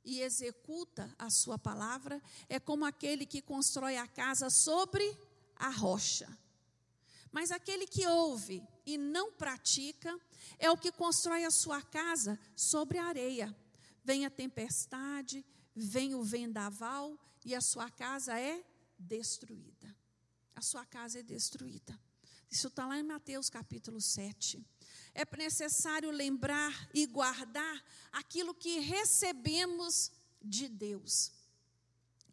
e 0.04 0.22
executa 0.22 1.14
a 1.18 1.30
sua 1.30 1.58
palavra 1.58 2.22
é 2.48 2.60
como 2.60 2.86
aquele 2.86 3.26
que 3.26 3.42
constrói 3.42 3.98
a 3.98 4.08
casa 4.08 4.50
sobre 4.50 5.18
a 5.56 5.70
rocha. 5.70 6.28
Mas 7.32 7.52
aquele 7.52 7.88
que 7.88 8.06
ouve 8.08 8.64
e 8.86 8.98
não 8.98 9.32
pratica 9.32 10.18
é 10.60 10.70
o 10.70 10.78
que 10.78 10.92
constrói 10.92 11.44
a 11.44 11.52
sua 11.52 11.82
casa 11.82 12.40
sobre 12.56 12.98
a 12.98 13.06
areia. 13.06 13.56
Vem 14.04 14.26
a 14.26 14.30
tempestade, 14.30 15.44
vem 15.76 16.16
o 16.16 16.24
vendaval 16.24 17.20
e 17.44 17.54
a 17.54 17.62
sua 17.62 17.90
casa 17.90 18.40
é 18.40 18.64
destruída. 18.98 19.96
A 20.56 20.62
sua 20.62 20.86
casa 20.86 21.20
é 21.20 21.24
destruída. 21.24 22.00
Isso 22.50 22.68
está 22.68 22.88
lá 22.88 22.98
em 22.98 23.04
Mateus 23.04 23.50
capítulo 23.50 24.00
7. 24.00 24.66
É 25.14 25.26
necessário 25.38 26.10
lembrar 26.12 26.90
e 26.94 27.06
guardar 27.06 27.84
aquilo 28.12 28.54
que 28.54 28.80
recebemos 28.80 30.12
de 30.42 30.70
Deus. 30.70 31.32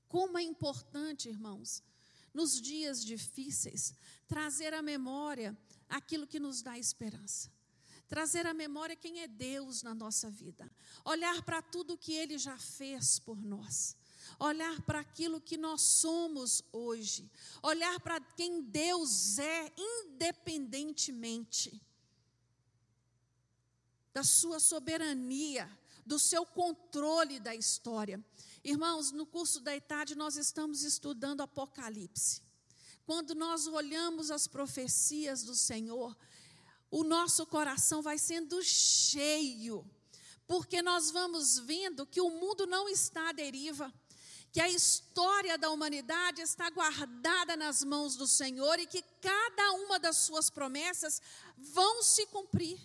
Como 0.08 0.38
é 0.38 0.42
importante, 0.42 1.28
irmãos, 1.28 1.82
nos 2.32 2.60
dias 2.60 3.04
difíceis, 3.04 3.94
trazer 4.28 4.72
à 4.74 4.82
memória 4.82 5.56
aquilo 5.88 6.26
que 6.26 6.38
nos 6.38 6.62
dá 6.62 6.78
esperança 6.78 7.50
trazer 8.12 8.46
à 8.46 8.52
memória 8.52 8.94
quem 8.94 9.20
é 9.20 9.26
Deus 9.26 9.82
na 9.82 9.94
nossa 9.94 10.30
vida, 10.30 10.70
olhar 11.02 11.40
para 11.44 11.62
tudo 11.62 11.96
que 11.96 12.12
Ele 12.12 12.36
já 12.36 12.58
fez 12.58 13.18
por 13.18 13.42
nós, 13.42 13.96
olhar 14.38 14.82
para 14.82 15.00
aquilo 15.00 15.40
que 15.40 15.56
nós 15.56 15.80
somos 15.80 16.62
hoje, 16.70 17.26
olhar 17.62 17.98
para 18.00 18.20
quem 18.20 18.60
Deus 18.60 19.38
é, 19.38 19.72
independentemente 19.78 21.80
da 24.12 24.22
Sua 24.22 24.60
soberania, 24.60 25.66
do 26.04 26.18
seu 26.18 26.44
controle 26.44 27.40
da 27.40 27.54
história. 27.54 28.22
Irmãos, 28.62 29.10
no 29.10 29.24
curso 29.24 29.58
da 29.58 29.74
etade 29.74 30.14
nós 30.14 30.36
estamos 30.36 30.82
estudando 30.82 31.40
Apocalipse. 31.40 32.42
Quando 33.06 33.34
nós 33.34 33.66
olhamos 33.66 34.30
as 34.30 34.46
profecias 34.46 35.42
do 35.42 35.54
Senhor, 35.54 36.14
o 36.92 37.02
nosso 37.02 37.46
coração 37.46 38.02
vai 38.02 38.18
sendo 38.18 38.62
cheio, 38.62 39.82
porque 40.46 40.82
nós 40.82 41.10
vamos 41.10 41.58
vendo 41.58 42.06
que 42.06 42.20
o 42.20 42.28
mundo 42.28 42.66
não 42.66 42.86
está 42.86 43.30
à 43.30 43.32
deriva, 43.32 43.90
que 44.52 44.60
a 44.60 44.68
história 44.68 45.56
da 45.56 45.70
humanidade 45.70 46.42
está 46.42 46.68
guardada 46.68 47.56
nas 47.56 47.82
mãos 47.82 48.14
do 48.14 48.26
Senhor 48.26 48.78
e 48.78 48.86
que 48.86 49.00
cada 49.22 49.72
uma 49.72 49.98
das 49.98 50.18
suas 50.18 50.50
promessas 50.50 51.22
vão 51.56 52.02
se 52.02 52.26
cumprir. 52.26 52.78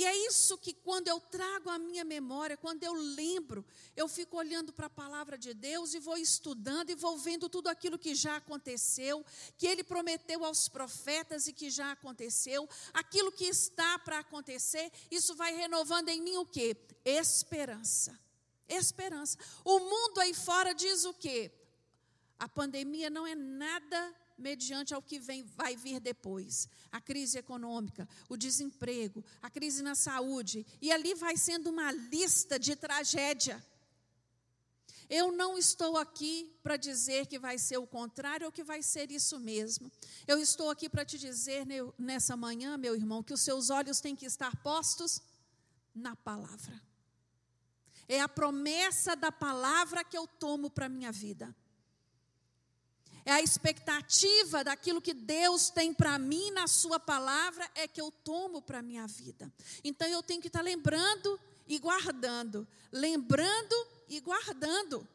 E 0.00 0.04
é 0.06 0.16
isso 0.28 0.56
que, 0.56 0.72
quando 0.72 1.08
eu 1.08 1.20
trago 1.20 1.68
a 1.68 1.78
minha 1.78 2.06
memória, 2.06 2.56
quando 2.56 2.82
eu 2.82 2.94
lembro, 2.94 3.62
eu 3.94 4.08
fico 4.08 4.38
olhando 4.38 4.72
para 4.72 4.86
a 4.86 4.96
palavra 5.04 5.36
de 5.36 5.52
Deus 5.52 5.92
e 5.92 5.98
vou 6.00 6.16
estudando 6.16 6.88
e 6.88 6.94
vou 6.94 7.18
vendo 7.18 7.50
tudo 7.50 7.68
aquilo 7.68 7.98
que 7.98 8.14
já 8.14 8.36
aconteceu, 8.36 9.22
que 9.58 9.66
Ele 9.66 9.84
prometeu 9.84 10.42
aos 10.42 10.70
profetas 10.70 11.48
e 11.48 11.52
que 11.52 11.68
já 11.68 11.92
aconteceu, 11.92 12.66
aquilo 12.94 13.30
que 13.30 13.44
está 13.44 13.98
para 13.98 14.20
acontecer, 14.20 14.90
isso 15.10 15.34
vai 15.34 15.54
renovando 15.54 16.08
em 16.08 16.22
mim 16.22 16.38
o 16.38 16.46
que? 16.46 16.74
Esperança. 17.04 18.18
Esperança. 18.66 19.36
O 19.62 19.80
mundo 19.80 20.18
aí 20.20 20.32
fora 20.32 20.72
diz 20.72 21.04
o 21.04 21.12
quê? 21.12 21.52
A 22.38 22.48
pandemia 22.48 23.10
não 23.10 23.26
é 23.26 23.34
nada 23.34 24.16
mediante 24.40 24.94
ao 24.94 25.02
que 25.02 25.18
vem, 25.18 25.42
vai 25.42 25.76
vir 25.76 26.00
depois. 26.00 26.68
A 26.90 27.00
crise 27.00 27.38
econômica, 27.38 28.08
o 28.28 28.36
desemprego, 28.36 29.24
a 29.40 29.50
crise 29.50 29.82
na 29.82 29.94
saúde. 29.94 30.66
E 30.80 30.90
ali 30.90 31.14
vai 31.14 31.36
sendo 31.36 31.70
uma 31.70 31.92
lista 31.92 32.58
de 32.58 32.74
tragédia. 32.74 33.64
Eu 35.08 35.32
não 35.32 35.58
estou 35.58 35.96
aqui 35.96 36.56
para 36.62 36.76
dizer 36.76 37.26
que 37.26 37.36
vai 37.38 37.58
ser 37.58 37.78
o 37.78 37.86
contrário 37.86 38.46
ou 38.46 38.52
que 38.52 38.62
vai 38.62 38.80
ser 38.80 39.10
isso 39.10 39.40
mesmo. 39.40 39.90
Eu 40.26 40.38
estou 40.38 40.70
aqui 40.70 40.88
para 40.88 41.04
te 41.04 41.18
dizer 41.18 41.66
nessa 41.98 42.36
manhã, 42.36 42.76
meu 42.76 42.94
irmão, 42.94 43.22
que 43.22 43.34
os 43.34 43.40
seus 43.40 43.70
olhos 43.70 44.00
têm 44.00 44.14
que 44.14 44.24
estar 44.24 44.54
postos 44.62 45.20
na 45.92 46.14
palavra. 46.14 46.80
É 48.06 48.20
a 48.20 48.28
promessa 48.28 49.16
da 49.16 49.32
palavra 49.32 50.04
que 50.04 50.16
eu 50.16 50.26
tomo 50.26 50.70
para 50.70 50.86
a 50.86 50.88
minha 50.88 51.10
vida. 51.10 51.54
É 53.24 53.32
a 53.32 53.40
expectativa 53.40 54.64
daquilo 54.64 55.00
que 55.00 55.14
Deus 55.14 55.70
tem 55.70 55.92
para 55.92 56.18
mim 56.18 56.50
na 56.50 56.66
Sua 56.66 56.98
palavra, 56.98 57.68
é 57.74 57.86
que 57.86 58.00
eu 58.00 58.10
tomo 58.10 58.62
para 58.62 58.78
a 58.78 58.82
minha 58.82 59.06
vida. 59.06 59.52
Então 59.84 60.08
eu 60.08 60.22
tenho 60.22 60.40
que 60.40 60.48
estar 60.48 60.60
tá 60.60 60.64
lembrando 60.64 61.38
e 61.66 61.78
guardando, 61.78 62.66
lembrando 62.90 63.86
e 64.08 64.20
guardando, 64.20 65.06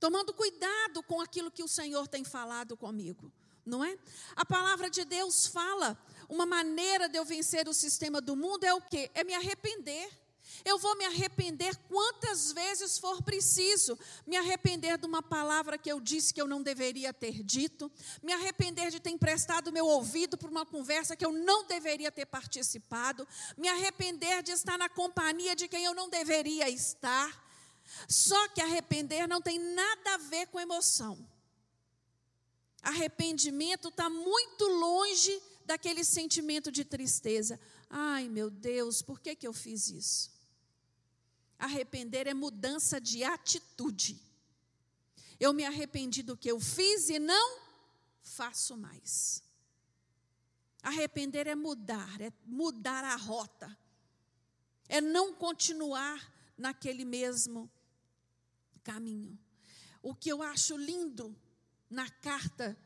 tomando 0.00 0.32
cuidado 0.32 1.02
com 1.02 1.20
aquilo 1.20 1.50
que 1.50 1.62
o 1.62 1.68
Senhor 1.68 2.08
tem 2.08 2.24
falado 2.24 2.76
comigo, 2.76 3.30
não 3.64 3.84
é? 3.84 3.98
A 4.34 4.44
palavra 4.44 4.88
de 4.88 5.04
Deus 5.04 5.46
fala, 5.46 5.98
uma 6.28 6.46
maneira 6.46 7.08
de 7.08 7.18
eu 7.18 7.24
vencer 7.24 7.68
o 7.68 7.74
sistema 7.74 8.20
do 8.20 8.34
mundo 8.34 8.64
é 8.64 8.72
o 8.72 8.80
quê? 8.80 9.10
É 9.14 9.22
me 9.22 9.34
arrepender. 9.34 10.10
Eu 10.62 10.78
vou 10.78 10.96
me 10.96 11.04
arrepender 11.04 11.74
quantas 11.88 12.52
vezes 12.52 12.98
for 12.98 13.22
preciso. 13.22 13.98
Me 14.26 14.36
arrepender 14.36 14.98
de 14.98 15.06
uma 15.06 15.22
palavra 15.22 15.78
que 15.78 15.90
eu 15.90 15.98
disse 16.00 16.34
que 16.34 16.40
eu 16.40 16.46
não 16.46 16.62
deveria 16.62 17.12
ter 17.12 17.42
dito. 17.42 17.90
Me 18.22 18.32
arrepender 18.32 18.90
de 18.90 19.00
ter 19.00 19.10
emprestado 19.10 19.72
meu 19.72 19.86
ouvido 19.86 20.36
para 20.36 20.50
uma 20.50 20.66
conversa 20.66 21.16
que 21.16 21.24
eu 21.24 21.32
não 21.32 21.66
deveria 21.66 22.12
ter 22.12 22.26
participado. 22.26 23.26
Me 23.56 23.68
arrepender 23.68 24.42
de 24.42 24.52
estar 24.52 24.76
na 24.76 24.88
companhia 24.88 25.56
de 25.56 25.68
quem 25.68 25.84
eu 25.84 25.94
não 25.94 26.08
deveria 26.10 26.68
estar. 26.68 27.42
Só 28.08 28.48
que 28.48 28.60
arrepender 28.60 29.26
não 29.26 29.40
tem 29.40 29.58
nada 29.58 30.14
a 30.14 30.18
ver 30.18 30.46
com 30.48 30.60
emoção. 30.60 31.26
Arrependimento 32.82 33.88
está 33.88 34.10
muito 34.10 34.66
longe 34.66 35.42
daquele 35.64 36.04
sentimento 36.04 36.70
de 36.70 36.84
tristeza. 36.84 37.58
Ai, 37.88 38.28
meu 38.28 38.50
Deus, 38.50 39.00
por 39.00 39.20
que, 39.20 39.34
que 39.34 39.46
eu 39.46 39.52
fiz 39.52 39.88
isso? 39.88 40.33
Arrepender 41.74 42.28
é 42.28 42.34
mudança 42.34 43.00
de 43.00 43.24
atitude. 43.24 44.16
Eu 45.40 45.52
me 45.52 45.64
arrependi 45.64 46.22
do 46.22 46.36
que 46.36 46.48
eu 46.48 46.60
fiz 46.60 47.08
e 47.08 47.18
não 47.18 47.58
faço 48.22 48.76
mais. 48.76 49.42
Arrepender 50.84 51.48
é 51.48 51.56
mudar, 51.56 52.20
é 52.20 52.32
mudar 52.46 53.02
a 53.02 53.16
rota, 53.16 53.76
é 54.88 55.00
não 55.00 55.34
continuar 55.34 56.32
naquele 56.56 57.04
mesmo 57.04 57.68
caminho. 58.84 59.36
O 60.00 60.14
que 60.14 60.30
eu 60.30 60.44
acho 60.44 60.76
lindo 60.76 61.36
na 61.90 62.08
carta 62.08 62.78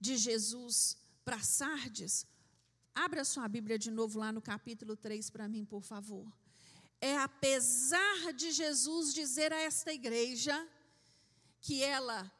de 0.00 0.16
Jesus 0.16 0.98
para 1.24 1.38
Sardes, 1.38 2.26
abra 2.92 3.24
sua 3.24 3.46
Bíblia 3.46 3.78
de 3.78 3.88
novo 3.92 4.18
lá 4.18 4.32
no 4.32 4.42
capítulo 4.42 4.96
3 4.96 5.30
para 5.30 5.48
mim, 5.48 5.64
por 5.64 5.82
favor 5.82 6.39
é 7.00 7.16
apesar 7.16 8.32
de 8.34 8.52
Jesus 8.52 9.14
dizer 9.14 9.52
a 9.52 9.60
esta 9.60 9.92
igreja 9.92 10.68
que 11.60 11.82
ela 11.82 12.30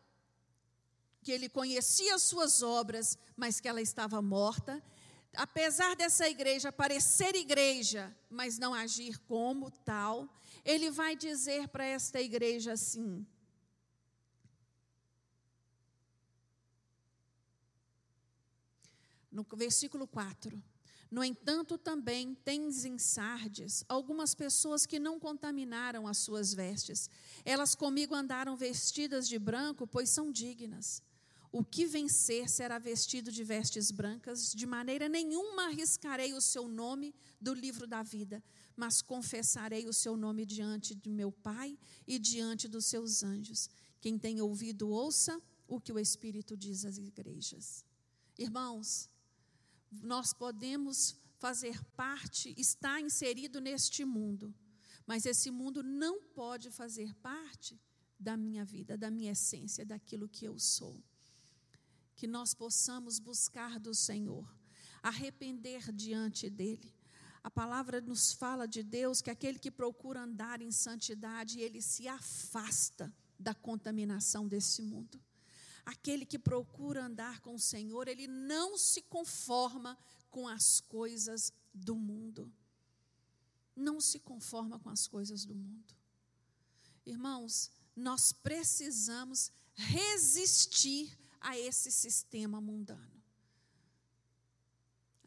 que 1.22 1.32
ele 1.32 1.50
conhecia 1.50 2.14
as 2.14 2.22
suas 2.22 2.62
obras, 2.62 3.18
mas 3.36 3.60
que 3.60 3.68
ela 3.68 3.82
estava 3.82 4.22
morta, 4.22 4.82
apesar 5.34 5.94
dessa 5.94 6.26
igreja 6.28 6.72
parecer 6.72 7.34
igreja, 7.34 8.16
mas 8.30 8.58
não 8.58 8.72
agir 8.72 9.18
como 9.20 9.70
tal, 9.70 10.28
ele 10.64 10.90
vai 10.90 11.14
dizer 11.14 11.68
para 11.68 11.84
esta 11.84 12.20
igreja 12.20 12.72
assim: 12.72 13.26
No 19.30 19.46
versículo 19.54 20.08
4: 20.08 20.60
no 21.10 21.24
entanto, 21.24 21.76
também 21.76 22.36
tens 22.44 22.84
em 22.84 22.96
Sardes 22.96 23.84
algumas 23.88 24.32
pessoas 24.32 24.86
que 24.86 25.00
não 25.00 25.18
contaminaram 25.18 26.06
as 26.06 26.18
suas 26.18 26.54
vestes. 26.54 27.10
Elas 27.44 27.74
comigo 27.74 28.14
andaram 28.14 28.56
vestidas 28.56 29.28
de 29.28 29.36
branco, 29.36 29.88
pois 29.88 30.08
são 30.08 30.30
dignas. 30.30 31.02
O 31.50 31.64
que 31.64 31.84
vencer 31.84 32.48
será 32.48 32.78
vestido 32.78 33.32
de 33.32 33.42
vestes 33.42 33.90
brancas, 33.90 34.52
de 34.52 34.64
maneira 34.66 35.08
nenhuma 35.08 35.64
arriscarei 35.66 36.32
o 36.32 36.40
seu 36.40 36.68
nome 36.68 37.12
do 37.40 37.52
livro 37.52 37.88
da 37.88 38.04
vida, 38.04 38.40
mas 38.76 39.02
confessarei 39.02 39.88
o 39.88 39.92
seu 39.92 40.16
nome 40.16 40.46
diante 40.46 40.94
de 40.94 41.10
meu 41.10 41.32
Pai 41.32 41.76
e 42.06 42.20
diante 42.20 42.68
dos 42.68 42.86
seus 42.86 43.24
anjos. 43.24 43.68
Quem 44.00 44.16
tem 44.16 44.40
ouvido, 44.40 44.88
ouça 44.88 45.42
o 45.66 45.80
que 45.80 45.92
o 45.92 45.98
Espírito 45.98 46.56
diz 46.56 46.84
às 46.84 46.98
igrejas. 46.98 47.84
Irmãos, 48.38 49.10
nós 49.90 50.32
podemos 50.32 51.18
fazer 51.38 51.82
parte, 51.96 52.54
estar 52.56 53.00
inserido 53.00 53.60
neste 53.60 54.04
mundo, 54.04 54.54
mas 55.06 55.26
esse 55.26 55.50
mundo 55.50 55.82
não 55.82 56.22
pode 56.22 56.70
fazer 56.70 57.14
parte 57.16 57.80
da 58.18 58.36
minha 58.36 58.64
vida, 58.64 58.96
da 58.96 59.10
minha 59.10 59.32
essência, 59.32 59.84
daquilo 59.84 60.28
que 60.28 60.44
eu 60.44 60.58
sou. 60.58 61.02
Que 62.14 62.26
nós 62.26 62.52
possamos 62.52 63.18
buscar 63.18 63.80
do 63.80 63.94
Senhor, 63.94 64.54
arrepender 65.02 65.90
diante 65.92 66.50
dEle. 66.50 66.94
A 67.42 67.50
palavra 67.50 68.02
nos 68.02 68.34
fala 68.34 68.68
de 68.68 68.82
Deus 68.82 69.22
que 69.22 69.30
aquele 69.30 69.58
que 69.58 69.70
procura 69.70 70.22
andar 70.22 70.60
em 70.60 70.70
santidade, 70.70 71.58
ele 71.58 71.80
se 71.80 72.06
afasta 72.06 73.12
da 73.38 73.54
contaminação 73.54 74.46
desse 74.46 74.82
mundo. 74.82 75.18
Aquele 75.84 76.24
que 76.26 76.38
procura 76.38 77.04
andar 77.04 77.40
com 77.40 77.54
o 77.54 77.58
Senhor, 77.58 78.08
ele 78.08 78.26
não 78.26 78.76
se 78.76 79.02
conforma 79.02 79.98
com 80.30 80.46
as 80.46 80.80
coisas 80.80 81.52
do 81.72 81.96
mundo. 81.96 82.52
Não 83.74 84.00
se 84.00 84.20
conforma 84.20 84.78
com 84.78 84.90
as 84.90 85.06
coisas 85.06 85.44
do 85.44 85.54
mundo. 85.54 85.94
Irmãos, 87.04 87.70
nós 87.96 88.32
precisamos 88.32 89.50
resistir 89.74 91.18
a 91.40 91.58
esse 91.58 91.90
sistema 91.90 92.60
mundano. 92.60 93.22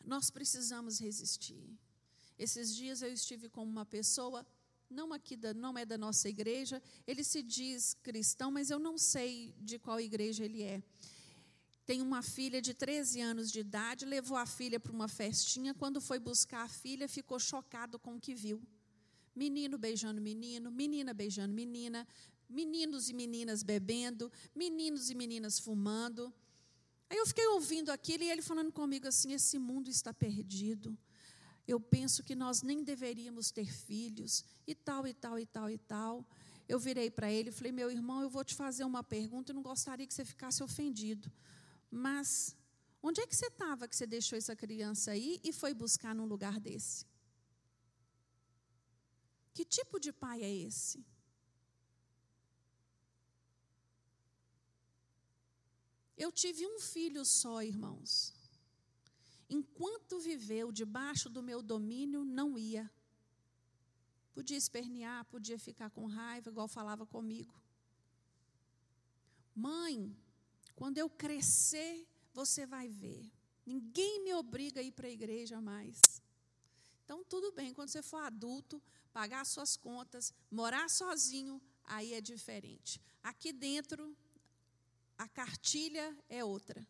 Nós 0.06 0.30
precisamos 0.30 0.99
resistir. 0.99 1.78
Esses 2.38 2.76
dias 2.76 3.01
eu 3.01 3.12
estive 3.12 3.49
com 3.49 3.64
uma 3.64 3.86
pessoa 3.86 4.45
não 4.89 5.11
aqui 5.13 5.36
da, 5.36 5.53
não 5.53 5.77
é 5.77 5.86
da 5.86 5.97
nossa 5.97 6.29
igreja, 6.29 6.81
ele 7.07 7.23
se 7.23 7.41
diz 7.41 7.95
cristão, 8.03 8.51
mas 8.51 8.69
eu 8.69 8.79
não 8.79 8.97
sei 8.97 9.53
de 9.59 9.79
qual 9.79 9.99
igreja 9.99 10.43
ele 10.45 10.63
é. 10.63 10.81
Tem 11.86 12.01
uma 12.01 12.21
filha 12.21 12.61
de 12.61 12.73
13 12.73 13.19
anos 13.19 13.51
de 13.51 13.59
idade, 13.59 14.05
levou 14.05 14.38
a 14.38 14.45
filha 14.45 14.79
para 14.79 14.91
uma 14.91 15.07
festinha, 15.07 15.73
quando 15.73 15.99
foi 15.99 16.17
buscar 16.17 16.63
a 16.63 16.69
filha, 16.69 17.09
ficou 17.09 17.39
chocado 17.39 17.99
com 17.99 18.15
o 18.15 18.19
que 18.19 18.34
viu. 18.34 18.61
Menino 19.36 19.77
beijando 19.77 20.21
menino, 20.21 20.71
menina 20.71 21.13
beijando 21.13 21.53
menina, 21.53 22.07
meninos 22.49 23.09
e 23.09 23.13
meninas 23.13 23.63
bebendo, 23.63 24.31
meninos 24.55 25.09
e 25.09 25.15
meninas 25.15 25.59
fumando. 25.59 26.34
Aí 27.09 27.17
eu 27.17 27.27
fiquei 27.27 27.47
ouvindo 27.47 27.91
aquilo 27.91 28.23
e 28.23 28.29
ele 28.29 28.41
falando 28.41 28.71
comigo 28.71 29.07
assim: 29.07 29.34
esse 29.34 29.57
mundo 29.59 29.89
está 29.89 30.13
perdido 30.13 30.97
eu 31.68 31.80
penso 31.80 32.24
que 32.24 32.36
nós 32.36 32.61
nem 32.61 32.84
deveríamos 32.84 33.49
ter 33.51 33.72
filhos, 33.72 34.43
e 34.68 34.76
tal, 34.76 35.07
e 35.07 35.14
tal, 35.14 35.39
e 35.39 35.45
tal, 35.45 35.70
e 35.70 35.78
tal. 35.78 36.28
Eu 36.68 36.78
virei 36.78 37.09
para 37.09 37.32
ele 37.32 37.49
e 37.49 37.51
falei: 37.51 37.72
Meu 37.72 37.89
irmão, 37.89 38.22
eu 38.22 38.30
vou 38.30 38.43
te 38.43 38.53
fazer 38.53 38.84
uma 38.84 39.03
pergunta, 39.03 39.51
eu 39.51 39.55
não 39.55 39.64
gostaria 39.64 40.05
que 40.05 40.14
você 40.14 40.26
ficasse 40.26 40.61
ofendido. 40.61 41.32
Mas 41.89 42.55
onde 43.01 43.22
é 43.22 43.28
que 43.28 43.36
você 43.36 43.47
estava 43.47 43.88
que 43.88 43.95
você 43.95 44.05
deixou 44.05 44.38
essa 44.38 44.55
criança 44.55 45.11
aí 45.11 45.39
e 45.43 45.53
foi 45.53 45.74
buscar 45.74 46.14
num 46.14 46.26
lugar 46.26 46.59
desse? 46.59 47.05
Que 49.53 49.64
tipo 49.64 49.99
de 49.99 50.11
pai 50.11 50.43
é 50.43 50.51
esse? 50.51 51.05
Eu 56.18 56.32
tive 56.32 56.66
um 56.66 56.80
filho 56.80 57.24
só, 57.26 57.61
irmãos 57.61 58.43
enquanto 59.54 60.20
viveu 60.20 60.72
debaixo 60.72 61.30
do 61.30 61.43
meu 61.43 61.62
domínio, 61.62 62.24
não 62.26 62.58
ia. 62.58 62.91
Podia 64.34 64.58
espernear, 64.58 65.26
podia 65.26 65.60
ficar 65.60 65.89
com 65.91 66.06
raiva, 66.06 66.49
igual 66.49 66.68
falava 66.68 67.06
comigo. 67.06 67.54
Mãe, 69.56 70.16
quando 70.76 70.97
eu 70.97 71.10
crescer, 71.10 72.08
você 72.34 72.66
vai 72.66 72.89
ver. 72.89 73.32
Ninguém 73.66 74.24
me 74.24 74.34
obriga 74.34 74.82
a 74.82 74.84
ir 74.84 74.91
para 74.91 75.08
a 75.08 75.12
igreja 75.12 75.62
mais. 75.62 76.01
Então, 77.06 77.24
tudo 77.24 77.51
bem, 77.51 77.74
quando 77.74 77.89
você 77.89 78.01
for 78.01 78.18
adulto, 78.18 78.82
pagar 79.14 79.45
suas 79.45 79.78
contas, 79.78 80.34
morar 80.49 80.89
sozinho, 80.89 81.62
aí 81.84 82.14
é 82.14 82.22
diferente. 82.22 82.99
Aqui 83.22 83.54
dentro, 83.54 84.18
a 85.16 85.28
cartilha 85.28 86.18
é 86.28 86.43
outra 86.43 86.86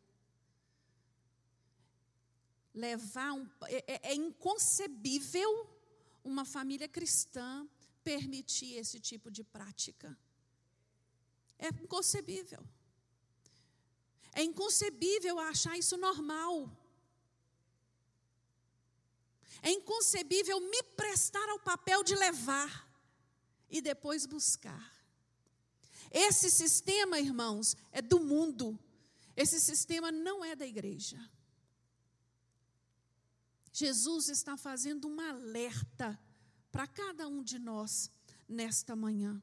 levar 2.73 3.33
um, 3.33 3.47
é, 3.65 3.83
é, 3.87 4.11
é 4.11 4.15
inconcebível 4.15 5.69
uma 6.23 6.45
família 6.45 6.87
cristã 6.87 7.67
permitir 8.03 8.75
esse 8.75 8.99
tipo 8.99 9.29
de 9.29 9.43
prática. 9.43 10.17
É 11.59 11.67
inconcebível. 11.67 12.63
É 14.33 14.41
inconcebível 14.41 15.39
achar 15.39 15.77
isso 15.77 15.97
normal. 15.97 16.69
É 19.61 19.71
inconcebível 19.71 20.59
me 20.59 20.83
prestar 20.83 21.47
ao 21.49 21.59
papel 21.59 22.03
de 22.03 22.15
levar 22.15 22.89
e 23.69 23.81
depois 23.81 24.25
buscar. 24.25 24.91
Esse 26.11 26.51
sistema, 26.51 27.19
irmãos, 27.19 27.75
é 27.91 28.01
do 28.01 28.19
mundo. 28.19 28.77
Esse 29.35 29.59
sistema 29.59 30.11
não 30.11 30.43
é 30.43 30.55
da 30.55 30.65
igreja. 30.65 31.17
Jesus 33.73 34.29
está 34.29 34.55
fazendo 34.55 35.07
um 35.07 35.19
alerta 35.19 36.17
para 36.71 36.85
cada 36.85 37.27
um 37.27 37.43
de 37.43 37.57
nós 37.57 38.11
nesta 38.47 38.95
manhã. 38.95 39.41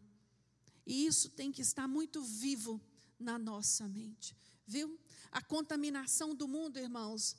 E 0.86 1.04
isso 1.04 1.28
tem 1.30 1.50
que 1.50 1.60
estar 1.60 1.88
muito 1.88 2.22
vivo 2.22 2.80
na 3.18 3.38
nossa 3.38 3.88
mente, 3.88 4.36
viu? 4.64 4.98
A 5.32 5.42
contaminação 5.42 6.34
do 6.34 6.46
mundo, 6.46 6.78
irmãos, 6.78 7.36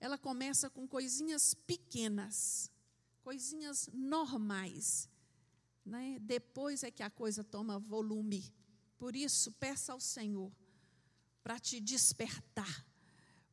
ela 0.00 0.16
começa 0.16 0.70
com 0.70 0.88
coisinhas 0.88 1.54
pequenas, 1.54 2.70
coisinhas 3.22 3.88
normais, 3.92 5.08
né? 5.84 6.18
Depois 6.18 6.82
é 6.82 6.90
que 6.90 7.02
a 7.02 7.10
coisa 7.10 7.44
toma 7.44 7.78
volume. 7.78 8.52
Por 8.98 9.14
isso, 9.14 9.52
peça 9.52 9.92
ao 9.92 10.00
Senhor 10.00 10.50
para 11.42 11.58
te 11.58 11.78
despertar, 11.78 12.86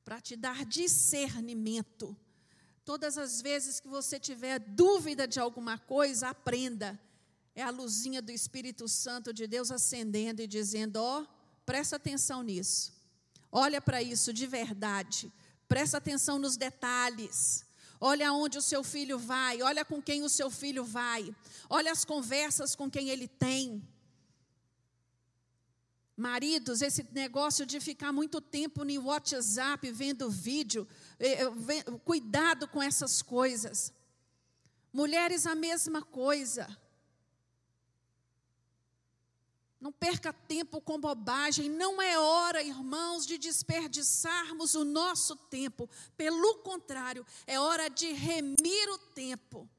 para 0.05 0.21
te 0.21 0.35
dar 0.35 0.65
discernimento. 0.65 2.17
Todas 2.89 3.19
as 3.19 3.39
vezes 3.39 3.79
que 3.79 3.87
você 3.87 4.19
tiver 4.19 4.57
dúvida 4.57 5.27
de 5.27 5.39
alguma 5.39 5.77
coisa, 5.77 6.29
aprenda. 6.29 6.99
É 7.53 7.61
a 7.61 7.69
luzinha 7.69 8.19
do 8.19 8.31
Espírito 8.31 8.87
Santo 8.87 9.31
de 9.31 9.45
Deus 9.45 9.69
acendendo 9.69 10.41
e 10.41 10.47
dizendo: 10.47 10.95
ó, 10.95 11.21
oh, 11.21 11.27
presta 11.67 11.97
atenção 11.97 12.41
nisso. 12.41 12.91
Olha 13.51 13.79
para 13.79 14.01
isso 14.01 14.33
de 14.33 14.47
verdade. 14.47 15.31
Presta 15.67 15.97
atenção 15.97 16.39
nos 16.39 16.57
detalhes. 16.57 17.63
Olha 18.01 18.33
onde 18.33 18.57
o 18.57 18.61
seu 18.71 18.83
filho 18.83 19.19
vai, 19.19 19.61
olha 19.61 19.85
com 19.85 20.01
quem 20.01 20.23
o 20.23 20.29
seu 20.29 20.49
filho 20.49 20.83
vai, 20.83 21.31
olha 21.69 21.91
as 21.91 22.03
conversas 22.03 22.75
com 22.75 22.89
quem 22.89 23.09
ele 23.09 23.27
tem. 23.27 23.87
Maridos, 26.19 26.81
esse 26.81 27.07
negócio 27.13 27.65
de 27.65 27.79
ficar 27.79 28.11
muito 28.11 28.41
tempo 28.41 28.83
no 28.83 29.03
WhatsApp 29.03 29.89
vendo 29.89 30.29
vídeo, 30.29 30.85
cuidado 32.05 32.67
com 32.67 32.81
essas 32.81 33.21
coisas. 33.21 33.93
Mulheres, 34.91 35.45
a 35.45 35.55
mesma 35.55 36.01
coisa. 36.01 36.67
Não 39.79 39.91
perca 39.91 40.33
tempo 40.33 40.81
com 40.81 40.99
bobagem. 40.99 41.69
Não 41.69 42.01
é 42.01 42.19
hora, 42.19 42.61
irmãos, 42.61 43.25
de 43.25 43.37
desperdiçarmos 43.37 44.75
o 44.75 44.83
nosso 44.83 45.35
tempo. 45.35 45.89
Pelo 46.17 46.57
contrário, 46.59 47.25
é 47.47 47.59
hora 47.59 47.89
de 47.89 48.11
remir 48.11 48.89
o 48.89 48.97
tempo. 48.97 49.69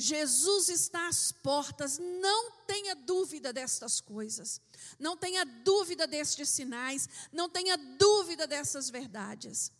Jesus 0.00 0.68
está 0.68 1.08
às 1.08 1.32
portas, 1.32 1.98
não 1.98 2.52
tenha 2.68 2.94
dúvida 2.94 3.52
destas 3.52 4.00
coisas, 4.00 4.60
não 4.96 5.16
tenha 5.16 5.44
dúvida 5.44 6.06
destes 6.06 6.50
sinais, 6.50 7.08
não 7.32 7.48
tenha 7.48 7.76
dúvida 7.76 8.46
dessas 8.46 8.88
verdades. 8.88 9.72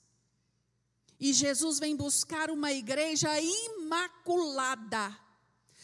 E 1.20 1.32
Jesus 1.32 1.78
vem 1.78 1.96
buscar 1.96 2.50
uma 2.50 2.72
igreja 2.72 3.28
imaculada. 3.40 5.18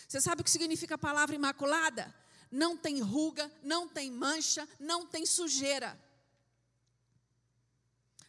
Você 0.07 0.21
sabe 0.21 0.43
o 0.43 0.45
que 0.45 0.51
significa 0.51 0.95
a 0.95 0.99
palavra 0.99 1.35
imaculada? 1.35 2.15
Não 2.51 2.77
tem 2.77 3.01
ruga, 3.01 3.51
não 3.63 3.89
tem 3.89 4.13
mancha, 4.13 4.69
não 4.79 5.07
tem 5.07 5.27
sujeira. 5.27 5.99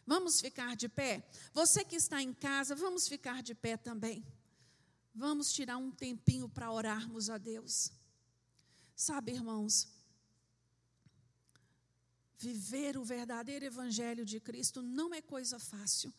Vamos 0.06 0.40
ficar 0.40 0.76
de 0.76 0.88
pé? 0.88 1.28
Você 1.52 1.84
que 1.84 1.96
está 1.96 2.22
em 2.22 2.32
casa, 2.32 2.74
vamos 2.74 3.08
ficar 3.08 3.42
de 3.42 3.54
pé 3.54 3.76
também. 3.76 4.24
Vamos 5.14 5.52
tirar 5.52 5.76
um 5.76 5.90
tempinho 5.90 6.48
para 6.48 6.70
orarmos 6.70 7.30
a 7.30 7.38
Deus. 7.38 7.90
Sabe, 8.94 9.32
irmãos, 9.32 9.88
viver 12.38 12.96
o 12.96 13.04
verdadeiro 13.04 13.64
Evangelho 13.64 14.24
de 14.24 14.38
Cristo 14.40 14.82
não 14.82 15.12
é 15.12 15.20
coisa 15.20 15.58
fácil, 15.58 16.12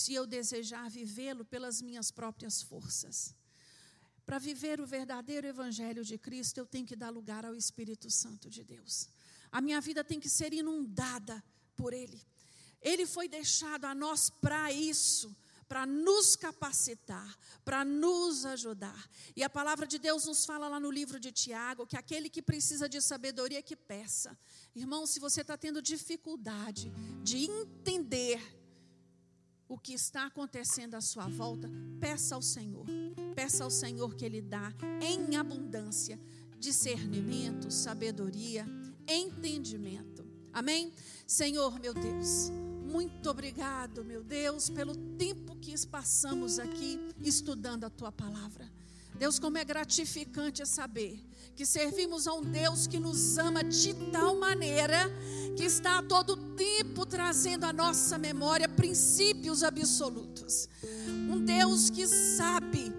se 0.00 0.14
eu 0.14 0.26
desejar 0.26 0.88
vivê-lo 0.88 1.44
pelas 1.44 1.80
minhas 1.82 2.10
próprias 2.10 2.62
forças. 2.62 3.34
Para 4.26 4.38
viver 4.38 4.80
o 4.80 4.86
verdadeiro 4.86 5.46
Evangelho 5.46 6.04
de 6.04 6.16
Cristo, 6.16 6.58
eu 6.58 6.66
tenho 6.66 6.86
que 6.86 6.96
dar 6.96 7.10
lugar 7.10 7.44
ao 7.44 7.54
Espírito 7.54 8.10
Santo 8.10 8.48
de 8.48 8.62
Deus. 8.62 9.08
A 9.50 9.60
minha 9.60 9.80
vida 9.80 10.02
tem 10.04 10.20
que 10.20 10.28
ser 10.28 10.52
inundada 10.52 11.42
por 11.76 11.92
Ele. 11.92 12.20
Ele 12.80 13.06
foi 13.06 13.28
deixado 13.28 13.84
a 13.84 13.94
nós 13.94 14.30
para 14.30 14.72
isso 14.72 15.34
para 15.70 15.86
nos 15.86 16.34
capacitar, 16.34 17.38
para 17.64 17.84
nos 17.84 18.44
ajudar. 18.44 19.08
E 19.36 19.44
a 19.44 19.48
palavra 19.48 19.86
de 19.86 20.00
Deus 20.00 20.24
nos 20.24 20.44
fala 20.44 20.66
lá 20.66 20.80
no 20.80 20.90
livro 20.90 21.20
de 21.20 21.30
Tiago 21.30 21.86
que 21.86 21.96
aquele 21.96 22.28
que 22.28 22.42
precisa 22.42 22.88
de 22.88 23.00
sabedoria 23.00 23.62
que 23.62 23.76
peça. 23.76 24.36
Irmão, 24.74 25.06
se 25.06 25.20
você 25.20 25.42
está 25.42 25.56
tendo 25.56 25.80
dificuldade 25.80 26.90
de 27.22 27.44
entender 27.44 28.59
o 29.70 29.78
que 29.78 29.94
está 29.94 30.26
acontecendo 30.26 30.96
à 30.96 31.00
sua 31.00 31.28
volta, 31.28 31.70
peça 32.00 32.34
ao 32.34 32.42
Senhor. 32.42 32.84
Peça 33.36 33.62
ao 33.62 33.70
Senhor 33.70 34.16
que 34.16 34.24
Ele 34.24 34.42
dá 34.42 34.74
em 35.00 35.36
abundância 35.36 36.18
discernimento, 36.58 37.70
sabedoria, 37.70 38.66
entendimento. 39.08 40.26
Amém? 40.52 40.92
Senhor, 41.24 41.78
meu 41.78 41.94
Deus. 41.94 42.50
Muito 42.90 43.30
obrigado, 43.30 44.04
meu 44.04 44.24
Deus, 44.24 44.68
pelo 44.68 44.96
tempo 45.16 45.54
que 45.56 45.72
passamos 45.86 46.58
aqui 46.58 46.98
estudando 47.22 47.84
a 47.84 47.90
tua 47.90 48.10
palavra. 48.10 48.68
Deus, 49.20 49.38
como 49.38 49.58
é 49.58 49.64
gratificante 49.66 50.62
é 50.62 50.64
saber 50.64 51.22
que 51.54 51.66
servimos 51.66 52.26
a 52.26 52.32
um 52.32 52.40
Deus 52.40 52.86
que 52.86 52.98
nos 52.98 53.36
ama 53.36 53.62
de 53.62 53.92
tal 54.10 54.34
maneira 54.34 55.12
que 55.54 55.62
está 55.62 55.98
a 55.98 56.02
todo 56.02 56.54
tempo 56.54 57.04
trazendo 57.04 57.64
à 57.64 57.72
nossa 57.72 58.16
memória 58.16 58.66
princípios 58.66 59.62
absolutos. 59.62 60.70
Um 61.30 61.44
Deus 61.44 61.90
que 61.90 62.06
sabe 62.08 62.90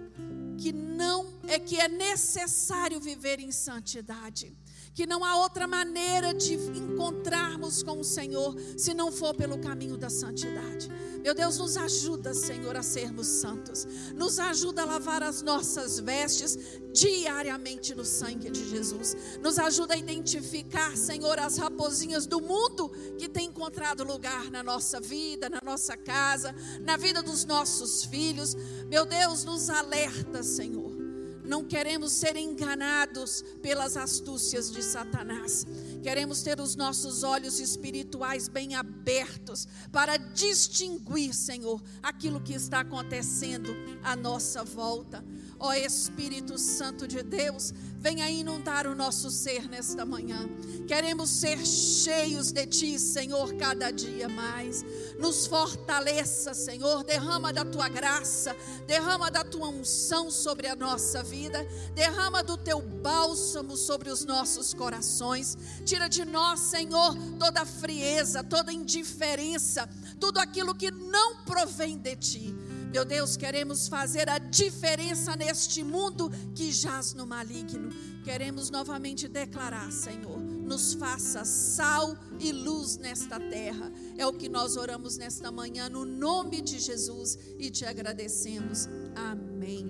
que 0.59 0.71
não 0.71 1.39
é 1.47 1.57
que 1.57 1.77
é 1.77 1.87
necessário 1.87 2.99
viver 2.99 3.39
em 3.39 3.51
santidade 3.51 4.55
que 4.93 5.05
não 5.05 5.23
há 5.23 5.37
outra 5.37 5.67
maneira 5.67 6.33
de 6.33 6.53
encontrarmos 6.53 7.81
com 7.83 7.99
o 7.99 8.03
Senhor 8.03 8.55
se 8.77 8.93
não 8.93 9.11
for 9.11 9.35
pelo 9.35 9.57
caminho 9.57 9.97
da 9.97 10.09
santidade. 10.09 10.89
Meu 11.23 11.35
Deus, 11.35 11.57
nos 11.57 11.77
ajuda, 11.77 12.33
Senhor, 12.33 12.75
a 12.75 12.81
sermos 12.81 13.27
santos. 13.27 13.85
Nos 14.15 14.39
ajuda 14.39 14.81
a 14.81 14.85
lavar 14.85 15.21
as 15.21 15.41
nossas 15.41 15.99
vestes 15.99 16.57
diariamente 16.91 17.93
no 17.93 18.03
sangue 18.03 18.49
de 18.49 18.67
Jesus. 18.69 19.15
Nos 19.39 19.59
ajuda 19.59 19.93
a 19.93 19.97
identificar, 19.97 20.97
Senhor, 20.97 21.39
as 21.39 21.57
raposinhas 21.57 22.25
do 22.25 22.41
mundo 22.41 22.89
que 23.17 23.29
têm 23.29 23.47
encontrado 23.47 24.03
lugar 24.03 24.49
na 24.49 24.63
nossa 24.63 24.99
vida, 24.99 25.47
na 25.47 25.59
nossa 25.63 25.95
casa, 25.95 26.55
na 26.81 26.97
vida 26.97 27.21
dos 27.21 27.45
nossos 27.45 28.03
filhos. 28.05 28.55
Meu 28.87 29.05
Deus, 29.05 29.43
nos 29.43 29.69
alerta, 29.69 30.41
Senhor 30.41 30.80
não 31.51 31.65
queremos 31.65 32.13
ser 32.13 32.37
enganados 32.37 33.43
pelas 33.61 33.97
astúcias 33.97 34.71
de 34.71 34.81
Satanás. 34.81 35.67
Queremos 36.01 36.41
ter 36.41 36.61
os 36.61 36.77
nossos 36.77 37.23
olhos 37.23 37.59
espirituais 37.59 38.47
bem 38.47 38.73
abertos 38.73 39.67
para 39.91 40.15
distinguir, 40.15 41.33
Senhor, 41.33 41.83
aquilo 42.01 42.39
que 42.39 42.53
está 42.53 42.79
acontecendo 42.79 43.75
à 44.01 44.15
nossa 44.15 44.63
volta. 44.63 45.21
Ó 45.59 45.67
oh, 45.67 45.73
Espírito 45.73 46.57
Santo 46.57 47.07
de 47.07 47.21
Deus, 47.21 47.71
venha 47.99 48.27
inundar 48.31 48.87
o 48.87 48.95
nosso 48.95 49.29
ser 49.29 49.69
nesta 49.69 50.03
manhã. 50.03 50.49
Queremos 50.87 51.29
ser 51.29 51.63
cheios 51.63 52.51
de 52.51 52.65
Ti, 52.65 52.97
Senhor, 52.97 53.53
cada 53.57 53.91
dia 53.91 54.27
mais. 54.27 54.83
Nos 55.19 55.45
fortaleça, 55.45 56.55
Senhor. 56.55 57.03
Derrama 57.03 57.53
da 57.53 57.63
Tua 57.63 57.87
graça, 57.87 58.55
derrama 58.87 59.29
da 59.29 59.43
Tua 59.43 59.67
unção 59.67 60.31
sobre 60.31 60.65
a 60.65 60.75
nossa 60.75 61.21
vida, 61.41 61.67
derrama 61.95 62.43
do 62.43 62.55
Teu 62.55 62.81
bálsamo 62.81 63.75
sobre 63.75 64.11
os 64.11 64.23
nossos 64.23 64.73
corações. 64.73 65.57
Tira 65.83 66.07
de 66.07 66.23
nós, 66.23 66.59
Senhor, 66.59 67.15
toda 67.39 67.65
frieza, 67.65 68.43
toda 68.43 68.71
indiferença, 68.71 69.89
tudo 70.19 70.39
aquilo 70.39 70.75
que 70.75 70.91
não 70.91 71.43
provém 71.43 71.97
de 71.97 72.15
Ti. 72.15 72.55
Meu 72.91 73.05
Deus, 73.05 73.37
queremos 73.37 73.87
fazer 73.87 74.29
a 74.29 74.37
diferença 74.37 75.35
neste 75.35 75.81
mundo 75.81 76.29
que 76.53 76.71
jaz 76.71 77.13
no 77.13 77.25
maligno. 77.25 77.89
Queremos 78.23 78.69
novamente 78.69 79.29
declarar, 79.29 79.91
Senhor, 79.91 80.37
nos 80.39 80.93
faça 80.93 81.45
sal 81.45 82.15
e 82.37 82.51
luz 82.51 82.97
nesta 82.97 83.39
terra. 83.39 83.91
É 84.17 84.27
o 84.27 84.33
que 84.33 84.49
nós 84.49 84.75
oramos 84.75 85.17
nesta 85.17 85.51
manhã, 85.51 85.89
no 85.89 86.03
nome 86.03 86.61
de 86.61 86.79
Jesus, 86.79 87.39
e 87.57 87.71
te 87.71 87.85
agradecemos. 87.85 88.87
Amém. 89.15 89.89